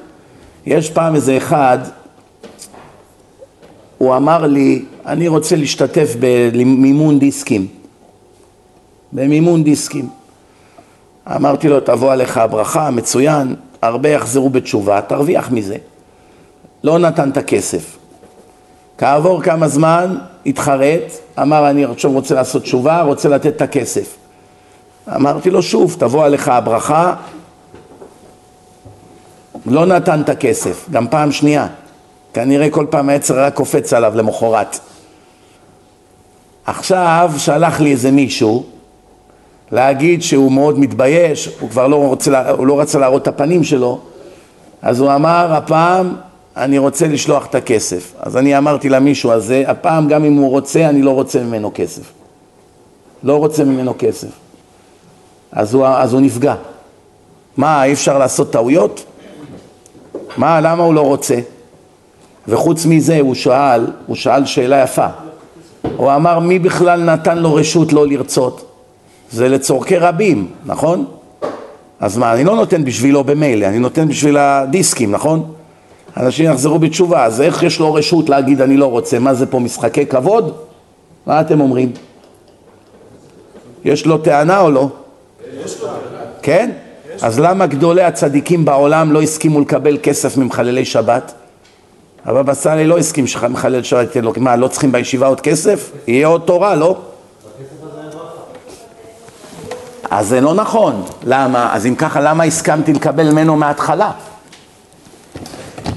[0.65, 1.77] יש פעם איזה אחד,
[3.97, 7.67] הוא אמר לי, אני רוצה להשתתף במימון דיסקים.
[9.13, 10.09] במימון דיסקים.
[11.35, 15.77] אמרתי לו, תבוא עליך הברכה, מצוין, הרבה יחזרו בתשובה, תרוויח מזה.
[16.83, 17.97] לא נתן את הכסף.
[18.97, 21.11] כעבור כמה זמן התחרט,
[21.41, 24.15] אמר אני עכשיו רוצה לעשות תשובה, רוצה לתת את הכסף.
[25.15, 27.15] אמרתי לו שוב, תבוא עליך הברכה,
[29.65, 31.67] לא נתן את הכסף, גם פעם שנייה.
[32.33, 34.79] כנראה כל פעם העצר רק קופץ עליו למחרת.
[36.65, 38.65] עכשיו שלח לי איזה מישהו
[39.71, 43.99] להגיד שהוא מאוד מתבייש, הוא כבר לא, רוצה, הוא לא רצה להראות את הפנים שלו,
[44.81, 46.15] אז הוא אמר, הפעם
[46.57, 48.13] אני רוצה לשלוח את הכסף.
[48.19, 52.03] אז אני אמרתי למישהו הזה, הפעם גם אם הוא רוצה, אני לא רוצה ממנו כסף.
[53.23, 54.27] לא רוצה ממנו כסף.
[55.51, 56.55] אז הוא, אז הוא נפגע.
[57.57, 59.05] מה, אי אפשר לעשות טעויות?
[60.37, 61.35] מה, למה הוא לא רוצה?
[62.47, 65.07] וחוץ מזה הוא שאל, הוא שאל שאלה יפה.
[65.97, 68.71] הוא אמר מי בכלל נתן לו רשות לא לרצות?
[69.31, 71.05] זה לצורכי רבים, נכון?
[71.99, 75.53] אז מה, אני לא נותן בשבילו במילא, אני נותן בשביל הדיסקים, נכון?
[76.17, 79.19] אנשים יחזרו בתשובה, אז איך יש לו רשות להגיד אני לא רוצה?
[79.19, 80.55] מה זה פה משחקי כבוד?
[81.25, 81.91] מה אתם אומרים?
[83.85, 84.89] יש לו טענה או לא?
[85.65, 85.99] יש לו טענה.
[86.41, 86.71] כן?
[87.21, 91.33] אז למה גדולי הצדיקים בעולם לא הסכימו לקבל כסף ממחללי שבת?
[92.25, 95.91] הבבא סאלי לא הסכים שמחלל שבת ייתן לו, מה, לא צריכים בישיבה עוד כסף?
[96.07, 96.97] יהיה עוד תורה, לא?
[100.09, 101.03] אז זה לא נכון.
[101.23, 101.75] למה?
[101.75, 104.11] אז אם ככה, למה הסכמתי לקבל ממנו מההתחלה?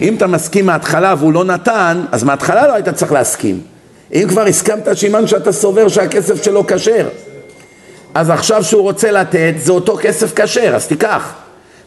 [0.00, 3.60] אם אתה מסכים מההתחלה והוא לא נתן, אז מההתחלה לא היית צריך להסכים.
[4.14, 7.08] אם כבר הסכמת שימן שאתה סובר שהכסף שלו כשר,
[8.14, 11.32] אז עכשיו שהוא רוצה לתת, זה אותו כסף כשר, אז תיקח.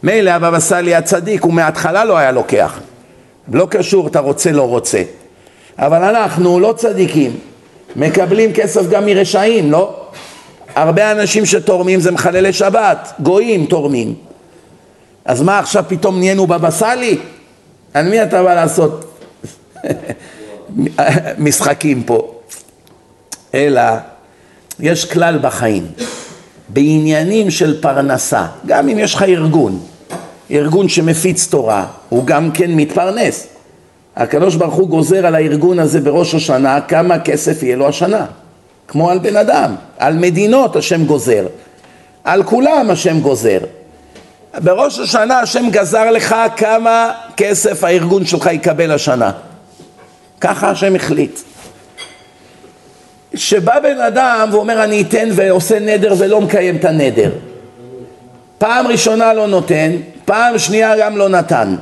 [0.04, 2.80] מילא הבבא סאלי הצדיק, הוא מההתחלה לא היה לוקח.
[3.54, 5.04] לא קשור, אתה רוצה, לא רוצה.
[5.80, 7.36] אבל אנחנו לא צדיקים,
[7.96, 9.96] מקבלים כסף גם מרשעים, לא?
[10.76, 14.16] הרבה אנשים שתורמים זה מחללי שבת, גויים תורמים.
[15.26, 17.18] אז מה עכשיו פתאום נהיינו בבא סאלי?
[17.94, 19.18] על מי אתה בא לעשות
[21.46, 22.34] משחקים פה?
[23.54, 23.82] אלא
[24.80, 25.88] יש כלל בחיים,
[26.70, 29.80] בעניינים של פרנסה, גם אם יש לך ארגון,
[30.52, 33.48] ארגון שמפיץ תורה, הוא גם כן מתפרנס.
[34.16, 38.26] הקדוש ברוך הוא גוזר על הארגון הזה בראש השנה כמה כסף יהיה לו השנה,
[38.88, 41.48] כמו על בן אדם, על מדינות השם גוזר,
[42.24, 43.60] על כולם השם גוזר.
[44.60, 49.32] בראש השנה השם גזר לך כמה כסף הארגון שלך יקבל השנה.
[50.41, 51.40] ככה השם החליט.
[53.36, 57.32] שבא בן אדם ואומר אני אתן ועושה נדר ולא מקיים את הנדר.
[58.57, 59.91] פעם ראשונה לא נותן,
[60.26, 61.76] פעם שנייה גם לא נתן.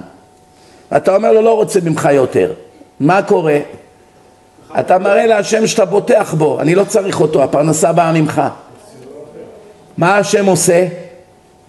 [0.98, 2.54] אתה אומר לו לא רוצה ממך יותר.
[3.00, 3.58] מה קורה?
[4.80, 8.42] אתה מראה להשם שאתה בוטח בו, אני לא צריך אותו, הפרנסה באה ממך.
[9.98, 10.88] מה השם עושה?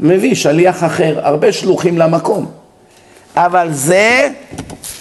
[0.01, 2.51] מביא שליח אחר, הרבה שלוחים למקום.
[3.36, 4.28] אבל זה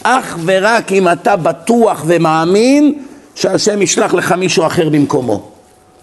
[0.03, 3.03] אך ורק אם אתה בטוח ומאמין
[3.35, 5.49] שהשם ישלח לך מישהו אחר במקומו.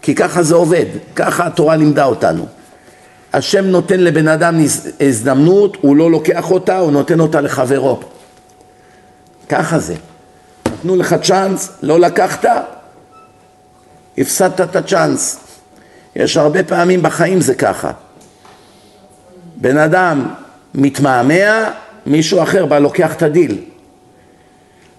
[0.03, 0.85] כי ככה זה עובד,
[1.17, 2.47] ככה התורה לימדה אותנו.
[3.33, 4.61] השם נותן לבן אדם
[5.01, 8.01] הזדמנות, הוא לא לוקח אותה, הוא נותן אותה לחברו.
[9.49, 9.95] ככה זה.
[10.67, 12.45] נתנו לך צ'אנס, לא לקחת,
[14.19, 15.39] הפסדת את הצ'אנס.
[16.17, 17.91] יש הרבה פעמים בחיים זה ככה.
[19.57, 20.29] בן אדם
[20.75, 21.71] מתמהמה,
[22.07, 23.59] מישהו אחר בא לוקח את הדיל.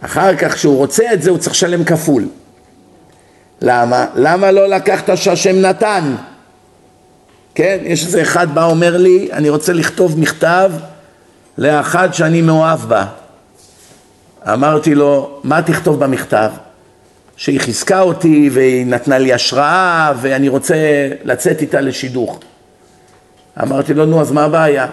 [0.01, 2.27] אחר כך כשהוא רוצה את זה הוא צריך לשלם כפול.
[3.61, 4.05] למה?
[4.15, 6.15] למה לא לקחת שהשם נתן?
[7.55, 10.71] כן, יש איזה אחד בא אומר לי, אני רוצה לכתוב מכתב
[11.57, 13.05] לאחד שאני מאוהב בה.
[14.53, 16.51] אמרתי לו, מה תכתוב במכתב?
[17.37, 20.75] שהיא חיזקה אותי והיא נתנה לי השראה ואני רוצה
[21.23, 22.39] לצאת איתה לשידוך.
[23.63, 24.87] אמרתי לו, נו, אז מה הבעיה?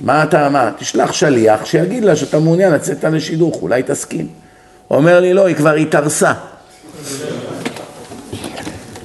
[0.00, 0.70] מה אתה, מה?
[0.78, 4.26] תשלח שליח שיגיד לה שאתה מעוניין לצאת לשידוך, אולי תסכים.
[4.88, 6.32] הוא אומר לי, לא, היא כבר התארסה.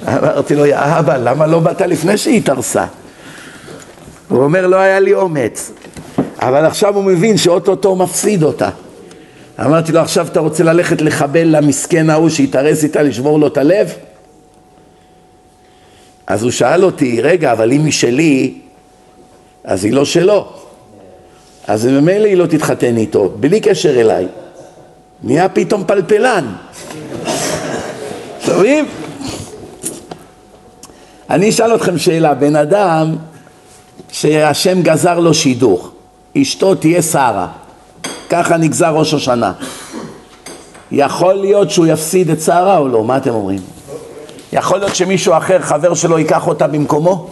[0.07, 2.85] אמרתי לו, יא אבא, למה לא באת לפני שהיא התארסה?
[4.29, 5.71] הוא אומר, לא היה לי אומץ.
[6.39, 8.69] אבל עכשיו הוא מבין שאו-טו-טו מפסיד אותה.
[9.59, 13.93] אמרתי לו, עכשיו אתה רוצה ללכת לחבל למסכן ההוא שהתארס איתה, לשבור לו את הלב?
[16.27, 18.53] אז הוא שאל אותי, רגע, אבל אם היא שלי,
[19.63, 20.47] אז היא לא שלו.
[21.67, 24.27] אז ממילא היא לא תתחתן איתו, בלי קשר אליי.
[25.23, 26.53] נהיה פתאום פלפלן.
[28.45, 28.85] שומעים?
[31.29, 33.15] אני אשאל אתכם שאלה, בן אדם
[34.11, 35.91] שהשם גזר לו שידוך,
[36.41, 37.47] אשתו תהיה שרה,
[38.29, 39.53] ככה נגזר ראש השנה.
[40.91, 43.03] יכול להיות שהוא יפסיד את שרה או לא?
[43.03, 43.59] מה אתם אומרים?
[44.53, 47.29] יכול להיות שמישהו אחר, חבר שלו, ייקח אותה במקומו?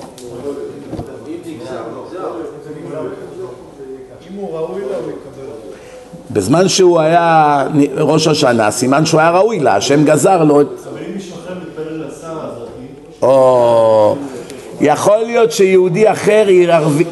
[6.33, 7.63] בזמן שהוא היה
[7.97, 10.67] ראש השנה, סימן שהוא היה ראוי לה, השם גזר לו את...
[13.21, 14.15] או...
[14.81, 17.07] יכול להיות שיהודי אחר ירוויח...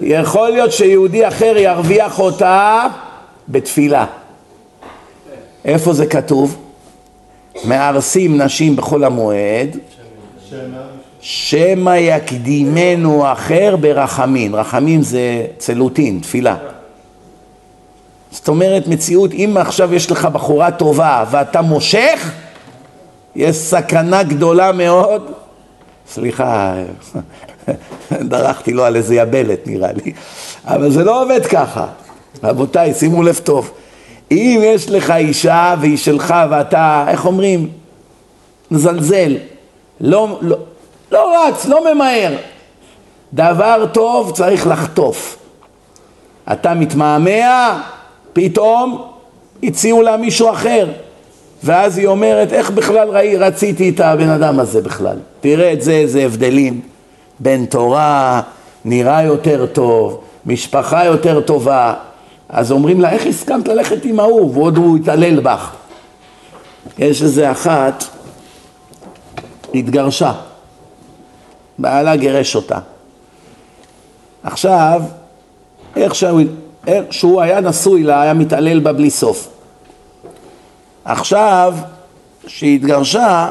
[0.00, 2.86] יכול להיות שיהודי אחר ירוויח אותה
[3.48, 4.06] בתפילה.
[5.64, 6.56] איפה זה כתוב?
[7.64, 9.76] מארסים נשים בחול המועד,
[11.20, 14.54] שמא יקדימנו אחר ברחמין.
[14.54, 16.56] רחמין זה צלוטין, תפילה.
[18.30, 22.30] זאת אומרת מציאות, אם עכשיו יש לך בחורה טובה ואתה מושך,
[23.36, 25.32] יש סכנה גדולה מאוד,
[26.08, 26.74] סליחה,
[28.30, 30.12] דרכתי לו על איזה יבלת נראה לי,
[30.64, 31.86] אבל זה לא עובד ככה,
[32.42, 33.70] רבותיי שימו לב טוב,
[34.30, 37.68] אם יש לך אישה והיא שלך ואתה, איך אומרים,
[38.70, 39.36] מזלזל,
[40.00, 40.56] לא, לא,
[41.12, 42.36] לא רץ, לא ממהר,
[43.32, 45.38] דבר טוב צריך לחטוף,
[46.52, 47.82] אתה מתמהמה,
[48.36, 49.02] פתאום
[49.62, 50.88] הציעו לה מישהו אחר
[51.64, 55.16] ואז היא אומרת, איך בכלל ראי, רציתי את הבן אדם הזה בכלל?
[55.40, 56.80] תראה את זה, איזה הבדלים.
[57.40, 58.40] בן תורה,
[58.84, 61.94] נראה יותר טוב, משפחה יותר טובה.
[62.48, 64.54] אז אומרים לה, איך הסכמת ללכת עם ההוא?
[64.54, 65.70] ועוד הוא התעלל בך.
[66.98, 68.04] יש איזה אחת,
[69.74, 70.32] התגרשה.
[71.78, 72.78] בעלה גירש אותה.
[74.42, 75.02] עכשיו,
[75.96, 76.40] איך שהוא,
[77.10, 79.48] שהוא היה נשוי לה, היה מתעלל בה בלי סוף.
[81.04, 81.74] עכשיו,
[82.46, 83.50] שהיא התגרשה,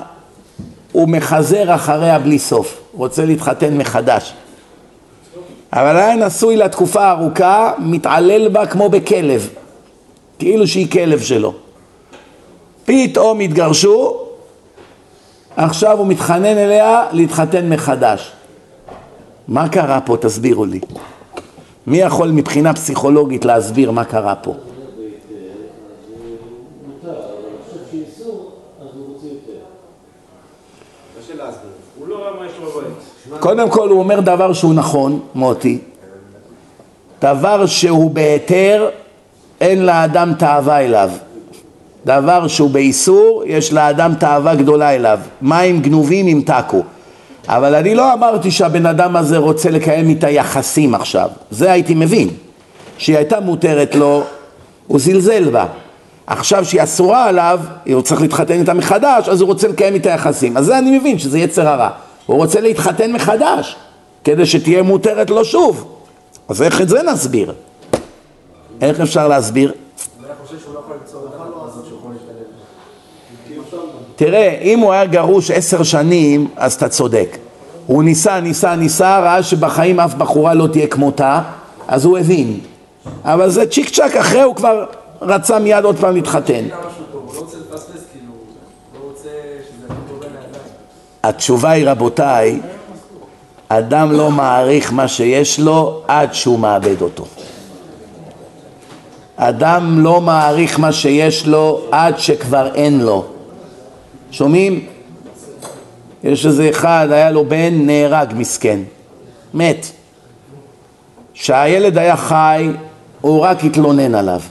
[0.91, 4.33] הוא מחזר אחריה בלי סוף, רוצה להתחתן מחדש.
[5.73, 9.49] אבל היה נשוי לתקופה ארוכה, מתעלל בה כמו בכלב,
[10.39, 11.53] כאילו שהיא כלב שלו.
[12.85, 14.17] פתאום התגרשו,
[15.57, 18.31] עכשיו הוא מתחנן אליה להתחתן מחדש.
[19.47, 20.17] מה קרה פה?
[20.17, 20.79] תסבירו לי.
[21.87, 24.53] מי יכול מבחינה פסיכולוגית להסביר מה קרה פה?
[33.39, 35.79] קודם כל הוא אומר דבר שהוא נכון, מוטי.
[37.21, 38.89] דבר שהוא בהיתר,
[39.61, 41.09] אין לאדם תאווה אליו.
[42.05, 45.19] דבר שהוא באיסור, יש לאדם תאווה גדולה אליו.
[45.41, 46.83] מים גנובים ימתקו.
[47.47, 51.29] אבל אני לא אמרתי שהבן אדם הזה רוצה לקיים איתה יחסים עכשיו.
[51.51, 52.29] זה הייתי מבין.
[52.97, 54.23] שהיא הייתה מותרת לו,
[54.87, 55.65] הוא זלזל בה.
[56.27, 57.59] עכשיו שהיא אסורה עליו,
[57.93, 60.57] הוא צריך להתחתן איתה מחדש, אז הוא רוצה לקיים איתה יחסים.
[60.57, 61.89] אז זה אני מבין, שזה יצר הרע.
[62.25, 63.75] הוא רוצה להתחתן מחדש,
[64.23, 65.95] כדי שתהיה מותרת לו שוב.
[66.49, 67.53] אז איך את זה נסביר?
[68.81, 69.71] איך אפשר להסביר?
[74.15, 77.37] תראה, אם הוא היה גרוש עשר שנים, אז אתה צודק.
[77.87, 81.41] הוא ניסה, ניסה, ניסה, ראה שבחיים אף בחורה לא תהיה כמותה,
[81.87, 82.59] אז הוא הבין.
[83.23, 84.85] אבל זה צ'יק צ'אק, אחרי הוא כבר
[85.21, 86.65] רצה מיד עוד פעם להתחתן.
[91.23, 92.59] התשובה היא רבותיי,
[93.67, 97.25] אדם לא מעריך מה שיש לו עד שהוא מאבד אותו.
[99.37, 103.25] אדם לא מעריך מה שיש לו עד שכבר אין לו.
[104.31, 104.85] שומעים?
[106.23, 108.79] יש איזה אחד, היה לו בן, נהרג מסכן,
[109.53, 109.85] מת.
[111.33, 112.69] כשהילד היה חי,
[113.21, 114.41] הוא רק התלונן עליו.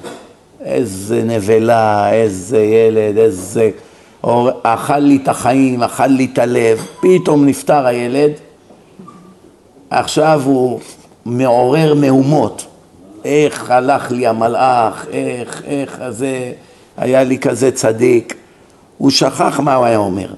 [0.64, 3.70] איזה נבלה, איזה ילד, איזה...
[4.24, 8.30] אור- אכל לי את החיים, אכל לי את הלב, פתאום נפטר הילד,
[9.90, 10.80] עכשיו הוא
[11.24, 12.66] מעורר מהומות.
[13.24, 16.52] איך הלך לי המלאך, איך, איך, זה
[16.96, 18.34] היה לי כזה צדיק.
[18.98, 20.28] הוא שכח מה הוא היה אומר.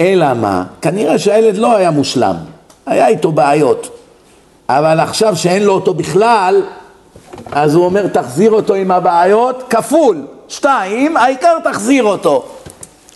[0.00, 0.64] אלא מה?
[0.82, 2.36] כנראה שהילד לא היה מושלם,
[2.86, 3.98] היה איתו בעיות.
[4.68, 6.62] אבל עכשיו שאין לו אותו בכלל,
[7.52, 12.44] אז הוא אומר תחזיר אותו עם הבעיות כפול, שתיים, העיקר תחזיר אותו.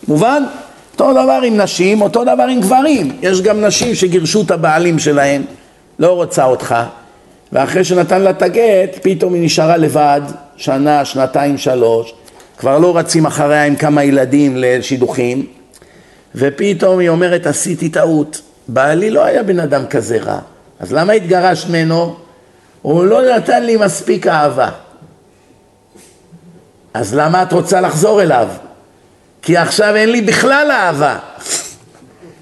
[0.08, 0.42] מובן?
[0.92, 3.16] אותו דבר עם נשים, אותו דבר עם גברים.
[3.22, 5.42] יש גם נשים שגירשו את הבעלים שלהם,
[5.98, 6.74] לא רוצה אותך,
[7.52, 10.20] ואחרי שנתן לה את הגט, פתאום היא נשארה לבד,
[10.56, 12.14] שנה, שנתיים, שלוש,
[12.60, 15.46] כבר לא רצים אחריה עם כמה ילדים לשידוכים,
[16.34, 20.38] ופתאום היא אומרת, עשיתי טעות, בעלי לא היה בן אדם כזה רע,
[20.80, 22.16] אז למה התגרשת ממנו?
[22.82, 24.70] הוא לא נתן לי מספיק אהבה.
[26.94, 28.48] אז למה את רוצה לחזור אליו?
[29.42, 31.18] כי עכשיו אין לי בכלל אהבה.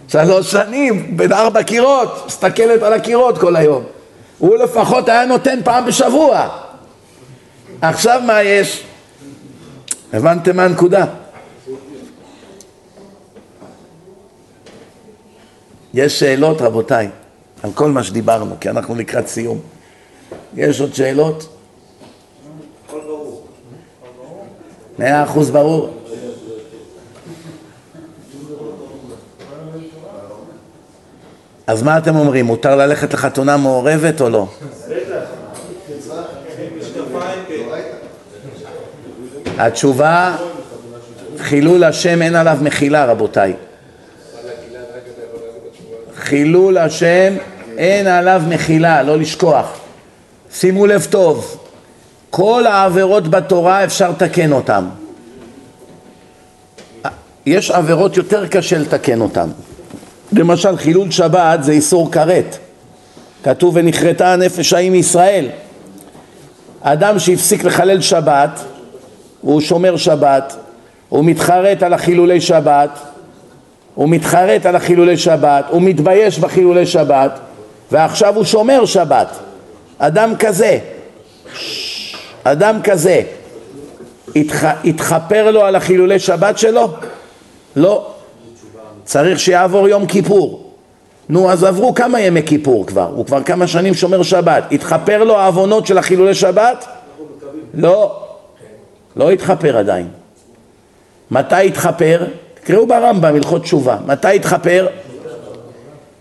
[0.08, 3.84] שלוש שנים, בין ארבע קירות, מסתכלת על הקירות כל היום.
[4.38, 6.48] הוא לפחות היה נותן פעם בשבוע.
[7.80, 8.84] עכשיו מה יש?
[10.12, 11.04] הבנתם מה הנקודה?
[15.94, 17.08] יש שאלות רבותיי,
[17.62, 19.60] על כל מה שדיברנו, כי אנחנו לקראת סיום.
[20.54, 21.54] יש עוד שאלות?
[24.98, 25.94] מאה אחוז ברור.
[31.66, 34.48] אז מה אתם אומרים, מותר ללכת לחתונה מעורבת או לא?
[39.58, 40.36] התשובה,
[41.38, 43.52] חילול השם אין עליו מחילה רבותיי.
[46.16, 47.34] חילול השם
[47.78, 49.78] אין עליו מחילה, לא לשכוח.
[50.52, 51.64] שימו לב טוב,
[52.30, 54.84] כל העבירות בתורה אפשר לתקן אותן.
[57.46, 59.48] יש עבירות יותר קשה לתקן אותן.
[60.32, 62.58] למשל חילול שבת זה איסור כרת.
[63.44, 65.48] כתוב ונכרתה הנפש ההיא מישראל.
[66.80, 68.60] אדם שהפסיק לחלל שבת,
[69.40, 70.56] הוא שומר שבת,
[71.08, 72.90] הוא מתחרט על החילולי שבת,
[73.94, 77.38] הוא מתחרט על החילולי שבת, הוא מתבייש בחילולי שבת,
[77.92, 79.28] ועכשיו הוא שומר שבת.
[79.98, 80.78] אדם כזה,
[82.44, 83.22] אדם כזה,
[84.36, 84.64] התח...
[84.84, 86.88] התחפר לו על החילולי שבת שלו?
[87.76, 88.06] לא.
[89.04, 90.72] צריך שיעבור יום כיפור.
[91.28, 94.64] נו, אז עברו כמה ימי כיפור כבר, הוא כבר כמה שנים שומר שבת.
[94.72, 96.86] התחפר לו העוונות של החילולי שבת?
[97.74, 98.27] לא.
[99.18, 100.08] לא התחפר עדיין.
[101.30, 102.24] מתי התחפר?
[102.54, 103.96] תקראו ברמב"ם, הלכות תשובה.
[104.06, 104.86] מתי התחפר?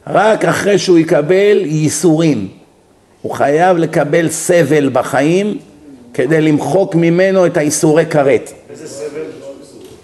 [0.07, 2.47] רק אחרי שהוא יקבל ייסורים.
[3.21, 5.57] הוא חייב לקבל סבל בחיים
[6.13, 8.51] כדי למחוק ממנו את האיסורי כרת.
[8.69, 9.21] איזה סבל?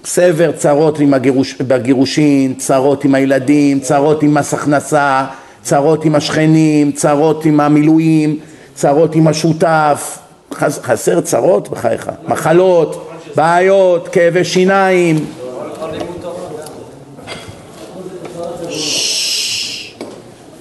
[0.06, 5.26] סבר צרות עם הגירוש, בגירושין, צרות עם הילדים, צרות עם מס הכנסה,
[5.62, 8.40] צרות עם השכנים, צרות עם המילואים,
[8.76, 10.20] צרות עם השותף,
[10.54, 15.26] חס, חסר צרות בחייך, מחלות, בעיות, כאבי שיניים.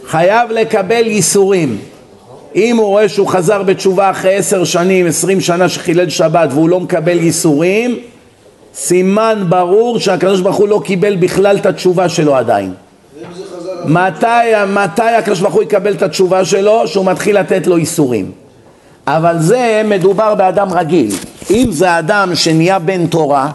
[0.07, 1.79] חייב לקבל ייסורים.
[2.55, 6.81] אם הוא רואה שהוא חזר בתשובה אחרי עשר שנים, עשרים שנה שחילל שבת והוא לא
[6.81, 7.99] מקבל ייסורים,
[8.75, 12.73] סימן ברור שהקדוש ברוך הוא לא קיבל בכלל את התשובה שלו עדיין.
[13.85, 14.27] מתי,
[14.69, 16.89] מתי הקדוש ברוך הוא יקבל את התשובה שלו?
[16.89, 18.42] שהוא מתחיל לתת לו ייסורים.
[19.07, 21.15] אבל זה מדובר באדם רגיל.
[21.51, 23.51] אם זה אדם שנהיה בן תורה,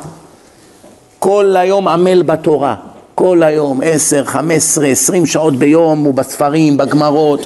[1.20, 2.76] כל היום עמל בתורה,
[3.16, 7.46] כל היום עשר, חמש עשרה, עשרים שעות ביום הוא בספרים, בגמרות,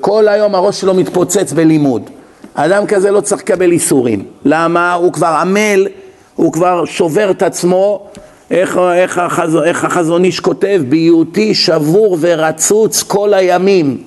[0.00, 2.02] כל היום הראש שלו מתפוצץ בלימוד.
[2.54, 4.24] אדם כזה לא צריך לקבל איסורים.
[4.44, 4.94] למה?
[4.94, 5.86] הוא כבר עמל
[6.36, 8.06] הוא כבר שובר את עצמו,
[8.50, 14.02] איך, איך, החז, איך החזון איש כותב, בהיותי שבור ורצוץ כל הימים.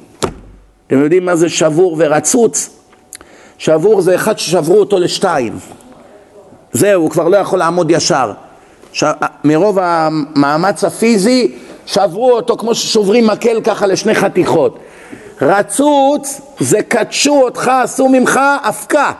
[0.88, 2.79] אתם יודעים מה זה שבור ורצוץ?
[3.60, 5.54] שבור זה אחד ששברו אותו לשתיים.
[6.74, 8.32] זהו, הוא כבר לא יכול לעמוד ישר.
[8.94, 9.04] ש...
[9.44, 11.52] מרוב המאמץ הפיזי
[11.86, 14.80] שברו אותו כמו ששוברים מקל ככה לשני חתיכות.
[15.42, 19.12] רצוץ זה קדשו אותך, עשו ממך אבקה.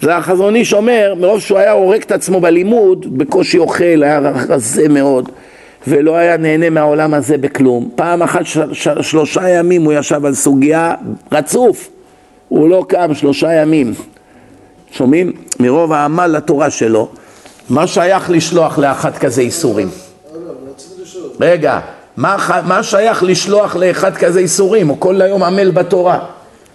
[0.00, 4.88] זה החזון איש אומר, מרוב שהוא היה הורג את עצמו בלימוד, בקושי אוכל, היה רזה
[4.88, 5.30] מאוד,
[5.86, 7.88] ולא היה נהנה מהעולם הזה בכלום.
[7.94, 10.94] פעם אחת של, של, שלושה ימים הוא ישב על סוגיה
[11.32, 11.88] רצוף,
[12.48, 13.94] הוא לא קם שלושה ימים.
[14.90, 15.32] שומעים?
[15.60, 17.08] מרוב העמל לתורה שלו,
[17.70, 19.88] מה שייך לשלוח לאחד כזה איסורים?
[21.40, 21.80] רגע,
[22.16, 24.88] מה, מה שייך לשלוח לאחד כזה איסורים?
[24.88, 26.18] הוא כל היום עמל בתורה.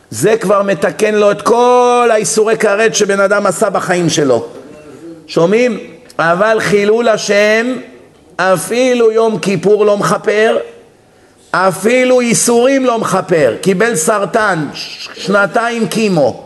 [0.09, 4.45] זה כבר מתקן לו את כל האיסורי כרת שבן אדם עשה בחיים שלו.
[5.27, 5.77] שומעים?
[6.19, 7.75] אבל חילול השם,
[8.37, 10.57] אפילו יום כיפור לא מכפר,
[11.51, 13.55] אפילו ייסורים לא מכפר.
[13.61, 14.67] קיבל סרטן,
[15.13, 16.43] שנתיים קימו,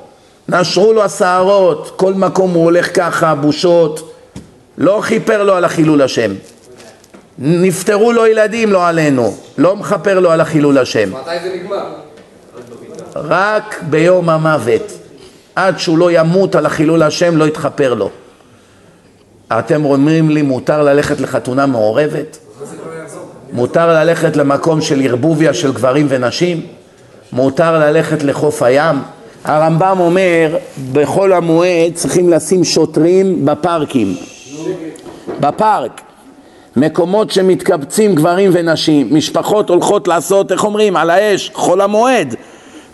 [0.50, 4.16] נשרו לו השערות, כל מקום הוא הולך ככה, בושות,
[4.78, 6.32] לא כיפר לו על החילול השם.
[7.40, 11.10] נפטרו לו ילדים, לא עלינו, לא מכפר לו על החילול השם.
[11.14, 11.86] מתי זה נגמר?
[13.16, 14.92] רק ביום המוות.
[15.56, 18.10] עד שהוא לא ימות על החילול השם לא יתכפר לו.
[19.52, 22.38] אתם אומרים לי מותר ללכת לחתונה מעורבת?
[23.56, 26.62] מותר ללכת למקום של ערבוביה של גברים ונשים?
[27.32, 28.96] מותר ללכת לחוף הים?
[29.44, 30.58] הרמב"ם אומר
[30.92, 34.16] בחול המועד צריכים לשים שוטרים בפארקים
[35.40, 36.02] בפארק
[36.76, 42.36] מקומות שמתקבצים גברים ונשים משפחות הולכות לעשות איך אומרים על האש חול המועד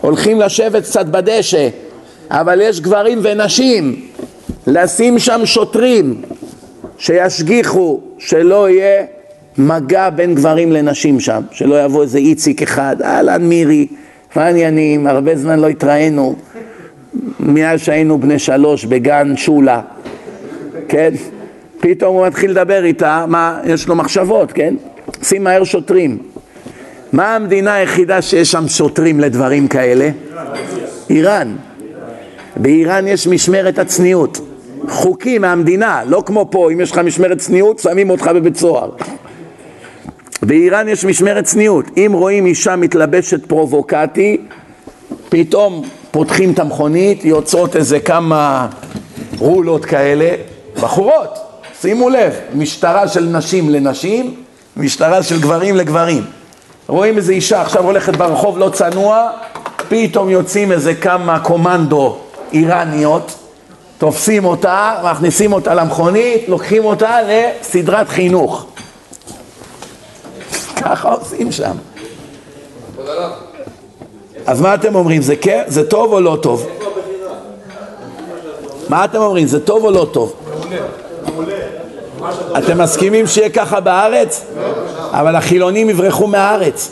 [0.00, 1.68] הולכים לשבת קצת בדשא,
[2.30, 4.08] אבל יש גברים ונשים,
[4.66, 6.22] לשים שם שוטרים
[6.98, 9.04] שישגיחו שלא יהיה
[9.58, 13.86] מגע בין גברים לנשים שם, שלא יבוא איזה איציק אחד, אהלן מירי,
[14.36, 16.34] מה העניינים, הרבה זמן לא התראינו,
[17.40, 19.80] מאז שהיינו בני שלוש בגן שולה,
[20.88, 21.10] כן?
[21.80, 24.74] פתאום הוא מתחיל לדבר איתה, מה, יש לו מחשבות, כן?
[25.22, 26.18] שים מהר שוטרים.
[27.12, 30.10] מה המדינה היחידה שיש שם שוטרים לדברים כאלה?
[31.10, 31.56] איראן.
[32.56, 34.40] באיראן יש משמרת הצניעות.
[34.88, 38.90] חוקים מהמדינה, לא כמו פה, אם יש לך משמרת צניעות, שמים אותך בבית סוהר.
[40.42, 41.84] באיראן יש משמרת צניעות.
[41.96, 44.36] אם רואים אישה מתלבשת פרובוקטי,
[45.28, 48.68] פתאום פותחים את המכונית, יוצאות איזה כמה
[49.38, 50.30] רולות כאלה,
[50.80, 51.38] בחורות,
[51.80, 54.34] שימו לב, משטרה של נשים לנשים,
[54.76, 56.24] משטרה של גברים לגברים.
[56.88, 59.30] רואים איזה אישה עכשיו הולכת ברחוב לא צנוע,
[59.88, 62.16] פתאום יוצאים איזה כמה קומנדו
[62.52, 63.34] איראניות,
[63.98, 68.71] תופסים אותה, מכניסים אותה למכונית, לוקחים אותה לסדרת חינוך.
[70.82, 71.76] ככה עושים שם.
[74.46, 76.66] אז מה אתם אומרים, זה כן, זה טוב או לא טוב?
[78.88, 80.34] מה אתם אומרים, זה טוב או לא טוב?
[82.58, 84.44] אתם מסכימים שיהיה ככה בארץ?
[85.10, 86.90] אבל החילונים יברחו מהארץ.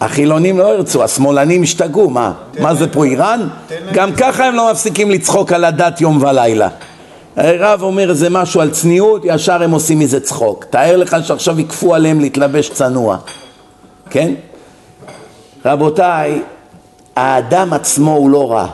[0.00, 2.32] החילונים לא ירצו, השמאלנים ישתגעו, מה?
[2.58, 3.48] מה זה פה איראן?
[3.92, 6.68] גם ככה הם לא מפסיקים לצחוק על הדת יום ולילה.
[7.36, 10.64] הרב אומר איזה משהו על צניעות, ישר הם עושים מזה צחוק.
[10.64, 13.16] תאר לך שעכשיו יכפו עליהם להתלבש צנוע,
[14.10, 14.34] כן?
[15.64, 16.42] רבותיי,
[17.16, 18.66] האדם עצמו הוא לא רע.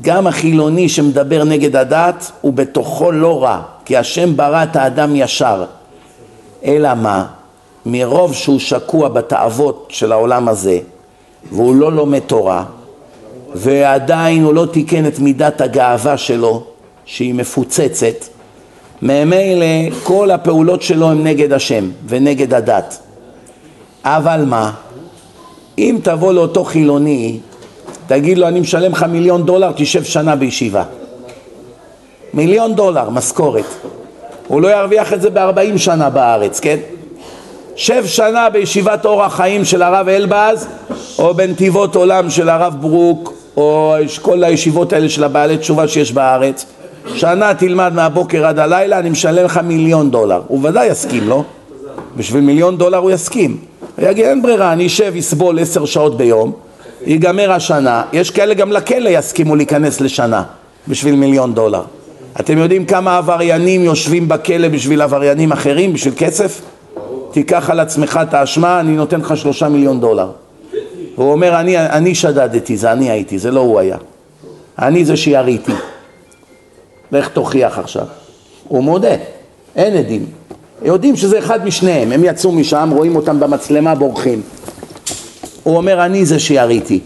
[0.00, 5.64] גם החילוני שמדבר נגד הדת הוא בתוכו לא רע, כי השם ברא את האדם ישר.
[6.64, 7.26] אלא מה?
[7.86, 10.78] מרוב שהוא שקוע בתאוות של העולם הזה,
[11.52, 12.64] והוא לא לומד תורה,
[13.54, 16.64] ועדיין הוא לא תיקן את מידת הגאווה שלו,
[17.04, 18.24] שהיא מפוצצת,
[19.02, 22.98] ממילא כל הפעולות שלו הן נגד השם ונגד הדת.
[24.04, 24.72] אבל מה?
[25.78, 27.38] אם תבוא לאותו חילוני,
[28.06, 30.84] תגיד לו אני משלם לך מיליון דולר, תשב שנה בישיבה.
[32.34, 33.64] מיליון דולר, משכורת.
[34.48, 36.76] הוא לא ירוויח את זה בארבעים שנה בארץ, כן?
[37.76, 40.68] שב שנה בישיבת אור החיים של הרב אלבז
[41.18, 46.66] או בנתיבות עולם של הרב ברוק או כל הישיבות האלה של הבעלי תשובה שיש בארץ
[47.06, 51.44] שנה תלמד מהבוקר עד הלילה אני משלם לך מיליון דולר הוא ודאי יסכים לא?
[52.16, 53.56] בשביל מיליון דולר הוא יסכים
[53.96, 56.52] הוא יגיד אין ברירה אני אשב יסבול עשר שעות ביום
[57.06, 60.42] ייגמר השנה יש כאלה גם לכלא יסכימו להיכנס לשנה
[60.88, 61.82] בשביל מיליון דולר
[62.40, 66.60] אתם יודעים כמה עבריינים יושבים בכלא בשביל עבריינים אחרים בשביל כסף?
[67.32, 70.30] תיקח על עצמך את האשמה, אני נותן לך שלושה מיליון דולר.
[71.14, 73.96] הוא אומר, אני, אני שדדתי, זה אני הייתי, זה לא הוא היה.
[74.78, 75.72] אני זה שיריתי.
[77.12, 78.06] ואיך תוכיח עכשיו?
[78.68, 79.14] הוא מודה,
[79.76, 80.26] אין עדים.
[80.82, 84.42] יודעים שזה אחד משניהם, הם יצאו משם, רואים אותם במצלמה, בורחים.
[85.62, 87.00] הוא אומר, אני זה שיריתי.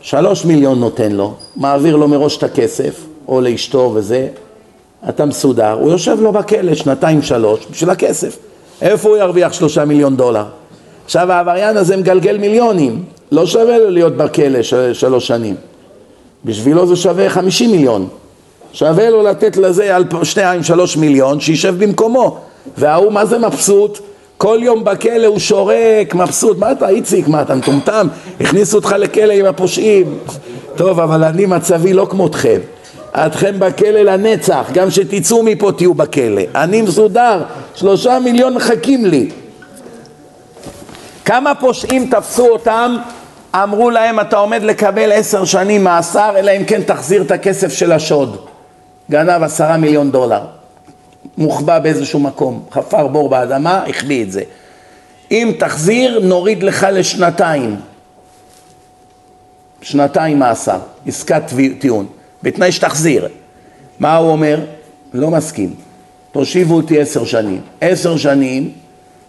[0.00, 4.28] שלוש מיליון נותן לו, מעביר לו מראש את הכסף, או לאשתו וזה,
[5.08, 8.38] אתה מסודר, הוא יושב לו בכלא שנתיים שלוש בשביל הכסף.
[8.82, 10.44] איפה הוא ירוויח שלושה מיליון דולר?
[11.04, 15.54] עכשיו העבריין הזה מגלגל מיליונים, לא שווה לו להיות בכלא של, שלוש שנים.
[16.44, 18.08] בשבילו זה שווה חמישים מיליון.
[18.74, 22.38] שווה לו לתת לזה על שניים שלוש מיליון, שישב במקומו.
[22.78, 23.98] וההוא מה זה מבסוט?
[24.38, 26.58] כל יום בכלא הוא שורק, מבסוט.
[26.58, 27.28] מה אתה איציק?
[27.28, 28.06] מה אתה מטומטם?
[28.40, 30.18] הכניסו אותך לכלא עם הפושעים.
[30.76, 32.58] טוב, אבל אני מצבי לא כמותכם.
[33.12, 36.42] אתכם בכלא לנצח, גם שתצאו מפה תהיו בכלא.
[36.54, 37.42] אני מסודר,
[37.74, 39.30] שלושה מיליון מחכים לי.
[41.24, 42.96] כמה פושעים תפסו אותם,
[43.54, 47.92] אמרו להם אתה עומד לקבל עשר שנים מאסר, אלא אם כן תחזיר את הכסף של
[47.92, 48.53] השוד.
[49.10, 50.40] גנב עשרה מיליון דולר.
[51.38, 54.42] מוחבא באיזשהו מקום, חפר בור באדמה, החביא את זה.
[55.30, 57.76] אם תחזיר, נוריד לך לשנתיים.
[59.82, 61.42] שנתיים מאסר, עסקת
[61.78, 62.06] טיעון.
[62.42, 63.28] בתנאי שתחזיר.
[63.98, 64.60] מה הוא אומר?
[65.14, 65.74] לא מסכים.
[66.32, 67.60] תושיבו אותי עשר שנים.
[67.80, 68.72] עשר שנים,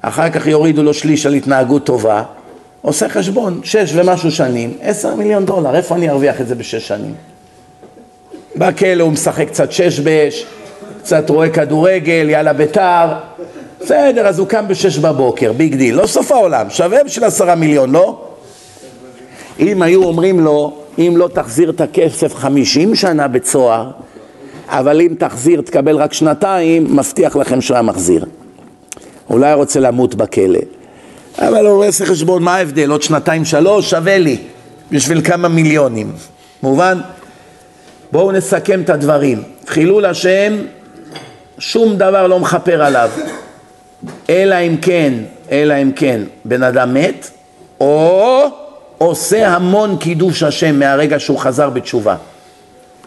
[0.01, 2.23] אחר כך יורידו לו שליש על התנהגות טובה,
[2.81, 7.13] עושה חשבון, שש ומשהו שנים, עשר מיליון דולר, איפה אני ארוויח את זה בשש שנים?
[8.57, 10.45] בכלא הוא משחק קצת שש בש,
[10.99, 13.07] קצת רואה כדורגל, יאללה ביתר,
[13.81, 17.91] בסדר, אז הוא קם בשש בבוקר, big deal, לא סוף העולם, שווה בשביל עשרה מיליון,
[17.91, 18.21] לא?
[19.59, 23.91] אם היו אומרים לו, אם לא תחזיר את הכסף חמישים שנה בסוהר,
[24.67, 28.25] אבל אם תחזיר תקבל רק שנתיים, מבטיח לכם שהוא היה מחזיר.
[29.29, 30.59] אולי רוצה למות בכלא.
[31.39, 32.91] אבל הוא עושה חשבון, מה ההבדל?
[32.91, 34.37] עוד שנתיים שלוש, שווה לי,
[34.91, 36.11] בשביל כמה מיליונים.
[36.63, 36.97] מובן?
[38.15, 39.43] בואו נסכם את הדברים.
[39.67, 40.53] חילול השם,
[41.59, 43.09] שום דבר לא מכפר עליו.
[44.29, 45.13] אלא אם כן,
[45.51, 47.29] אלא אם כן, בן אדם מת,
[47.79, 48.47] או
[48.97, 52.15] עושה המון קידוש השם מהרגע שהוא חזר בתשובה.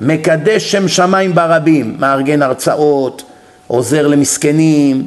[0.01, 3.22] מקדש שם שמיים ברבים, מארגן הרצאות,
[3.66, 5.06] עוזר למסכנים,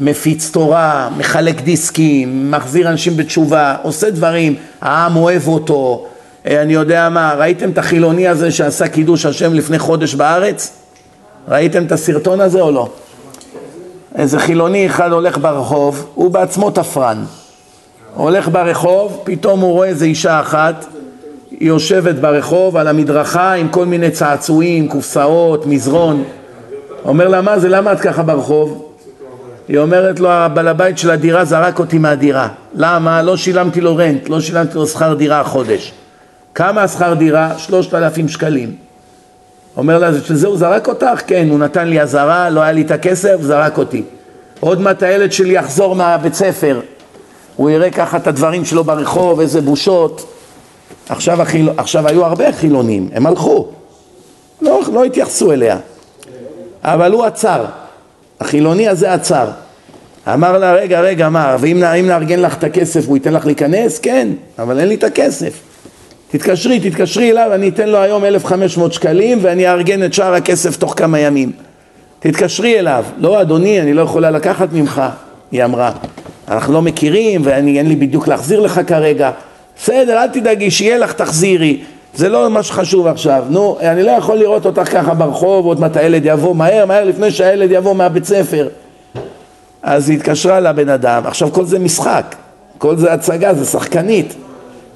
[0.00, 6.06] מפיץ תורה, מחלק דיסקים, מחזיר אנשים בתשובה, עושה דברים, העם אוהב אותו,
[6.46, 10.72] אני יודע מה, ראיתם את החילוני הזה שעשה קידוש השם לפני חודש בארץ?
[11.48, 12.88] ראיתם את הסרטון הזה או לא?
[14.14, 17.24] איזה חילוני אחד הולך ברחוב, הוא בעצמו תפרן.
[18.14, 20.84] הולך ברחוב, פתאום הוא רואה איזה אישה אחת,
[21.50, 26.24] היא יושבת ברחוב על המדרכה עם כל מיני צעצועים, קופסאות, מזרון.
[27.04, 28.92] אומר לה, מה זה, למה את ככה ברחוב?
[29.68, 32.48] היא אומרת לו, הבעל הבית של הדירה זרק אותי מהדירה.
[32.74, 33.22] למה?
[33.22, 35.92] לא שילמתי לו רנט, לא שילמתי לו שכר דירה החודש.
[36.54, 37.58] כמה השכר דירה?
[37.58, 38.76] שלושת אלפים שקלים.
[39.76, 41.20] אומר לה, שזה הוא זרק אותך?
[41.26, 44.02] כן, הוא נתן לי אזהרה, לא היה לי את הכסף, זרק אותי.
[44.60, 46.80] עוד מעט הילד שלי יחזור מהבית ספר,
[47.56, 50.26] הוא יראה ככה את הדברים שלו ברחוב, איזה בושות.
[51.08, 51.70] עכשיו, החיל...
[51.76, 53.68] עכשיו היו הרבה חילונים, הם הלכו,
[54.62, 55.78] לא, לא התייחסו אליה,
[56.82, 57.64] אבל הוא עצר,
[58.40, 59.46] החילוני הזה עצר.
[60.34, 63.98] אמר לה, רגע, רגע, מה, ואם נארגן לך את הכסף הוא ייתן לך להיכנס?
[63.98, 64.28] כן,
[64.58, 65.73] אבל אין לי את הכסף.
[66.30, 70.94] תתקשרי, תתקשרי אליו, אני אתן לו היום 1,500 שקלים ואני אארגן את שאר הכסף תוך
[70.96, 71.52] כמה ימים.
[72.18, 73.04] תתקשרי אליו.
[73.18, 75.02] לא, אדוני, אני לא יכולה לקחת ממך,
[75.52, 75.92] היא אמרה.
[76.48, 79.30] אנחנו לא מכירים ואין לי בדיוק להחזיר לך כרגע.
[79.78, 81.82] בסדר, אל תדאגי, שיהיה לך תחזירי.
[82.14, 83.44] זה לא מה שחשוב עכשיו.
[83.50, 87.30] נו, אני לא יכול לראות אותך ככה ברחוב, עוד מעט הילד יבוא מהר, מהר לפני
[87.30, 88.68] שהילד יבוא מהבית ספר.
[89.82, 91.22] אז היא התקשרה לבן אדם.
[91.26, 92.34] עכשיו, כל זה משחק.
[92.78, 94.34] כל זה הצגה, זה שחקנית.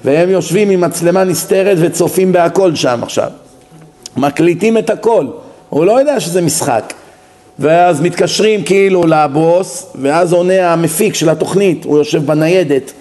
[0.05, 3.29] והם יושבים עם מצלמה נסתרת וצופים בהכל שם עכשיו.
[4.17, 5.27] מקליטים את הכל.
[5.69, 6.93] הוא לא יודע שזה משחק.
[7.59, 12.91] ואז מתקשרים כאילו לבוס, ואז עונה המפיק של התוכנית, הוא יושב בניידת,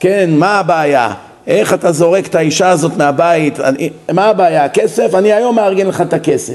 [0.00, 1.14] כן, מה הבעיה?
[1.46, 3.60] איך אתה זורק את האישה הזאת מהבית?
[3.60, 4.64] אני, מה הבעיה?
[4.64, 5.14] הכסף?
[5.14, 6.54] אני היום מארגן לך את הכסף.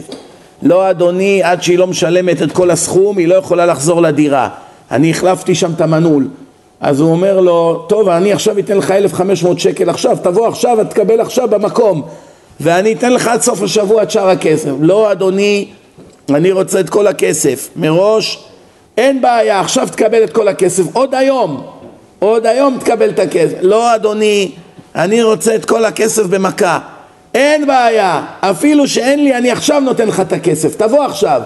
[0.64, 4.50] לא אדוני, עד שהיא לא משלמת את כל הסכום, היא לא יכולה לחזור לדירה.
[4.92, 6.28] אני החלפתי שם את המנעול.
[6.82, 11.22] אז הוא אומר לו, טוב, אני עכשיו אתן לך 1,500 שקל עכשיו, תבוא עכשיו, תקבל
[11.22, 12.02] עכשיו במקום,
[12.60, 14.70] ואני אתן לך עד סוף השבוע את שאר הכסף.
[14.80, 15.68] לא, אדוני,
[16.30, 17.70] אני רוצה את כל הכסף.
[17.76, 18.44] מראש,
[18.98, 21.64] אין בעיה, עכשיו תקבל את כל הכסף, עוד היום,
[22.20, 23.56] עוד היום תקבל את הכסף.
[23.62, 24.52] לא, אדוני,
[24.96, 26.80] אני רוצה את כל הכסף במכה.
[27.34, 31.42] אין בעיה, אפילו שאין לי, אני עכשיו נותן לך את הכסף, תבוא עכשיו.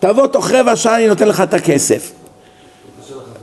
[0.00, 2.12] תבוא תוך רבע שעה, אני נותן לך את הכסף.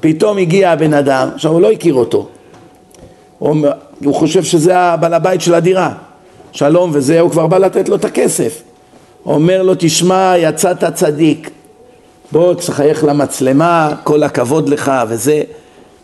[0.07, 2.27] פתאום הגיע הבן אדם, עכשיו הוא לא הכיר אותו,
[3.39, 3.55] הוא,
[4.03, 5.93] הוא חושב שזה הבעל הבית של הדירה,
[6.51, 8.61] שלום וזה, הוא כבר בא לתת לו את הכסף.
[9.25, 11.49] אומר לו, תשמע, יצאת צדיק,
[12.31, 15.41] בוא תחייך למצלמה, כל הכבוד לך וזה,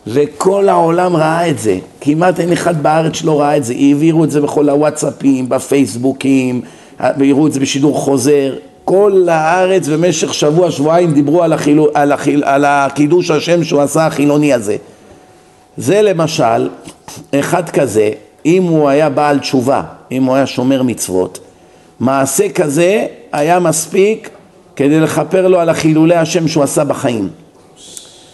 [0.06, 4.30] וכל העולם ראה את זה, כמעט אין אחד בארץ שלא ראה את זה, העבירו את
[4.30, 6.60] זה בכל הוואטסאפים, בפייסבוקים,
[6.98, 8.54] העבירו את זה בשידור חוזר,
[8.84, 14.06] כל הארץ במשך שבוע, שבועיים דיברו על, החילו, על, החיל, על הקידוש השם שהוא עשה
[14.06, 14.76] החילוני הזה.
[15.76, 16.68] זה למשל,
[17.34, 18.10] אחד כזה,
[18.46, 19.82] אם הוא היה בעל תשובה,
[20.12, 21.38] אם הוא היה שומר מצוות,
[22.00, 24.30] מעשה כזה היה מספיק
[24.76, 27.28] כדי לכפר לו על החילולי השם שהוא עשה בחיים.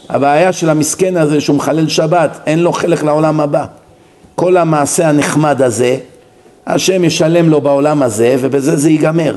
[0.09, 3.65] הבעיה של המסכן הזה שהוא מחלל שבת, אין לו חלק לעולם הבא.
[4.35, 5.97] כל המעשה הנחמד הזה,
[6.67, 9.37] השם ישלם לו בעולם הזה ובזה זה ייגמר.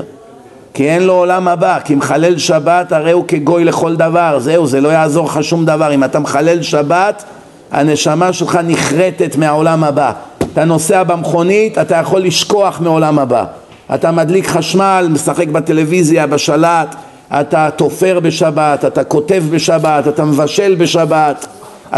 [0.74, 4.80] כי אין לו עולם הבא, כי מחלל שבת הרי הוא כגוי לכל דבר, זהו, זה
[4.80, 7.24] לא יעזור לך שום דבר, אם אתה מחלל שבת,
[7.72, 10.12] הנשמה שלך נחרטת מהעולם הבא.
[10.52, 13.44] אתה נוסע במכונית, אתה יכול לשכוח מעולם הבא.
[13.94, 16.94] אתה מדליק חשמל, משחק בטלוויזיה, בשלט,
[17.40, 21.46] אתה תופר בשבת, אתה כותב בשבת, אתה מבשל בשבת,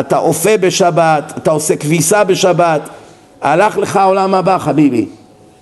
[0.01, 2.81] אתה אופה בשבת, אתה עושה כביסה בשבת,
[3.43, 5.07] הלך לך העולם הבא חביבי,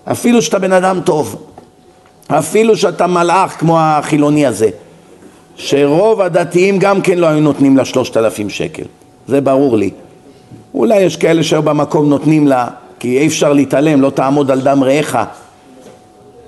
[0.04, 1.51] אפילו שאתה בן אדם טוב.
[2.38, 4.70] אפילו שאתה מלאך כמו החילוני הזה,
[5.56, 8.84] שרוב הדתיים גם כן לא היו נותנים לה שלושת אלפים שקל,
[9.28, 9.90] זה ברור לי.
[10.74, 12.68] אולי יש כאלה שהיו במקום נותנים לה,
[12.98, 15.18] כי אי אפשר להתעלם, לא תעמוד על דם רעך.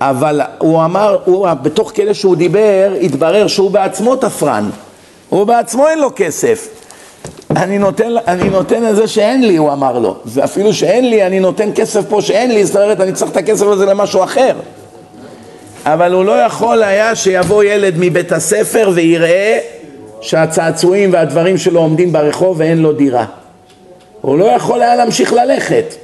[0.01, 4.69] אבל הוא אמר, הוא, בתוך כדי שהוא דיבר, התברר שהוא בעצמו תפרן.
[5.29, 6.67] הוא בעצמו אין לו כסף.
[7.55, 10.15] אני נותן, אני נותן לזה שאין לי, הוא אמר לו.
[10.25, 13.65] ואפילו שאין לי, אני נותן כסף פה שאין לי, זאת אומרת, אני צריך את הכסף
[13.65, 14.55] הזה למשהו אחר.
[15.85, 19.59] אבל הוא לא יכול היה שיבוא ילד מבית הספר ויראה
[20.21, 23.25] שהצעצועים והדברים שלו עומדים ברחוב ואין לו דירה.
[24.21, 25.95] הוא לא יכול היה להמשיך ללכת.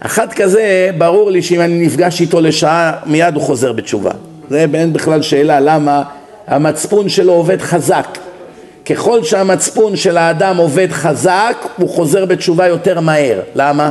[0.00, 4.10] אחד כזה, ברור לי שאם אני נפגש איתו לשעה, מיד הוא חוזר בתשובה.
[4.50, 6.02] זה אין בכלל שאלה למה
[6.46, 8.18] המצפון שלו עובד חזק.
[8.86, 13.40] ככל שהמצפון של האדם עובד חזק, הוא חוזר בתשובה יותר מהר.
[13.54, 13.90] למה?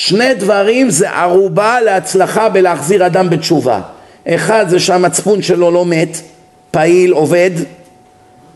[0.00, 3.80] שני דברים זה ערובה להצלחה בלהחזיר אדם בתשובה.
[4.28, 6.20] אחד זה שהמצפון שלו לא מת,
[6.70, 7.50] פעיל, עובד,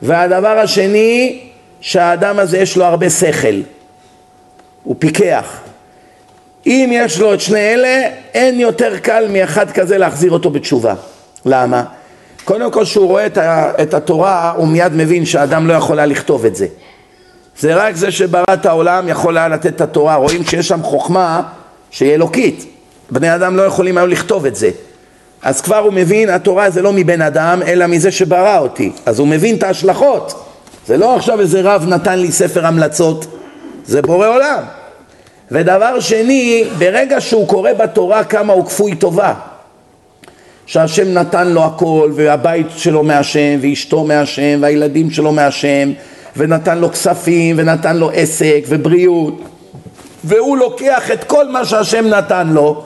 [0.02, 1.40] והדבר השני
[1.80, 3.60] שהאדם הזה יש לו הרבה שכל,
[4.82, 5.60] הוא פיקח.
[6.66, 8.02] אם יש לו את שני אלה,
[8.34, 10.94] אין יותר קל מאחד כזה להחזיר אותו בתשובה.
[11.46, 11.84] למה?
[12.44, 13.26] קודם כל כשהוא רואה
[13.82, 16.66] את, התורה הוא מיד מבין שהאדם לא יכול היה לכתוב את זה
[17.58, 20.14] זה רק זה שברא את העולם יכול היה לתת את התורה.
[20.14, 21.42] רואים שיש שם חוכמה
[21.90, 22.66] שהיא אלוקית.
[23.10, 24.70] בני אדם לא יכולים היו לכתוב את זה.
[25.42, 28.92] אז כבר הוא מבין התורה זה לא מבן אדם אלא מזה שברא אותי.
[29.06, 30.44] אז הוא מבין את ההשלכות.
[30.86, 33.26] זה לא עכשיו איזה רב נתן לי ספר המלצות.
[33.86, 34.62] זה בורא עולם.
[35.50, 39.34] ודבר שני ברגע שהוא קורא בתורה כמה הוא כפוי טובה.
[40.66, 45.92] שהשם נתן לו הכל והבית שלו מהשם ואשתו מהשם והילדים שלו מהשם
[46.36, 49.40] ונתן לו כספים ונתן לו עסק ובריאות.
[50.24, 52.84] והוא לוקח את כל מה שהשם נתן לו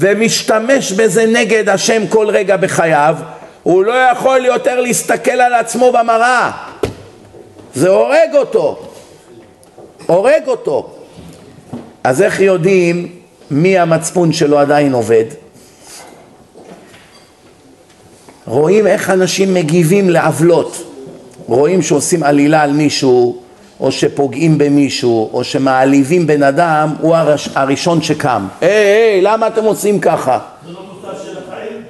[0.00, 3.16] ומשתמש בזה נגד השם כל רגע בחייו
[3.62, 6.50] הוא לא יכול יותר להסתכל על עצמו במראה.
[7.74, 8.78] זה הורג אותו.
[10.06, 10.94] הורג אותו.
[12.04, 13.08] אז איך יודעים
[13.50, 15.24] מי המצפון שלו עדיין עובד?
[18.46, 20.95] רואים איך אנשים מגיבים לעוולות
[21.46, 23.36] רואים שעושים עלילה על מישהו
[23.80, 28.46] או שפוגעים במישהו או שמעליבים בן אדם הוא הראש, הראשון שקם.
[28.60, 30.38] היי היי למה אתם עושים ככה?
[30.66, 31.82] זה לא מוסר של החיים?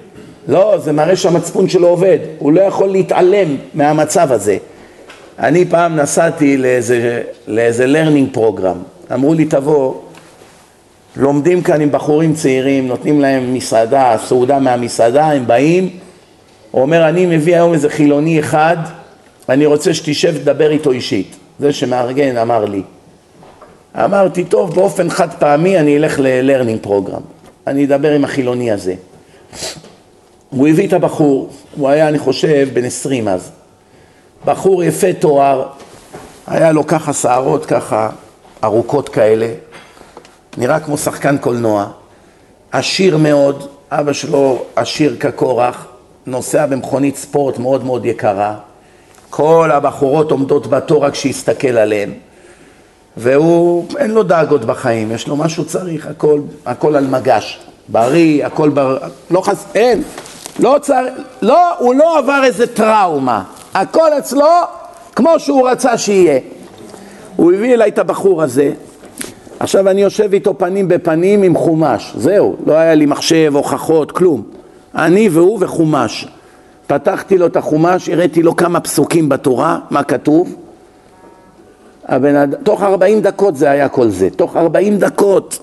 [0.49, 2.19] לא זה מראה שהמצפון שלו עובד.
[2.39, 4.57] הוא לא יכול להתעלם מהמצב הזה.
[5.39, 9.13] אני פעם נסעתי לאיזה, לאיזה learning program.
[9.15, 9.95] אמרו לי תבוא
[11.17, 15.91] לומדים כאן עם בחורים צעירים נותנים להם מסעדה סעודה מהמסעדה הם באים.
[16.71, 18.77] הוא אומר אני מביא היום איזה חילוני אחד
[19.49, 21.37] אני רוצה שתשב ותדבר איתו אישית.
[21.59, 22.83] זה שמארגן אמר לי.
[23.97, 27.21] אמרתי טוב באופן חד פעמי אני אלך ל-learning program.
[27.67, 28.95] אני אדבר עם החילוני הזה.
[30.51, 31.51] הוא הביא את הבחור.
[31.77, 33.51] הוא היה אני חושב בן עשרים אז.
[34.45, 35.67] בחור יפה תואר.
[36.47, 38.11] היה לו ככה שערות ככה
[38.65, 39.49] ארוכות כאלה.
[40.57, 41.87] נראה כמו שחקן קולנוע.
[42.73, 43.69] עשיר מאוד.
[43.91, 45.87] אבא שלו עשיר כקורח.
[46.27, 48.57] נוסע במכונית ספורט מאוד מאוד יקרה
[49.31, 52.11] כל הבחורות עומדות בתור רק שיסתכל עליהן
[53.17, 58.47] והוא, אין לו דאגות בחיים, יש לו מה שהוא צריך, הכל, הכל על מגש, בריא,
[58.47, 58.99] הכל בר...
[59.31, 59.65] לא חס...
[59.75, 60.03] אין,
[60.59, 63.43] לא צריך, לא, הוא לא עבר איזה טראומה,
[63.75, 64.47] הכל אצלו
[65.17, 66.41] כמו שהוא רצה שיהיה.
[67.37, 68.73] הוא הביא אליי את הבחור הזה,
[69.61, 74.43] עכשיו אני יושב איתו פנים בפנים עם חומש, זהו, לא היה לי מחשב, הוכחות, כלום.
[74.95, 76.27] אני והוא וחומש.
[76.87, 80.55] פתחתי לו את החומש, הראיתי לו כמה פסוקים בתורה, מה כתוב.
[82.09, 85.59] הבן אדם, תוך ארבעים דקות זה היה כל זה, תוך ארבעים דקות.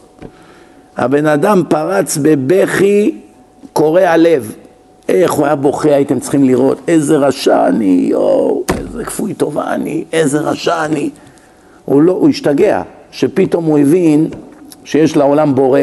[0.97, 3.17] הבן אדם פרץ בבכי
[3.73, 4.55] קורע לב.
[5.09, 10.03] איך הוא היה בוכה, הייתם צריכים לראות, איזה רשע אני, יואו, איזה כפוי טובה אני,
[10.13, 11.09] איזה רשע אני.
[11.85, 12.81] הוא לא, הוא השתגע,
[13.11, 14.27] שפתאום הוא הבין
[14.83, 15.79] שיש לעולם בורא,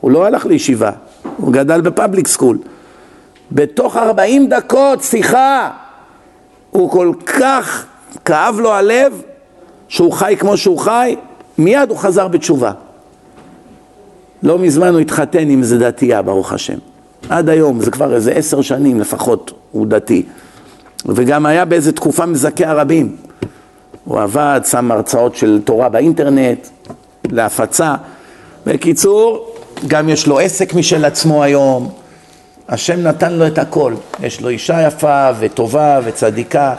[0.00, 0.90] הוא לא הלך לישיבה,
[1.36, 2.58] הוא גדל בפאבליק סקול.
[3.52, 5.70] בתוך 40 דקות שיחה
[6.70, 7.86] הוא כל כך
[8.24, 9.22] כאב לו הלב
[9.88, 11.16] שהוא חי כמו שהוא חי,
[11.58, 12.72] מיד הוא חזר בתשובה.
[14.42, 16.78] לא מזמן הוא התחתן עם איזה דתייה, ברוך השם.
[17.28, 20.22] עד היום, זה כבר איזה עשר שנים לפחות, הוא דתי.
[21.06, 23.16] וגם היה באיזה תקופה מזכה הרבים.
[24.04, 26.68] הוא עבד, שם הרצאות של תורה באינטרנט,
[27.24, 27.94] להפצה.
[28.66, 29.54] בקיצור,
[29.86, 31.90] גם יש לו עסק משל עצמו היום.
[32.68, 33.94] השם נתן לו את הכל.
[34.22, 36.74] יש לו אישה יפה וטובה וצדיקה.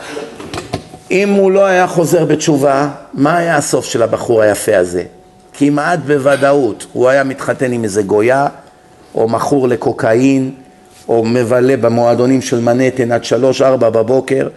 [1.10, 5.02] אם הוא לא היה חוזר בתשובה, מה היה הסוף של הבחור היפה הזה?
[5.52, 8.46] כמעט בוודאות הוא היה מתחתן עם איזה גויה,
[9.14, 10.50] או מכור לקוקאין,
[11.08, 14.48] או מבלה במועדונים של מנהטן עד שלוש-ארבע בבוקר,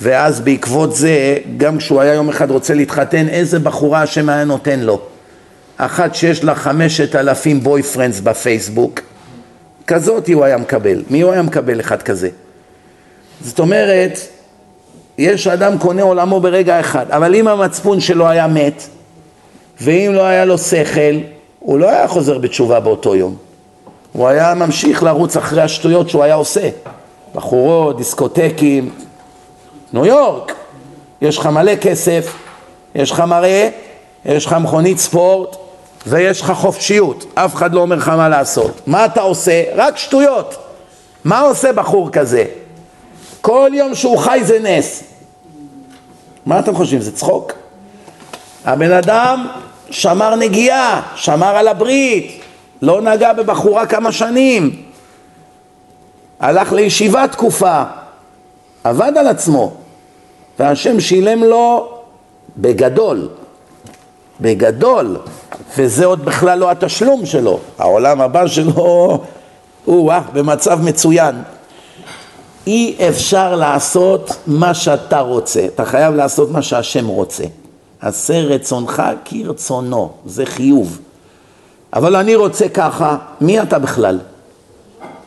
[0.00, 4.80] ואז בעקבות זה, גם כשהוא היה יום אחד רוצה להתחתן, איזה בחורה השם היה נותן
[4.80, 5.00] לו?
[5.76, 9.00] אחת שיש לה חמשת אלפים בויפרנדס בפייסבוק,
[9.86, 11.02] כזאת הוא היה מקבל.
[11.10, 12.28] מי הוא היה מקבל אחד כזה?
[13.40, 14.18] זאת אומרת,
[15.18, 18.82] יש אדם קונה עולמו ברגע אחד, אבל אם המצפון שלו היה מת,
[19.80, 21.18] ואם לא היה לו שכל,
[21.58, 23.36] הוא לא היה חוזר בתשובה באותו יום.
[24.12, 26.68] הוא היה ממשיך לרוץ אחרי השטויות שהוא היה עושה.
[27.34, 28.90] בחורות, דיסקוטקים,
[29.92, 30.54] ניו יורק,
[31.22, 32.34] יש לך מלא כסף,
[32.94, 33.68] יש לך מראה,
[34.24, 35.56] יש לך מכונית ספורט
[36.06, 38.80] ויש לך חופשיות, אף אחד לא אומר לך מה לעשות.
[38.86, 39.62] מה אתה עושה?
[39.76, 40.56] רק שטויות.
[41.24, 42.44] מה עושה בחור כזה?
[43.40, 45.04] כל יום שהוא חי זה נס.
[46.46, 47.00] מה אתם חושבים?
[47.00, 47.52] זה צחוק?
[48.64, 49.46] הבן אדם
[49.90, 52.40] שמר נגיעה, שמר על הברית,
[52.82, 54.82] לא נגע בבחורה כמה שנים,
[56.40, 57.82] הלך לישיבה תקופה,
[58.84, 59.72] עבד על עצמו,
[60.58, 61.88] והשם שילם לו
[62.56, 63.28] בגדול,
[64.40, 65.16] בגדול,
[65.78, 68.74] וזה עוד בכלל לא התשלום שלו, העולם הבא שלו
[69.84, 71.42] הוא אה, במצב מצוין.
[72.66, 77.44] אי אפשר לעשות מה שאתה רוצה, אתה חייב לעשות מה שהשם רוצה.
[78.00, 80.98] עשה רצונך כרצונו, זה חיוב.
[81.92, 84.18] אבל אני רוצה ככה, מי אתה בכלל?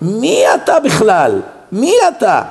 [0.01, 1.41] מי אתה בכלל?
[1.71, 2.41] מי אתה?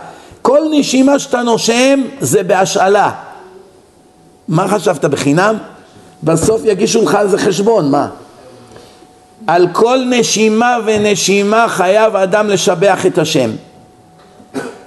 [0.43, 3.11] כל נשימה שאתה נושם זה בהשאלה.
[4.49, 5.57] מה חשבת בחינם?
[6.23, 8.09] בסוף יגישו לך על זה חשבון, מה?
[9.47, 13.51] על כל נשימה ונשימה חייב אדם לשבח את השם.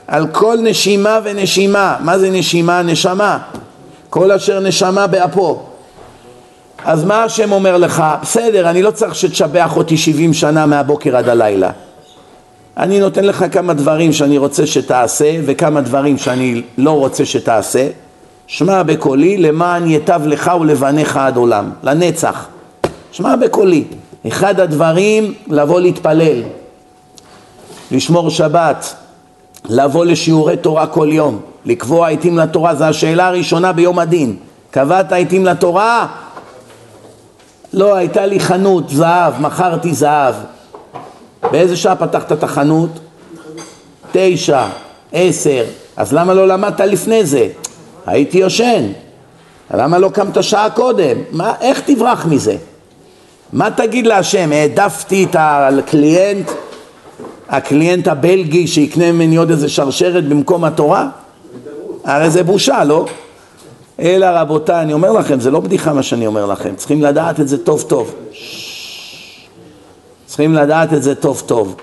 [0.08, 1.96] על כל נשימה ונשימה.
[2.00, 2.82] מה זה נשימה?
[2.82, 3.38] נשמה.
[4.10, 5.60] כל אשר נשמה באפו.
[6.86, 8.04] אז מה השם אומר לך?
[8.22, 11.72] בסדר, אני לא צריך שתשבח אותי 70 שנה מהבוקר עד הלילה.
[12.78, 17.88] אני נותן לך כמה דברים שאני רוצה שתעשה וכמה דברים שאני לא רוצה שתעשה.
[18.52, 22.48] שמע בקולי למען יטב לך ולבניך עד עולם, לנצח.
[23.12, 23.84] שמע בקולי.
[24.28, 26.42] אחד הדברים, לבוא להתפלל,
[27.92, 28.96] לשמור שבת,
[29.66, 34.36] לבוא לשיעורי תורה כל יום, לקבוע עיתים לתורה, זו השאלה הראשונה ביום הדין.
[34.72, 36.08] קבעת עיתים לתורה?
[37.74, 40.36] לא, הייתה לי חנות זהב, מכרתי זהב.
[41.52, 43.00] באיזה שעה פתחת את החנות?
[44.12, 44.66] תשע,
[45.14, 45.64] עשר.
[45.98, 47.48] אז למה לא למדת לפני זה?
[48.06, 48.86] הייתי יושן.
[49.74, 51.18] למה לא קמת שעה קודם?
[51.32, 52.56] מה, איך תברח מזה?
[53.54, 54.52] מה תגיד להשם?
[54.52, 56.52] העדפתי את הקליינט,
[57.50, 61.10] הקליינט הבלגי שיקנה ממני עוד איזה שרשרת במקום התורה?
[62.04, 63.06] הרי זה בושה, לא?
[64.00, 67.48] אלא רבותיי, אני אומר לכם, זה לא בדיחה מה שאני אומר לכם, צריכים לדעת את
[67.48, 68.16] זה טוב טוב.
[70.26, 71.76] צריכים לדעת את זה טוב טוב.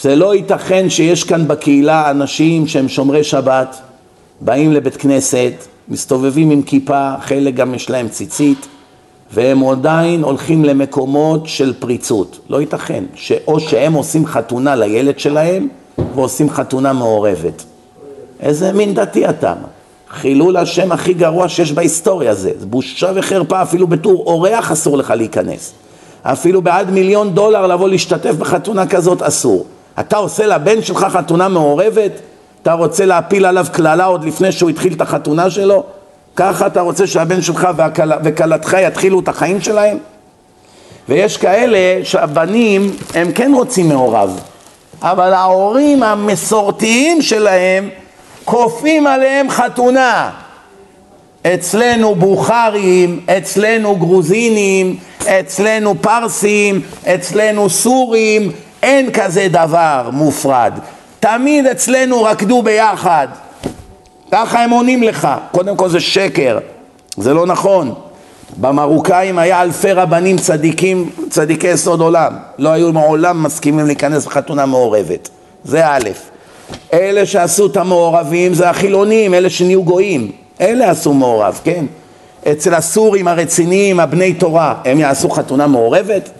[0.00, 3.80] זה לא ייתכן שיש כאן בקהילה אנשים שהם שומרי שבת,
[4.40, 5.52] באים לבית כנסת,
[5.88, 8.66] מסתובבים עם כיפה, חלק גם יש להם ציצית,
[9.32, 12.38] והם עדיין הולכים למקומות של פריצות.
[12.48, 15.68] לא ייתכן, שאו שהם עושים חתונה לילד שלהם
[16.14, 17.64] ועושים חתונה מעורבת.
[18.40, 19.54] איזה מין דתי אתה?
[20.10, 22.52] חילול השם הכי גרוע שיש בהיסטוריה זה.
[22.58, 25.72] זה בושה וחרפה, אפילו בתור אורח אסור לך להיכנס.
[26.22, 29.66] אפילו בעד מיליון דולר לבוא להשתתף בחתונה כזאת אסור.
[30.00, 32.12] אתה עושה לבן שלך חתונה מעורבת?
[32.62, 35.84] אתה רוצה להפיל עליו קללה עוד לפני שהוא התחיל את החתונה שלו?
[36.36, 37.68] ככה אתה רוצה שהבן שלך
[38.24, 39.98] וכלתך יתחילו את החיים שלהם?
[41.08, 44.40] ויש כאלה שהבנים הם כן רוצים מעורב,
[45.02, 47.88] אבל ההורים המסורתיים שלהם
[48.44, 50.30] כופים עליהם חתונה.
[51.46, 54.96] אצלנו בוכרים, אצלנו גרוזינים,
[55.26, 60.72] אצלנו פרסים, אצלנו סורים, אין כזה דבר מופרד.
[61.20, 63.28] תמיד אצלנו רקדו ביחד.
[64.30, 65.28] ככה הם עונים לך.
[65.52, 66.58] קודם כל זה שקר,
[67.16, 67.94] זה לא נכון.
[68.56, 72.36] במרוקאים היה אלפי רבנים צדיקים, צדיקי יסוד עולם.
[72.58, 75.28] לא היו מעולם מסכימים להיכנס בחתונה מעורבת.
[75.64, 76.08] זה א'.
[76.92, 80.32] אלה שעשו את המעורבים זה החילונים, אלה שנהיו גויים.
[80.60, 81.84] אלה עשו מעורב, כן?
[82.52, 86.30] אצל הסורים הרציניים, הבני תורה, הם יעשו חתונה מעורבת?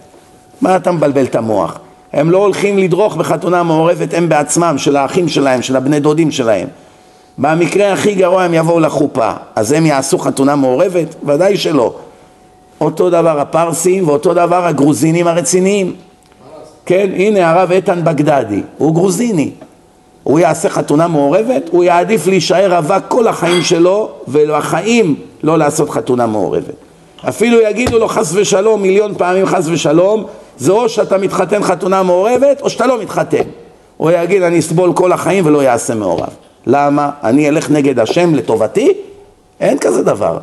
[0.61, 1.79] מה אתה מבלבל את המוח?
[2.13, 6.67] הם לא הולכים לדרוך בחתונה מעורבת הם בעצמם, של האחים שלהם, של הבני דודים שלהם.
[7.37, 11.15] במקרה הכי גרוע הם יבואו לחופה, אז הם יעשו חתונה מעורבת?
[11.25, 11.93] ודאי שלא.
[12.81, 15.95] אותו דבר הפרסים ואותו דבר הגרוזינים הרציניים.
[16.85, 19.51] כן, הנה הרב איתן בגדדי, הוא גרוזיני.
[20.23, 26.25] הוא יעשה חתונה מעורבת, הוא יעדיף להישאר רווק כל החיים שלו, ולחיים לא לעשות חתונה
[26.25, 26.73] מעורבת.
[27.29, 30.25] אפילו יגידו לו חס ושלום, מיליון פעמים חס ושלום,
[30.61, 33.43] זה או שאתה מתחתן חתונה מעורבת, או שאתה לא מתחתן.
[33.97, 36.29] הוא יגיד, אני אסבול כל החיים ולא יעשה מעורב.
[36.67, 37.09] למה?
[37.23, 38.93] אני אלך נגד השם לטובתי?
[39.59, 40.37] אין כזה דבר.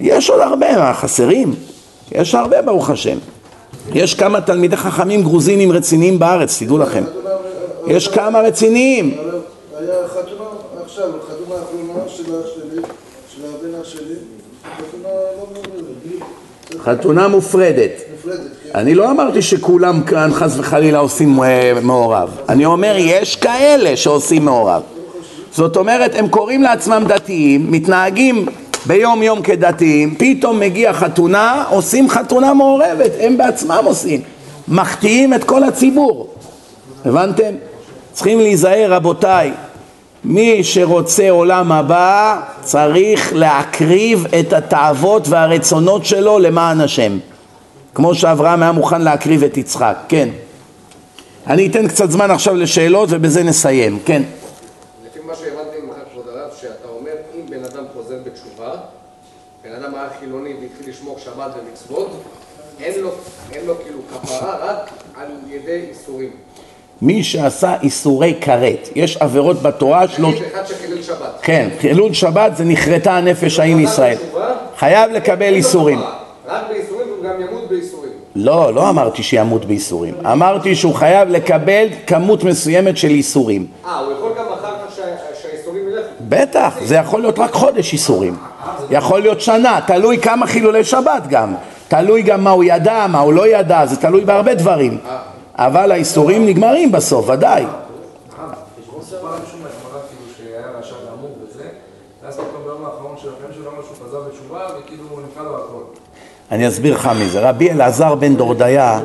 [0.00, 1.54] יש עוד הרבה, מה, חסרים?
[2.12, 3.18] יש הרבה, ברוך השם.
[3.92, 7.04] יש כמה תלמידי חכמים גרוזינים רציניים בארץ, תדעו לכם.
[7.86, 9.14] יש כמה רציניים.
[9.78, 10.44] היה חתונה
[10.84, 12.82] עכשיו, חתונה האחרונה של האח שלי,
[13.34, 14.14] של הבן אח שלי,
[14.76, 16.84] חתונה לא מעורבת.
[16.84, 17.92] חתונה מופרדת.
[18.12, 18.57] מופרדת.
[18.74, 22.28] אני לא אמרתי שכולם כאן חס וחלילה עושים אה, מעורב.
[22.48, 24.82] אני אומר, יש כאלה שעושים מעורב.
[25.52, 28.46] זאת אומרת, הם קוראים לעצמם דתיים, מתנהגים
[28.86, 34.20] ביום יום כדתיים, פתאום מגיע חתונה, עושים חתונה מעורבת, הם בעצמם עושים.
[34.68, 36.28] מחטיאים את כל הציבור.
[37.04, 37.52] הבנתם?
[38.12, 39.52] צריכים להיזהר רבותיי,
[40.24, 47.18] מי שרוצה עולם הבא צריך להקריב את התאוות והרצונות שלו למען השם
[47.94, 50.28] כמו שאברהם היה מוכן להקריב את יצחק, כן
[51.46, 54.22] אני אתן קצת זמן עכשיו לשאלות ובזה נסיים, כן
[55.06, 58.70] לפי מה שהבנתי ממך כבוד הרב, שאתה אומר אם בן אדם חוזר בתשובה,
[59.64, 62.22] בן אדם היה חילוני והתחיל לשמור שבת ומצוות,
[62.80, 63.10] אין לו,
[63.52, 66.30] אין לו כאילו כפרה רק על ידי איסורים.
[67.02, 68.88] מי שעשה איסורי כרת.
[68.94, 70.28] יש עבירות בתורה שלא...
[70.28, 71.38] יחיד אחד שחילל שבת.
[71.42, 74.14] כן, חילול שבת זה נכרתה הנפש ההיא מישראל.
[74.14, 76.00] בתשובה, חייב לקבל איסורים.
[76.46, 78.12] רק בייסורים והוא גם ימות בייסורים.
[78.36, 80.14] לא, לא אמרתי שימות בייסורים.
[80.32, 83.66] אמרתי שהוא חייב לקבל כמות מסוימת של איסורים.
[83.86, 85.02] אה, הוא יכול גם אחר כך שה-
[85.42, 86.06] שהייסורים ילכו.
[86.28, 88.36] בטח, זה יכול להיות רק חודש איסורים.
[88.90, 91.54] יכול להיות שנה, תלוי כמה חילולי שבת גם.
[91.88, 94.98] תלוי גם מה הוא ידע, מה הוא לא ידע, זה תלוי בהרבה דברים.
[95.54, 97.64] אבל האיסורים נגמרים בסוף, ודאי.
[98.98, 101.64] מסופר על שום הגמרא כאילו שהיה רשע גמור וזה,
[102.24, 105.82] ואז פתאום ביום האחרון של החיים שלו אמר שהוא חזר בתשובה וכאילו נמחא לו הכל.
[106.52, 107.40] אני אסביר לך מי זה.
[107.40, 109.00] רבי אלעזר בן דורדיה.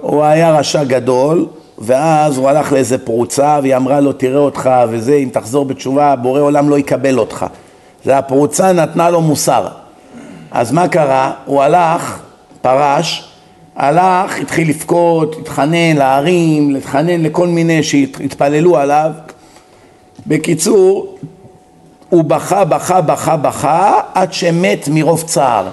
[0.00, 1.46] הוא היה רשע גדול,
[1.78, 6.40] ואז הוא הלך לאיזה פרוצה, והיא אמרה לו, תראה אותך, וזה, אם תחזור בתשובה, בורא
[6.40, 7.46] עולם לא יקבל אותך.
[8.06, 9.68] והפרוצה נתנה לו מוסר.
[10.50, 11.32] אז מה קרה?
[11.44, 12.18] הוא הלך,
[12.62, 13.28] פרש,
[13.76, 19.10] הלך, התחיל לבכות, התחנן להרים, להתחנן לכל מיני שהתפללו עליו.
[20.26, 21.16] בקיצור,
[22.08, 25.68] הוא בכה, בכה, בכה, בכה, עד שמת מרוב צער.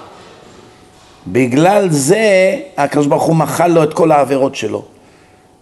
[1.26, 4.82] בגלל זה הקדוש ברוך הוא מחל לו את כל העבירות שלו.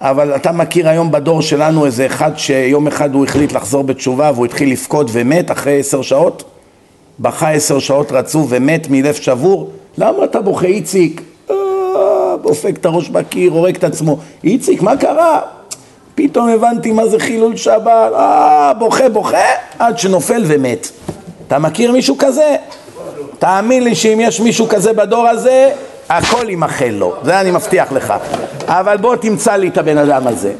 [0.01, 4.47] אבל אתה מכיר היום בדור שלנו איזה אחד שיום אחד הוא החליט לחזור בתשובה והוא
[4.47, 6.45] התחיל לבכות ומת אחרי עשר שעות?
[7.21, 9.71] בכה עשר שעות רצוף ומת מלב שבור?
[9.99, 11.23] למה אתה בוכה איציק?
[11.51, 11.57] אה,
[12.43, 14.19] דופק את הראש בקיר, הורג את עצמו.
[14.45, 15.41] איציק, מה קרה?
[16.15, 19.39] פתאום הבנתי מה זה חילול שבת, אה, בוכה בוכה
[19.79, 20.89] עד שנופל ומת.
[21.47, 22.57] אתה מכיר מישהו כזה?
[23.39, 25.71] תאמין לי שאם יש מישהו כזה בדור הזה,
[26.09, 28.15] הכל יימחל לו, זה אני מבטיח לך.
[28.67, 30.53] אבל בוא תמצא לי את הבן אדם הזה.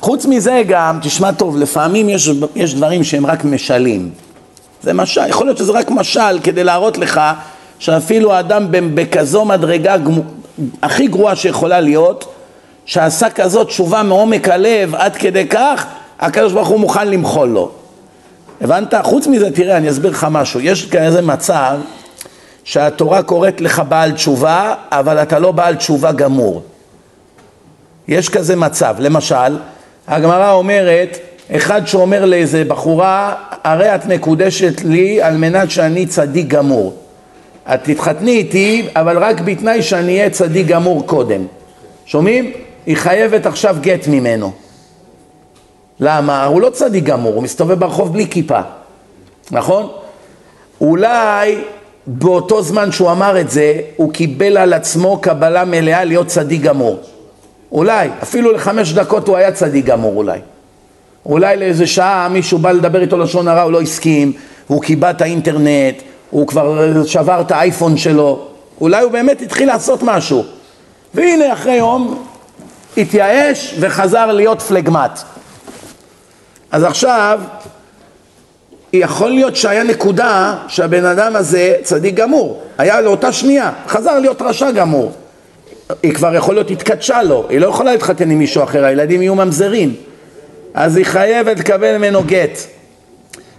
[0.00, 4.10] חוץ מזה גם, תשמע טוב, לפעמים יש, יש דברים שהם רק משלים.
[4.82, 7.20] זה משל, יכול להיות שזה רק משל כדי להראות לך
[7.78, 12.24] שאפילו האדם בכזו מדרגה גמו- הכי גרועה שיכולה להיות,
[12.84, 15.86] שעשה כזאת תשובה מעומק הלב עד כדי כך,
[16.20, 17.70] הקדוש ברוך הוא מוכן למחול לו.
[18.60, 18.94] הבנת?
[19.02, 20.60] חוץ מזה, תראה, אני אסביר לך משהו.
[20.60, 21.78] יש כזה מצב
[22.64, 26.62] שהתורה קוראת לך בעל תשובה, אבל אתה לא בעל תשובה גמור.
[28.08, 28.96] יש כזה מצב.
[28.98, 29.56] למשל,
[30.08, 31.18] הגמרא אומרת,
[31.56, 33.34] אחד שאומר לאיזה בחורה,
[33.64, 36.94] הרי את מקודשת לי על מנת שאני צדיק גמור.
[37.74, 41.46] את תתחתני איתי, אבל רק בתנאי שאני אהיה צדיק גמור קודם.
[42.06, 42.52] שומעים?
[42.86, 44.52] היא חייבת עכשיו גט ממנו.
[46.00, 46.44] למה?
[46.44, 48.60] הוא לא צדיק גמור, הוא מסתובב ברחוב בלי כיפה,
[49.50, 49.88] נכון?
[50.80, 51.58] אולי
[52.06, 57.00] באותו זמן שהוא אמר את זה, הוא קיבל על עצמו קבלה מלאה להיות צדיק גמור.
[57.72, 60.38] אולי, אפילו לחמש דקות הוא היה צדיק גמור אולי.
[61.26, 64.32] אולי לאיזה שעה מישהו בא לדבר איתו לשון הרע, הוא לא הסכים,
[64.66, 68.46] הוא קיבע את האינטרנט, הוא כבר שבר את האייפון שלו,
[68.80, 70.44] אולי הוא באמת התחיל לעשות משהו.
[71.14, 72.24] והנה אחרי יום
[72.96, 75.20] התייאש וחזר להיות פלגמט.
[76.72, 77.40] אז עכשיו,
[78.92, 84.70] יכול להיות שהיה נקודה שהבן אדם הזה צדיק גמור, היה לאותה שנייה, חזר להיות רשע
[84.70, 85.12] גמור.
[86.02, 89.34] היא כבר יכול להיות התקדשה לו, היא לא יכולה להתחתן עם מישהו אחר, הילדים יהיו
[89.34, 89.94] ממזרים.
[90.74, 92.58] אז היא חייבת לקבל ממנו גט.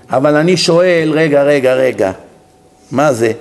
[0.09, 2.11] אבל אני שואל, רגע, רגע, רגע,
[2.91, 3.31] מה זה?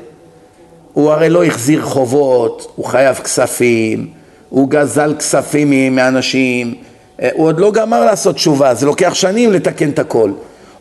[0.93, 4.09] הוא הרי לא החזיר חובות, הוא חייב כספים,
[4.49, 6.75] הוא גזל כספים מאנשים,
[7.33, 10.31] הוא עוד לא גמר לעשות תשובה, זה לוקח שנים לתקן את הכל.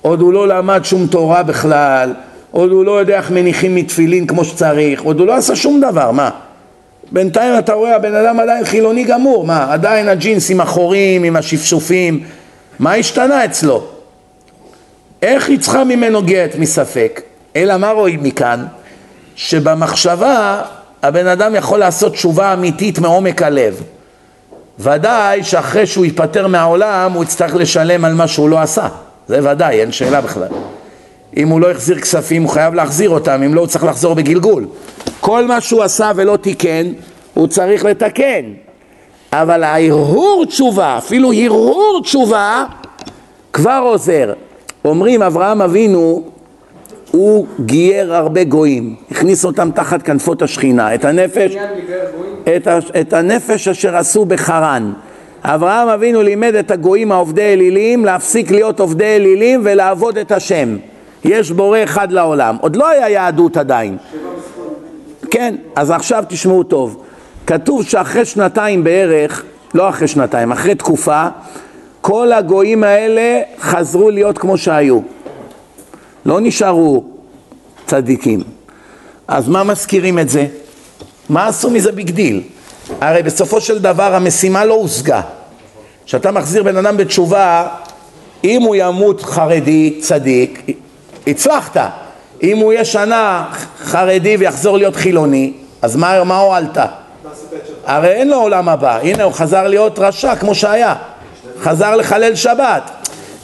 [0.01, 2.13] עוד הוא לא למד שום תורה בכלל,
[2.51, 6.11] עוד הוא לא יודע איך מניחים מתפילין כמו שצריך, עוד הוא לא עשה שום דבר,
[6.11, 6.29] מה?
[7.11, 9.73] בינתיים אתה רואה הבן אדם עדיין חילוני גמור, מה?
[9.73, 12.23] עדיין הג'ינס עם החורים, עם השפשופים,
[12.79, 13.83] מה השתנה אצלו?
[15.21, 17.21] איך היא צריכה ממנו גט מספק?
[17.55, 18.65] אלא מה רואים מכאן?
[19.35, 20.61] שבמחשבה
[21.03, 23.83] הבן אדם יכול לעשות תשובה אמיתית מעומק הלב.
[24.79, 28.87] ודאי שאחרי שהוא ייפטר מהעולם הוא יצטרך לשלם על מה שהוא לא עשה,
[29.27, 30.47] זה ודאי, אין שאלה בכלל.
[31.37, 34.65] אם הוא לא החזיר כספים הוא חייב להחזיר אותם, אם לא הוא צריך לחזור בגלגול.
[35.19, 36.87] כל מה שהוא עשה ולא תיקן,
[37.33, 38.45] הוא צריך לתקן.
[39.33, 42.65] אבל ההרהור תשובה, אפילו הרהור תשובה,
[43.53, 44.33] כבר עוזר.
[44.85, 46.23] אומרים אברהם אבינו,
[47.11, 51.55] הוא גייר הרבה גויים, הכניס אותם תחת כנפות השכינה, את הנפש?
[52.55, 54.93] את, ה, את הנפש אשר עשו בחרן.
[55.43, 60.77] אברהם אבינו לימד את הגויים העובדי אלילים להפסיק להיות עובדי אלילים ולעבוד את השם.
[61.23, 62.57] יש בורא אחד לעולם.
[62.61, 63.97] עוד לא היה יהדות עדיין.
[65.31, 67.03] כן, אז עכשיו תשמעו טוב.
[67.47, 71.27] כתוב שאחרי שנתיים בערך, לא אחרי שנתיים, אחרי תקופה,
[72.01, 74.99] כל הגויים האלה חזרו להיות כמו שהיו.
[76.29, 77.03] לא נשארו
[77.85, 78.43] צדיקים.
[79.27, 80.45] אז מה מזכירים את זה?
[81.29, 82.41] מה עשו מזה big deal?
[83.01, 85.21] הרי בסופו של דבר המשימה לא הושגה.
[86.05, 87.67] כשאתה מחזיר בן אדם בתשובה,
[88.43, 90.65] אם הוא ימות חרדי, צדיק,
[91.27, 91.77] הצלחת.
[92.43, 93.45] אם הוא יהיה שנה
[93.83, 96.77] חרדי ויחזור להיות חילוני, אז מה, מה הועלת?
[97.85, 98.97] הרי אין לו עולם הבא.
[98.97, 100.95] הנה, הוא חזר להיות רשע כמו שהיה.
[101.61, 102.91] חזר לחלל שבת.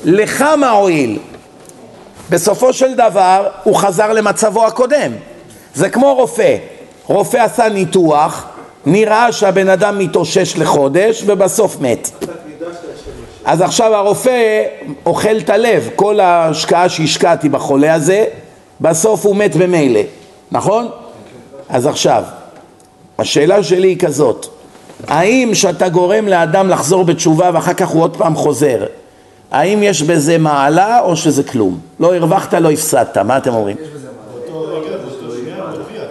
[0.03, 1.20] לך מה הועיל?
[2.30, 5.12] בסופו של דבר הוא חזר למצבו הקודם.
[5.74, 6.58] זה כמו רופא.
[7.08, 8.46] רופא עשה ניתוח,
[8.86, 12.10] נראה שהבן אדם מתאושש לחודש ובסוף מת.
[13.46, 14.64] אז עכשיו הרופא
[15.06, 18.26] אוכל את הלב, כל ההשקעה שהשקעתי בחולה הזה,
[18.82, 20.00] בסוף הוא מת במילא,
[20.52, 20.88] נכון?
[21.70, 22.24] אז עכשיו,
[23.20, 24.48] השאלה שלי היא כזאת,
[25.08, 28.86] האם שאתה גורם לאדם לחזור בתשובה ואחר כך הוא עוד פעם חוזר,
[29.56, 31.80] האם יש בזה מעלה או שזה כלום?
[31.99, 33.77] לא הרווחת, לא הפסדת, מה אתם אומרים?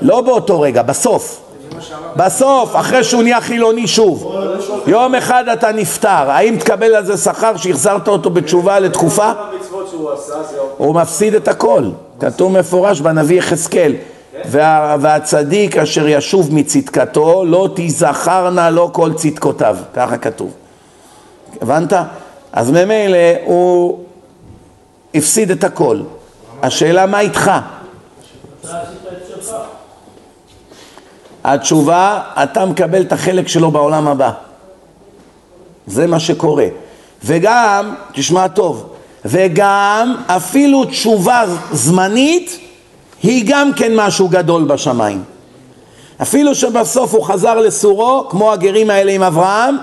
[0.02, 1.40] לא באותו רגע, בסוף.
[2.16, 4.34] בסוף, אחרי שהוא נהיה חילוני שוב.
[4.86, 9.32] יום אחד אתה נפטר, האם תקבל על זה שכר שהחזרת אותו בתשובה לתקופה?
[10.76, 11.84] הוא מפסיד את הכל.
[12.20, 13.94] כתוב מפורש בנביא יחזקאל.
[14.44, 20.50] וה, והצדיק אשר ישוב מצדקתו לא תיזכרנה לו כל צדקותיו, ככה כתוב.
[21.62, 21.92] הבנת?
[22.55, 23.98] אז ממילא הוא
[25.14, 26.01] הפסיד את הכל.
[26.62, 27.51] השאלה מה איתך?
[31.44, 34.31] התשובה, אתה מקבל את החלק שלו בעולם הבא.
[35.86, 36.66] זה מה שקורה.
[37.24, 38.94] וגם, תשמע טוב,
[39.24, 42.59] וגם אפילו תשובה זמנית
[43.22, 45.22] היא גם כן משהו גדול בשמיים.
[46.22, 49.76] אפילו שבסוף הוא חזר לסורו, כמו הגרים האלה עם אברהם,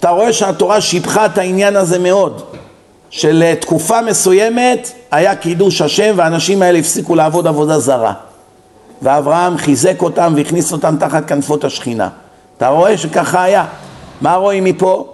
[0.00, 2.42] אתה רואה שהתורה שיבחה את העניין הזה מאוד.
[3.10, 8.12] שלתקופה מסוימת היה קידוש השם והאנשים האלה הפסיקו לעבוד עבודה זרה.
[9.02, 12.08] ואברהם חיזק אותם והכניס אותם תחת כנפות השכינה.
[12.56, 13.64] אתה רואה שככה היה.
[14.20, 15.12] מה רואים מפה?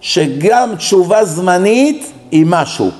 [0.00, 2.90] שגם תשובה זמנית היא משהו.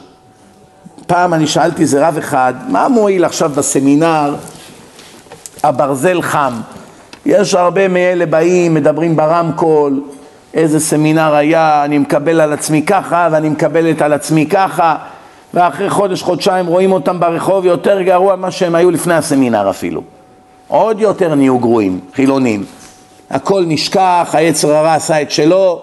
[1.07, 4.35] פעם אני שאלתי איזה רב אחד, מה מועיל עכשיו בסמינר
[5.63, 6.53] הברזל חם?
[7.27, 10.03] יש הרבה מאלה באים, מדברים ברמקול,
[10.55, 14.97] איזה סמינר היה, אני מקבל על עצמי ככה ואני מקבלת על עצמי ככה
[15.55, 20.03] ואחרי חודש, חודשיים רואים אותם ברחוב יותר גרוע ממה שהם היו לפני הסמינר אפילו.
[20.69, 22.65] עוד יותר נהיו גרועים, חילונים.
[23.31, 25.83] הכל נשכח, היצר הרע עשה את שלו.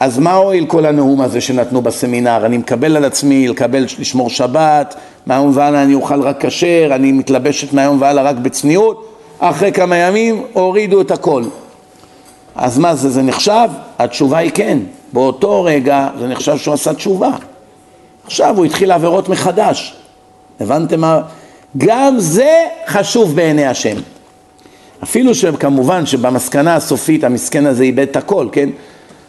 [0.00, 2.46] אז מה הועיל כל הנאום הזה שנתנו בסמינר?
[2.46, 4.94] אני מקבל על עצמי לקבל, לשמור שבת,
[5.26, 9.16] מהיום והלאה אני אוכל רק כשר, אני מתלבשת מהיום והלאה רק בצניעות.
[9.38, 11.42] אחרי כמה ימים הורידו את הכל.
[12.60, 13.68] אז מה זה, זה נחשב?
[13.98, 14.78] התשובה היא כן.
[15.12, 17.30] באותו רגע זה נחשב שהוא עשה תשובה.
[18.24, 19.94] עכשיו הוא התחיל עבירות מחדש.
[20.60, 21.20] הבנתם מה?
[21.76, 23.96] גם זה חשוב בעיני השם.
[25.02, 28.68] אפילו שכמובן שבמסקנה הסופית המסכן הזה איבד את הכל, כן?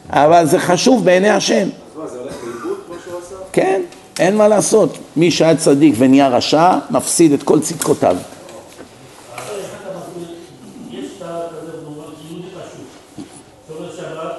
[0.09, 1.55] אבל זה חשוב בעיני השם.
[1.55, 3.35] אז מה, זה הולך לאיבוד כמו שהוא עשה?
[3.53, 3.81] כן,
[4.19, 4.97] אין מה לעשות.
[5.15, 8.15] מי שהיה צדיק ונהיה רשע, מפסיד את כל צדקותיו.
[10.91, 12.87] יש את כזה במובן יהודי פשוט,
[13.67, 14.35] שומר שבת,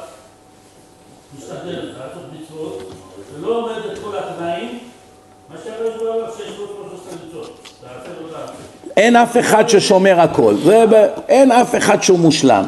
[1.38, 2.92] משתדל לעשות מצוות,
[3.34, 4.78] ולא עומד את כל התנאים,
[5.50, 8.81] מה שהקדוש ברוך הוא שיש לו כמו שלושת המצוות, תעשה לו תעשה.
[8.96, 10.54] אין אף אחד ששומר הכל.
[11.28, 12.64] אין אף אחד שהוא מושלם.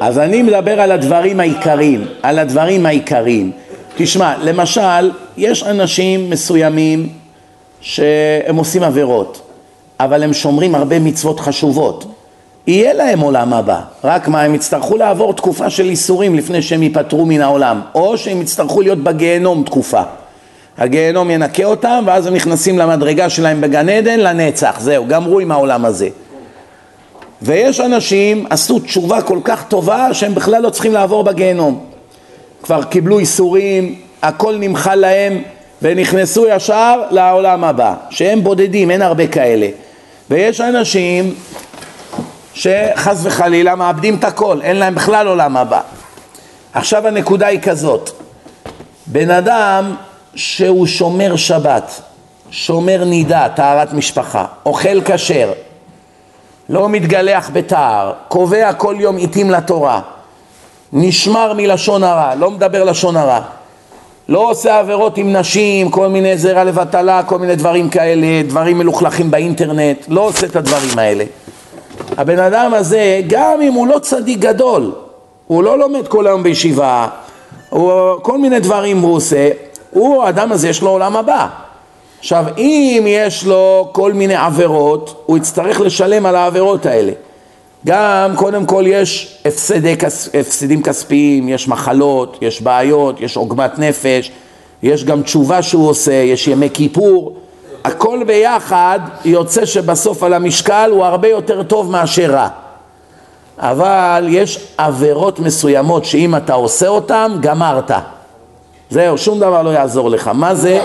[0.00, 3.52] אז אני מדבר על הדברים העיקריים, על הדברים העיקריים.
[3.96, 7.08] תשמע, למשל, יש אנשים מסוימים
[7.80, 9.40] שהם עושים עבירות,
[10.00, 12.04] אבל הם שומרים הרבה מצוות חשובות.
[12.66, 17.26] יהיה להם עולם הבא, רק מה, הם יצטרכו לעבור תקופה של איסורים לפני שהם ייפטרו
[17.26, 20.02] מן העולם, או שהם יצטרכו להיות בגיהנום תקופה.
[20.78, 25.84] הגיהנום ינקה אותם, ואז הם נכנסים למדרגה שלהם בגן עדן לנצח, זהו, גמרו עם העולם
[25.84, 26.08] הזה.
[27.42, 31.84] ויש אנשים עשו תשובה כל כך טובה שהם בכלל לא צריכים לעבור בגיהנום.
[32.62, 35.42] כבר קיבלו איסורים, הכל נמחל להם
[35.82, 39.68] ונכנסו ישר לעולם הבא, שהם בודדים, אין הרבה כאלה.
[40.30, 41.34] ויש אנשים
[42.54, 45.80] שחס וחלילה מאבדים את הכל, אין להם בכלל עולם הבא.
[46.72, 48.10] עכשיו הנקודה היא כזאת,
[49.06, 49.94] בן אדם
[50.34, 52.00] שהוא שומר שבת,
[52.50, 55.52] שומר נידה, טהרת משפחה, אוכל כשר,
[56.68, 60.00] לא מתגלח בתער, קובע כל יום עיתים לתורה,
[60.92, 63.40] נשמר מלשון הרע, לא מדבר לשון הרע,
[64.28, 69.30] לא עושה עבירות עם נשים, כל מיני זרע לבטלה, כל מיני דברים כאלה, דברים מלוכלכים
[69.30, 71.24] באינטרנט, לא עושה את הדברים האלה.
[72.16, 74.92] הבן אדם הזה, גם אם הוא לא צדיק גדול,
[75.46, 77.08] הוא לא לומד כל היום בישיבה,
[77.70, 77.92] הוא,
[78.22, 79.50] כל מיני דברים הוא עושה,
[79.94, 81.48] הוא, האדם הזה יש לו עולם הבא.
[82.18, 87.12] עכשיו, אם יש לו כל מיני עבירות, הוא יצטרך לשלם על העבירות האלה.
[87.86, 89.96] גם קודם כל יש הפסדי,
[90.40, 94.30] הפסדים כספיים, יש מחלות, יש בעיות, יש עוגמת נפש,
[94.82, 97.36] יש גם תשובה שהוא עושה, יש ימי כיפור,
[97.84, 102.48] הכל ביחד יוצא שבסוף על המשקל הוא הרבה יותר טוב מאשר רע.
[103.58, 107.90] אבל יש עבירות מסוימות שאם אתה עושה אותן, גמרת.
[108.90, 110.28] זהו, שום דבר לא יעזור לך.
[110.28, 110.80] מה זה?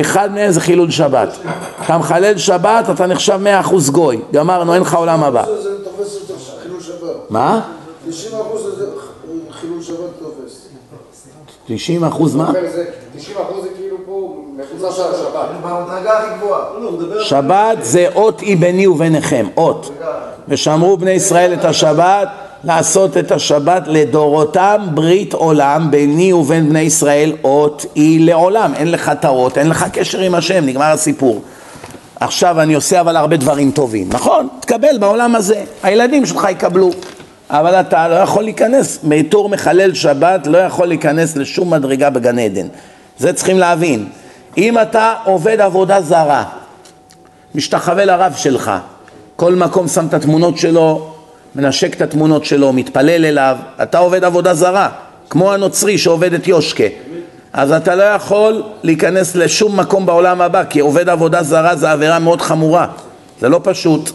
[0.00, 1.36] אחד מהם זה חילול שבת.
[1.84, 4.20] אתה מחלל שבת, אתה נחשב מאה אחוז גוי.
[4.32, 5.44] גמרנו, אין לך עולם הבא.
[7.30, 7.60] מה?
[8.08, 8.86] 90 אחוז זה
[9.50, 10.66] חילול שבת תופס.
[11.66, 12.52] 90 אחוז מה?
[12.52, 12.84] זה
[13.16, 15.48] 90 אחוז זה כאילו פה מחוץ של השבת.
[15.62, 17.24] במדרגה הכי גבוהה.
[17.24, 19.90] שבת זה אות היא ביני וביניכם, אות.
[20.48, 22.28] ושמרו בני ישראל את השבת,
[22.64, 28.74] לעשות את השבת לדורותם ברית עולם ביני ובין בני ישראל אות היא לעולם.
[28.74, 31.42] אין לך האות, אין לך קשר עם השם, נגמר הסיפור.
[32.20, 34.48] עכשיו אני עושה אבל הרבה דברים טובים, נכון?
[34.60, 36.90] תקבל בעולם הזה, הילדים שלך יקבלו.
[37.50, 42.66] אבל אתה לא יכול להיכנס, בתור מחלל שבת לא יכול להיכנס לשום מדרגה בגן עדן.
[43.18, 44.08] זה צריכים להבין.
[44.58, 46.44] אם אתה עובד עבודה זרה,
[47.54, 48.70] משתחווה לרב שלך,
[49.36, 51.09] כל מקום שם את התמונות שלו,
[51.54, 54.88] מנשק את התמונות שלו, מתפלל אליו, אתה עובד עבודה זרה,
[55.30, 56.84] כמו הנוצרי שעובד את יושקה.
[57.52, 62.18] אז אתה לא יכול להיכנס לשום מקום בעולם הבא, כי עובד עבודה זרה זה עבירה
[62.18, 62.86] מאוד חמורה,
[63.40, 64.10] זה לא פשוט.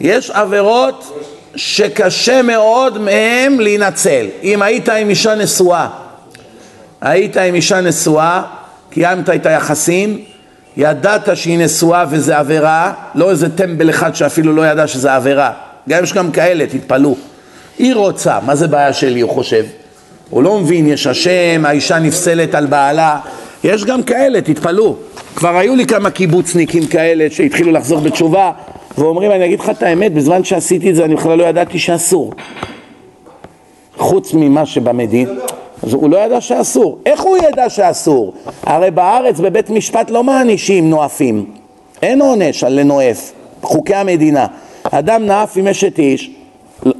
[0.00, 1.18] יש עבירות
[1.56, 4.26] שקשה מאוד מהם להינצל.
[4.42, 5.88] אם היית עם אישה נשואה,
[7.00, 8.42] היית עם אישה נשואה,
[8.90, 10.24] קיימת את היחסים,
[10.76, 15.52] ידעת שהיא נשואה וזה עבירה, לא איזה טמבל אחד שאפילו לא ידע שזה עבירה.
[15.88, 17.14] גם יש גם כאלה, תתפלאו.
[17.78, 19.64] היא רוצה, מה זה בעיה שלי, הוא חושב?
[20.30, 23.18] הוא לא מבין, יש השם, האישה נפסלת על בעלה.
[23.64, 24.96] יש גם כאלה, תתפלאו.
[25.36, 28.52] כבר היו לי כמה קיבוצניקים כאלה שהתחילו לחזור בתשובה
[28.98, 32.32] ואומרים, אני אגיד לך את האמת, בזמן שעשיתי את זה אני בכלל לא ידעתי שאסור.
[33.96, 35.28] חוץ ממה שבמדין,
[35.82, 36.98] אז הוא לא ידע שאסור.
[37.06, 38.34] איך הוא ידע שאסור?
[38.62, 41.44] הרי בארץ בבית משפט לא מענישים נואפים.
[42.02, 43.32] אין עונש על לנואף,
[43.62, 44.46] חוקי המדינה.
[44.94, 46.30] אדם נאף עם אשת איש,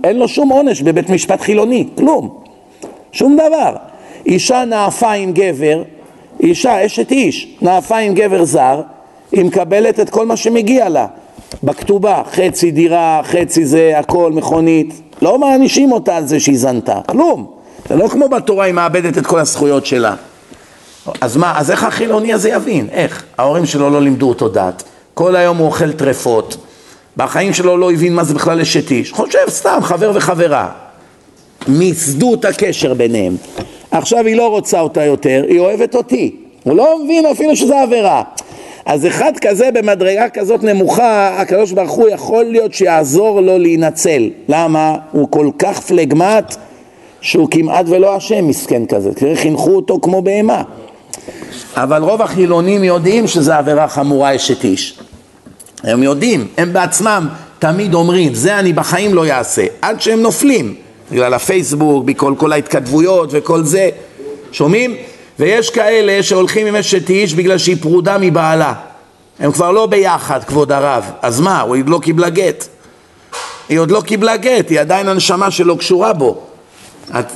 [0.04, 2.38] אין לו שום עונש בבית משפט חילוני, כלום.
[3.12, 3.76] שום דבר.
[4.26, 5.82] אישה נאפה עם גבר,
[6.40, 8.80] אישה, אשת איש, נאפה עם גבר זר,
[9.32, 11.06] היא מקבלת את כל מה שמגיע לה.
[11.62, 15.00] בכתובה, חצי דירה, חצי זה, הכל, מכונית.
[15.22, 17.46] לא מענישים אותה על זה שהיא זנתה, כלום.
[17.88, 20.14] זה לא כמו בתורה, היא מאבדת את כל הזכויות שלה.
[21.20, 22.88] אז מה, אז איך החילוני הזה יבין?
[22.92, 23.24] איך?
[23.38, 24.82] ההורים שלו לא לימדו אותו דת.
[25.14, 26.56] כל היום הוא אוכל טרפות.
[27.16, 29.12] בחיים שלו לא הבין מה זה בכלל אשת איש.
[29.12, 30.68] חושב סתם, חבר וחברה.
[31.68, 33.36] מיסדו את הקשר ביניהם.
[33.90, 36.36] עכשיו היא לא רוצה אותה יותר, היא אוהבת אותי.
[36.62, 38.22] הוא לא מבין אפילו שזה עבירה.
[38.86, 44.30] אז אחד כזה במדרגה כזאת נמוכה, הקדוש ברוך הוא יכול להיות שיעזור לו להינצל.
[44.48, 44.96] למה?
[45.12, 46.56] הוא כל כך פלגמט
[47.20, 49.14] שהוא כמעט ולא אשם מסכן כזה.
[49.14, 50.62] תראה, חינכו אותו כמו בהמה.
[51.76, 54.98] אבל רוב החילונים יודעים שזה עבירה חמורה אשת איש.
[55.82, 57.28] הם יודעים, הם בעצמם
[57.58, 60.74] תמיד אומרים, זה אני בחיים לא אעשה, עד שהם נופלים,
[61.10, 63.88] בגלל הפייסבוק, בכל כל ההתכתבויות וכל זה,
[64.52, 64.96] שומעים?
[65.38, 68.74] ויש כאלה שהולכים עם אשת איש בגלל שהיא פרודה מבעלה.
[69.38, 71.04] הם כבר לא ביחד, כבוד הרב.
[71.22, 72.66] אז מה, הוא עוד לא קיבלה גט.
[73.68, 76.40] היא עוד לא קיבלה גט, היא עדיין הנשמה שלו קשורה בו.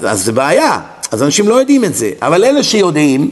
[0.02, 2.10] אז זה בעיה, אז אנשים לא יודעים את זה.
[2.22, 3.30] אבל אלה שיודעים,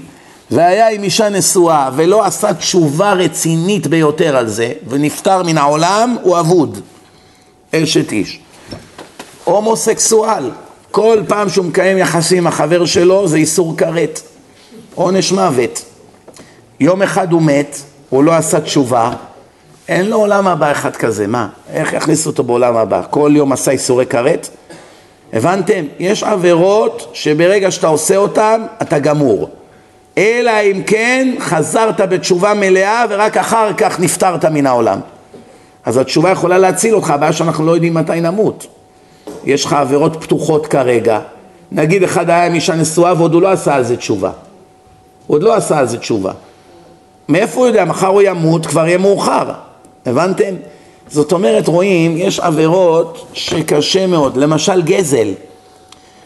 [0.51, 6.41] והיה עם אישה נשואה ולא עשה תשובה רצינית ביותר על זה, ונפטר מן העולם, הוא
[6.41, 6.81] אבוד.
[7.75, 8.41] אשת איש.
[9.45, 10.51] הומוסקסואל,
[10.91, 14.21] כל פעם שהוא מקיים יחסים עם החבר שלו זה איסור כרת,
[14.95, 15.83] עונש מוות.
[16.81, 17.79] יום אחד הוא מת,
[18.11, 19.11] הוא לא עשה תשובה,
[19.89, 21.49] אין לו עולם הבא אחד כזה, מה?
[21.73, 23.03] איך יכניסו אותו בעולם הבא?
[23.11, 24.49] כל יום עשה איסורי כרת?
[25.33, 25.85] הבנתם?
[25.99, 29.51] יש עבירות שברגע שאתה עושה אותן, אתה גמור.
[30.19, 35.01] אלא אם כן חזרת בתשובה מלאה ורק אחר כך נפטרת מן העולם.
[35.85, 38.66] אז התשובה יכולה להציל אותך, הבעיה שאנחנו לא יודעים מתי נמות.
[39.45, 41.20] יש לך עבירות פתוחות כרגע.
[41.73, 44.31] נגיד אחד היה עם אישה נשואה ועוד הוא לא עשה על זה תשובה.
[45.27, 46.32] הוא עוד לא עשה על זה תשובה.
[47.28, 47.85] מאיפה הוא יודע?
[47.85, 49.51] מחר הוא ימות, כבר יהיה מאוחר.
[50.07, 50.55] הבנתם?
[51.09, 54.36] זאת אומרת, רואים, יש עבירות שקשה מאוד.
[54.36, 55.28] למשל גזל.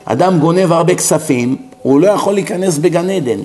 [0.05, 3.39] אדם גונב הרבה כספים, הוא לא יכול להיכנס בגן עדן.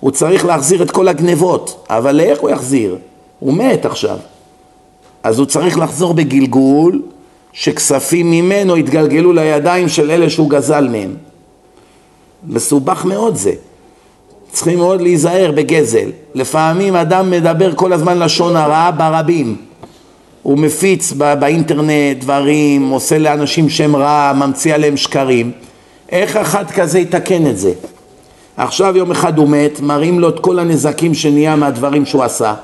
[0.00, 2.96] הוא צריך להחזיר את כל הגנבות, אבל איך הוא יחזיר?
[3.38, 4.18] הוא מת עכשיו.
[5.22, 7.02] אז הוא צריך לחזור בגלגול
[7.52, 11.16] שכספים ממנו יתגלגלו לידיים של אלה שהוא גזל מהם.
[12.46, 13.52] מסובך מאוד זה.
[14.52, 16.10] צריכים מאוד להיזהר בגזל.
[16.34, 19.56] לפעמים אדם מדבר כל הזמן לשון הרע ברבים.
[20.42, 25.52] הוא מפיץ ב- באינטרנט דברים, עושה לאנשים שם רע, ממציא עליהם שקרים,
[26.12, 27.72] איך אחד כזה יתקן את זה?
[28.56, 32.54] עכשיו יום אחד הוא מת, מראים לו את כל הנזקים שנהיה מהדברים שהוא עשה.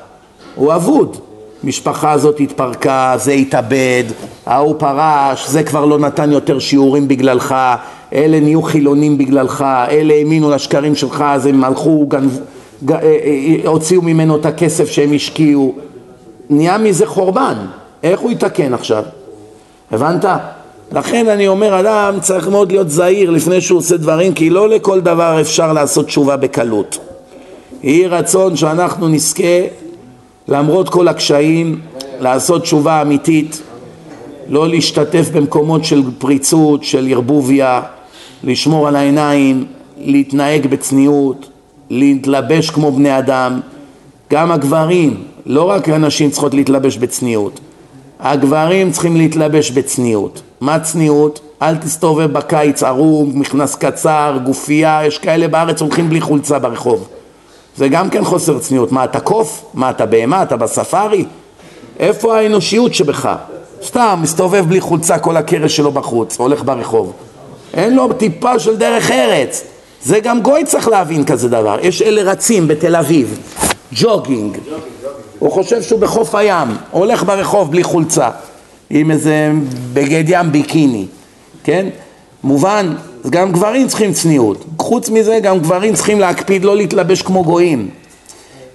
[0.54, 1.16] הוא אבוד.
[1.64, 4.04] משפחה הזאת התפרקה, זה התאבד,
[4.46, 7.54] ההוא פרש, זה כבר לא נתן יותר שיעורים בגללך,
[8.14, 12.30] אלה נהיו חילונים בגללך, אלה האמינו לשקרים שלך, אז הם הלכו, גנב,
[12.84, 15.74] ג, אה, אה, הוציאו ממנו את הכסף שהם השקיעו.
[16.50, 17.54] נהיה מזה חורבן.
[18.02, 19.04] איך הוא יתקן עכשיו?
[19.92, 20.24] הבנת?
[20.92, 25.00] לכן אני אומר, אדם צריך מאוד להיות זהיר לפני שהוא עושה דברים, כי לא לכל
[25.00, 26.98] דבר אפשר לעשות תשובה בקלות.
[27.82, 29.60] יהי רצון שאנחנו נזכה,
[30.48, 31.80] למרות כל הקשיים,
[32.20, 33.62] לעשות תשובה אמיתית,
[34.48, 37.82] לא להשתתף במקומות של פריצות, של ערבוביה,
[38.44, 39.64] לשמור על העיניים,
[39.98, 41.48] להתנהג בצניעות,
[41.90, 43.60] להתלבש כמו בני אדם.
[44.30, 47.60] גם הגברים, לא רק הנשים צריכות להתלבש בצניעות.
[48.22, 50.42] הגברים צריכים להתלבש בצניעות.
[50.60, 51.40] מה צניעות?
[51.62, 57.08] אל תסתובב בקיץ ערום, מכנס קצר, גופייה, יש כאלה בארץ הולכים בלי חולצה ברחוב.
[57.76, 58.92] זה גם כן חוסר צניעות.
[58.92, 59.64] מה, אתה קוף?
[59.74, 60.42] מה, אתה בהמה?
[60.42, 61.24] אתה בספארי?
[61.98, 63.36] איפה האנושיות שבך?
[63.84, 67.12] סתם, מסתובב בלי חולצה כל הקרש שלו בחוץ, הולך ברחוב.
[67.74, 69.64] אין לו טיפה של דרך ארץ.
[70.02, 71.78] זה גם גוי צריך להבין כזה דבר.
[71.82, 73.38] יש אלה רצים בתל אביב,
[73.92, 74.58] ג'וגינג.
[75.42, 78.28] הוא חושב שהוא בחוף הים, הולך ברחוב בלי חולצה,
[78.90, 79.52] עם איזה
[79.92, 81.06] בגד ים ביקיני,
[81.64, 81.86] כן?
[82.44, 82.94] מובן,
[83.30, 84.64] גם גברים צריכים צניעות.
[84.78, 87.88] חוץ מזה, גם גברים צריכים להקפיד לא להתלבש כמו גויים.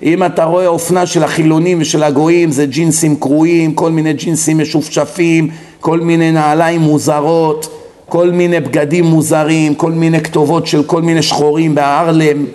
[0.03, 5.49] אם אתה רואה אופנה של החילונים ושל הגויים, זה ג'ינסים קרועים, כל מיני ג'ינסים משופשפים,
[5.79, 7.69] כל מיני נעליים מוזרות,
[8.09, 12.45] כל מיני בגדים מוזרים, כל מיני כתובות של כל מיני שחורים בהארלם.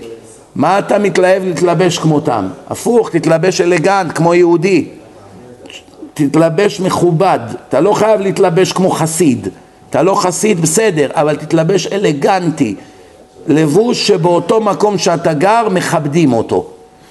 [0.55, 2.49] מה אתה מתלהב להתלבש כמותם?
[2.71, 4.85] הפוך, תתלבש אלגנט כמו יהודי.
[6.15, 7.39] תתלבש מכובד.
[7.69, 9.49] אתה לא חייב להתלבש כמו חסיד.
[9.91, 12.75] אתה לא חסיד, בסדר, אבל תתלבש אלגנטי.
[13.47, 16.67] לבוש שבאותו מקום שאתה גר מכבדים אותו.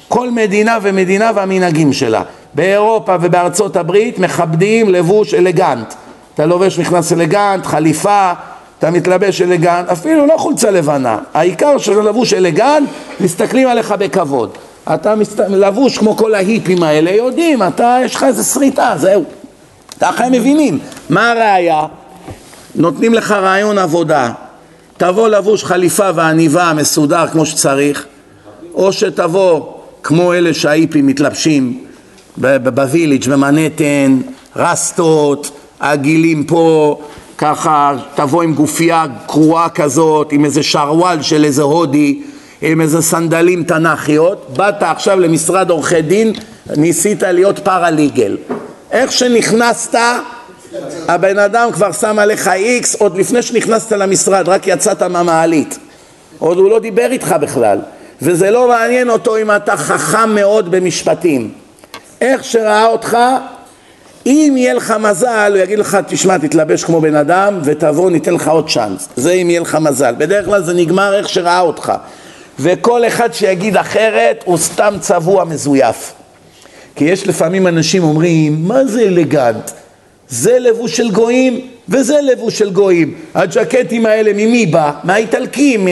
[0.08, 2.24] כל מדינה ומדינה והמנהגים שלה.
[2.54, 5.94] באירופה ובארצות הברית מכבדים לבוש אלגנט.
[6.36, 8.34] אתה לובש מכנס אלגנט, חליפה,
[8.82, 11.18] אתה מתלבש אלגנט, אפילו לא חולצה לבנה.
[11.34, 12.90] העיקר שאתה לבוש אלגנט,
[13.20, 14.50] מסתכלים עליך בכבוד.
[14.94, 15.40] אתה מסת...
[15.40, 19.24] לבוש כמו כל ההיפים האלה, יודעים, אתה, יש לך איזה שריטה, זהו.
[20.00, 20.80] ככה הם מבינים.
[21.10, 21.86] מה הראיה?
[22.76, 24.32] נותנים לך רעיון עבודה.
[24.98, 28.06] תבוא לבוש חליפה ועניבה מסודר כמו שצריך,
[28.74, 29.62] או שתבוא
[30.04, 31.84] כמו אלה שההיפים מתלבשים
[32.38, 34.20] בוויליג' במנהטן,
[34.56, 37.00] רסטות, עגילים פה,
[37.42, 42.22] ככה תבוא עם גופייה קרועה כזאת, עם איזה שרוואל של איזה הודי,
[42.62, 46.34] עם איזה סנדלים תנ"כיות, באת עכשיו למשרד עורכי דין,
[46.78, 48.38] ניסית להיות פרליגל.
[48.92, 50.00] איך שנכנסת,
[51.08, 55.80] הבן אדם כבר שם עליך איקס עוד לפני שנכנסת למשרד, רק יצאת מהמעלית.
[56.40, 57.80] עוד הוא לא דיבר איתך בכלל.
[58.22, 61.52] וזה לא מעניין אותו אם אתה חכם מאוד במשפטים.
[62.22, 63.18] איך שראה אותך,
[64.26, 68.48] אם יהיה לך מזל, הוא יגיד לך, תשמע, תתלבש כמו בן אדם ותבוא, ניתן לך
[68.48, 69.10] עוד צ'אנס.
[69.16, 70.16] זה אם יהיה לך מזל.
[70.18, 71.94] בדרך כלל זה נגמר איך שראה אותך.
[72.60, 76.14] וכל אחד שיגיד אחרת הוא סתם צבוע מזויף.
[76.96, 79.72] כי יש לפעמים אנשים אומרים, מה זה אלגנט?
[80.30, 83.14] זה לבוש של גויים וזה לבוש של גויים.
[83.36, 84.92] הג'קטים האלה ממי בא?
[85.04, 85.88] מהאיטלקים,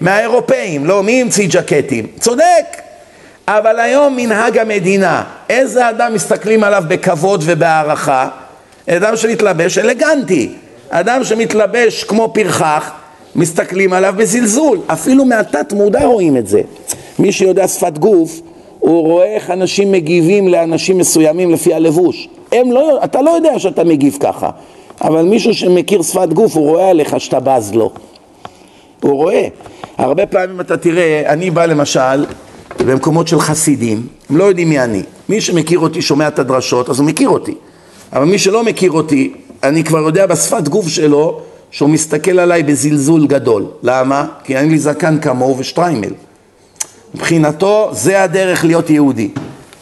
[0.00, 0.84] מהאירופאים.
[0.84, 2.06] לא, מי המציא ג'קטים?
[2.20, 2.85] צודק.
[3.48, 8.28] אבל היום מנהג המדינה, איזה אדם מסתכלים עליו בכבוד ובהערכה?
[8.90, 10.52] אדם שמתלבש אלגנטי.
[10.90, 12.92] אדם שמתלבש כמו פרחח,
[13.36, 14.78] מסתכלים עליו בזלזול.
[14.86, 16.60] אפילו מהתת מודע רואים את זה.
[17.18, 18.40] מי שיודע שפת גוף,
[18.78, 22.28] הוא רואה איך אנשים מגיבים לאנשים מסוימים לפי הלבוש.
[22.52, 24.50] הם לא, אתה לא יודע שאתה מגיב ככה,
[25.00, 27.90] אבל מישהו שמכיר שפת גוף, הוא רואה עליך שאתה בז לו.
[29.02, 29.48] הוא רואה.
[29.98, 32.24] הרבה פעמים אתה תראה, אני בא למשל
[32.84, 35.02] במקומות של חסידים, הם לא יודעים מי אני.
[35.28, 37.54] מי שמכיר אותי שומע את הדרשות, אז הוא מכיר אותי.
[38.12, 41.40] אבל מי שלא מכיר אותי, אני כבר יודע בשפת גוף שלו
[41.70, 43.66] שהוא מסתכל עליי בזלזול גדול.
[43.82, 44.26] למה?
[44.44, 46.10] כי אין לי זקן כמוהו ושטריימל.
[47.14, 49.30] מבחינתו זה הדרך להיות יהודי.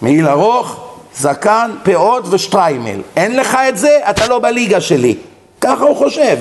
[0.02, 0.80] מעיל ארוך,
[1.16, 3.00] זקן, פאות ושטריימל.
[3.16, 5.14] אין לך את זה, אתה לא בליגה שלי.
[5.60, 6.36] ככה הוא חושב.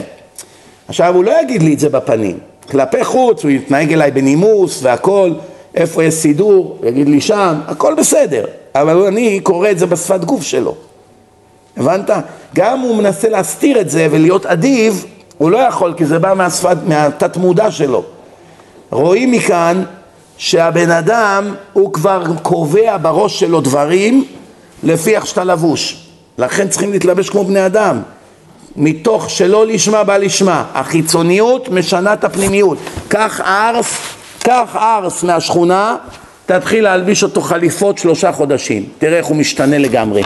[0.87, 2.37] עכשיו הוא לא יגיד לי את זה בפנים.
[2.71, 5.31] כלפי חוץ הוא יתנהג אליי בנימוס והכל,
[5.75, 8.45] איפה יש סידור, יגיד לי שם, הכל בסדר.
[8.75, 10.75] אבל אני קורא את זה בשפת גוף שלו.
[11.77, 12.09] הבנת?
[12.55, 15.05] גם הוא מנסה להסתיר את זה ולהיות אדיב,
[15.37, 18.03] הוא לא יכול כי זה בא מהשפת, מהתת מודע שלו.
[18.91, 19.83] רואים מכאן
[20.37, 24.25] שהבן אדם הוא כבר קובע בראש שלו דברים
[24.83, 26.07] לפי איך שאתה לבוש.
[26.37, 28.01] לכן צריכים להתלבש כמו בני אדם.
[28.75, 30.65] מתוך שלא לשמה בא לשמה.
[30.73, 32.77] החיצוניות משנה את הפנימיות.
[33.07, 33.97] קח ארס,
[34.43, 35.95] קח ארס מהשכונה,
[36.45, 38.83] תתחיל להלביש אותו חליפות שלושה חודשים.
[38.97, 40.23] תראה איך הוא משתנה לגמרי.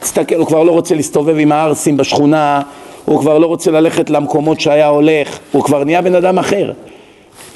[0.00, 2.62] תסתכל, הוא כבר לא רוצה להסתובב עם הארסים בשכונה,
[3.04, 6.72] הוא כבר לא רוצה ללכת למקומות שהיה הולך, הוא כבר נהיה בן אדם אחר.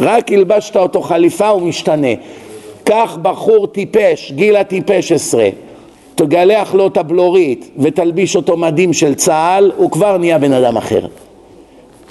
[0.01, 2.15] רק הלבשת אותו חליפה הוא משתנה.
[2.85, 5.49] קח בחור טיפש, גיל הטיפש עשרה,
[6.15, 11.07] תגלח לו את הבלורית ותלביש אותו מדים של צה"ל, הוא כבר נהיה בן אדם אחר.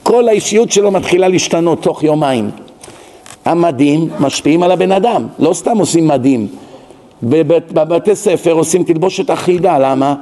[0.03, 2.49] כל האישיות שלו מתחילה להשתנות תוך יומיים.
[3.45, 6.47] המדים משפיעים על הבן אדם, לא סתם עושים מדים.
[7.23, 10.15] בבית, בבתי ספר עושים תלבושת אחידה, למה?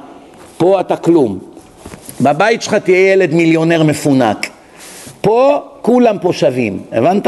[0.56, 1.38] פה אתה כלום.
[2.20, 4.46] בבית שלך תהיה ילד מיליונר מפונק.
[5.20, 7.26] פה כולם פה שווים, הבנת?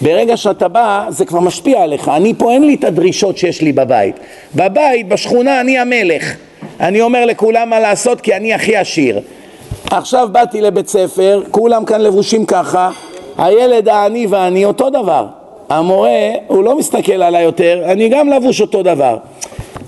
[0.00, 3.72] ברגע שאתה בא זה כבר משפיע עליך, אני פה אין לי את הדרישות שיש לי
[3.72, 4.16] בבית.
[4.54, 6.34] בבית, בשכונה אני המלך.
[6.80, 9.20] אני אומר לכולם מה לעשות כי אני הכי עשיר.
[9.90, 12.90] עכשיו באתי לבית ספר, כולם כאן לבושים ככה,
[13.38, 15.26] הילד העני והעני אותו דבר.
[15.68, 16.10] המורה,
[16.46, 19.18] הוא לא מסתכל עליי יותר, אני גם לבוש אותו דבר.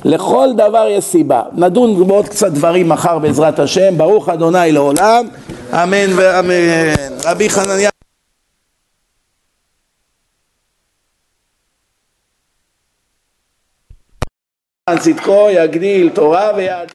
[0.04, 1.42] לכל דבר יש סיבה.
[1.52, 3.98] נדון בעוד קצת דברים מחר בעזרת השם.
[3.98, 5.28] ברוך אדוני לעולם,
[5.72, 6.94] אמן ואמן.
[7.24, 7.90] רבי חנניה
[14.98, 16.90] צדקו יגדיל תורה ויעד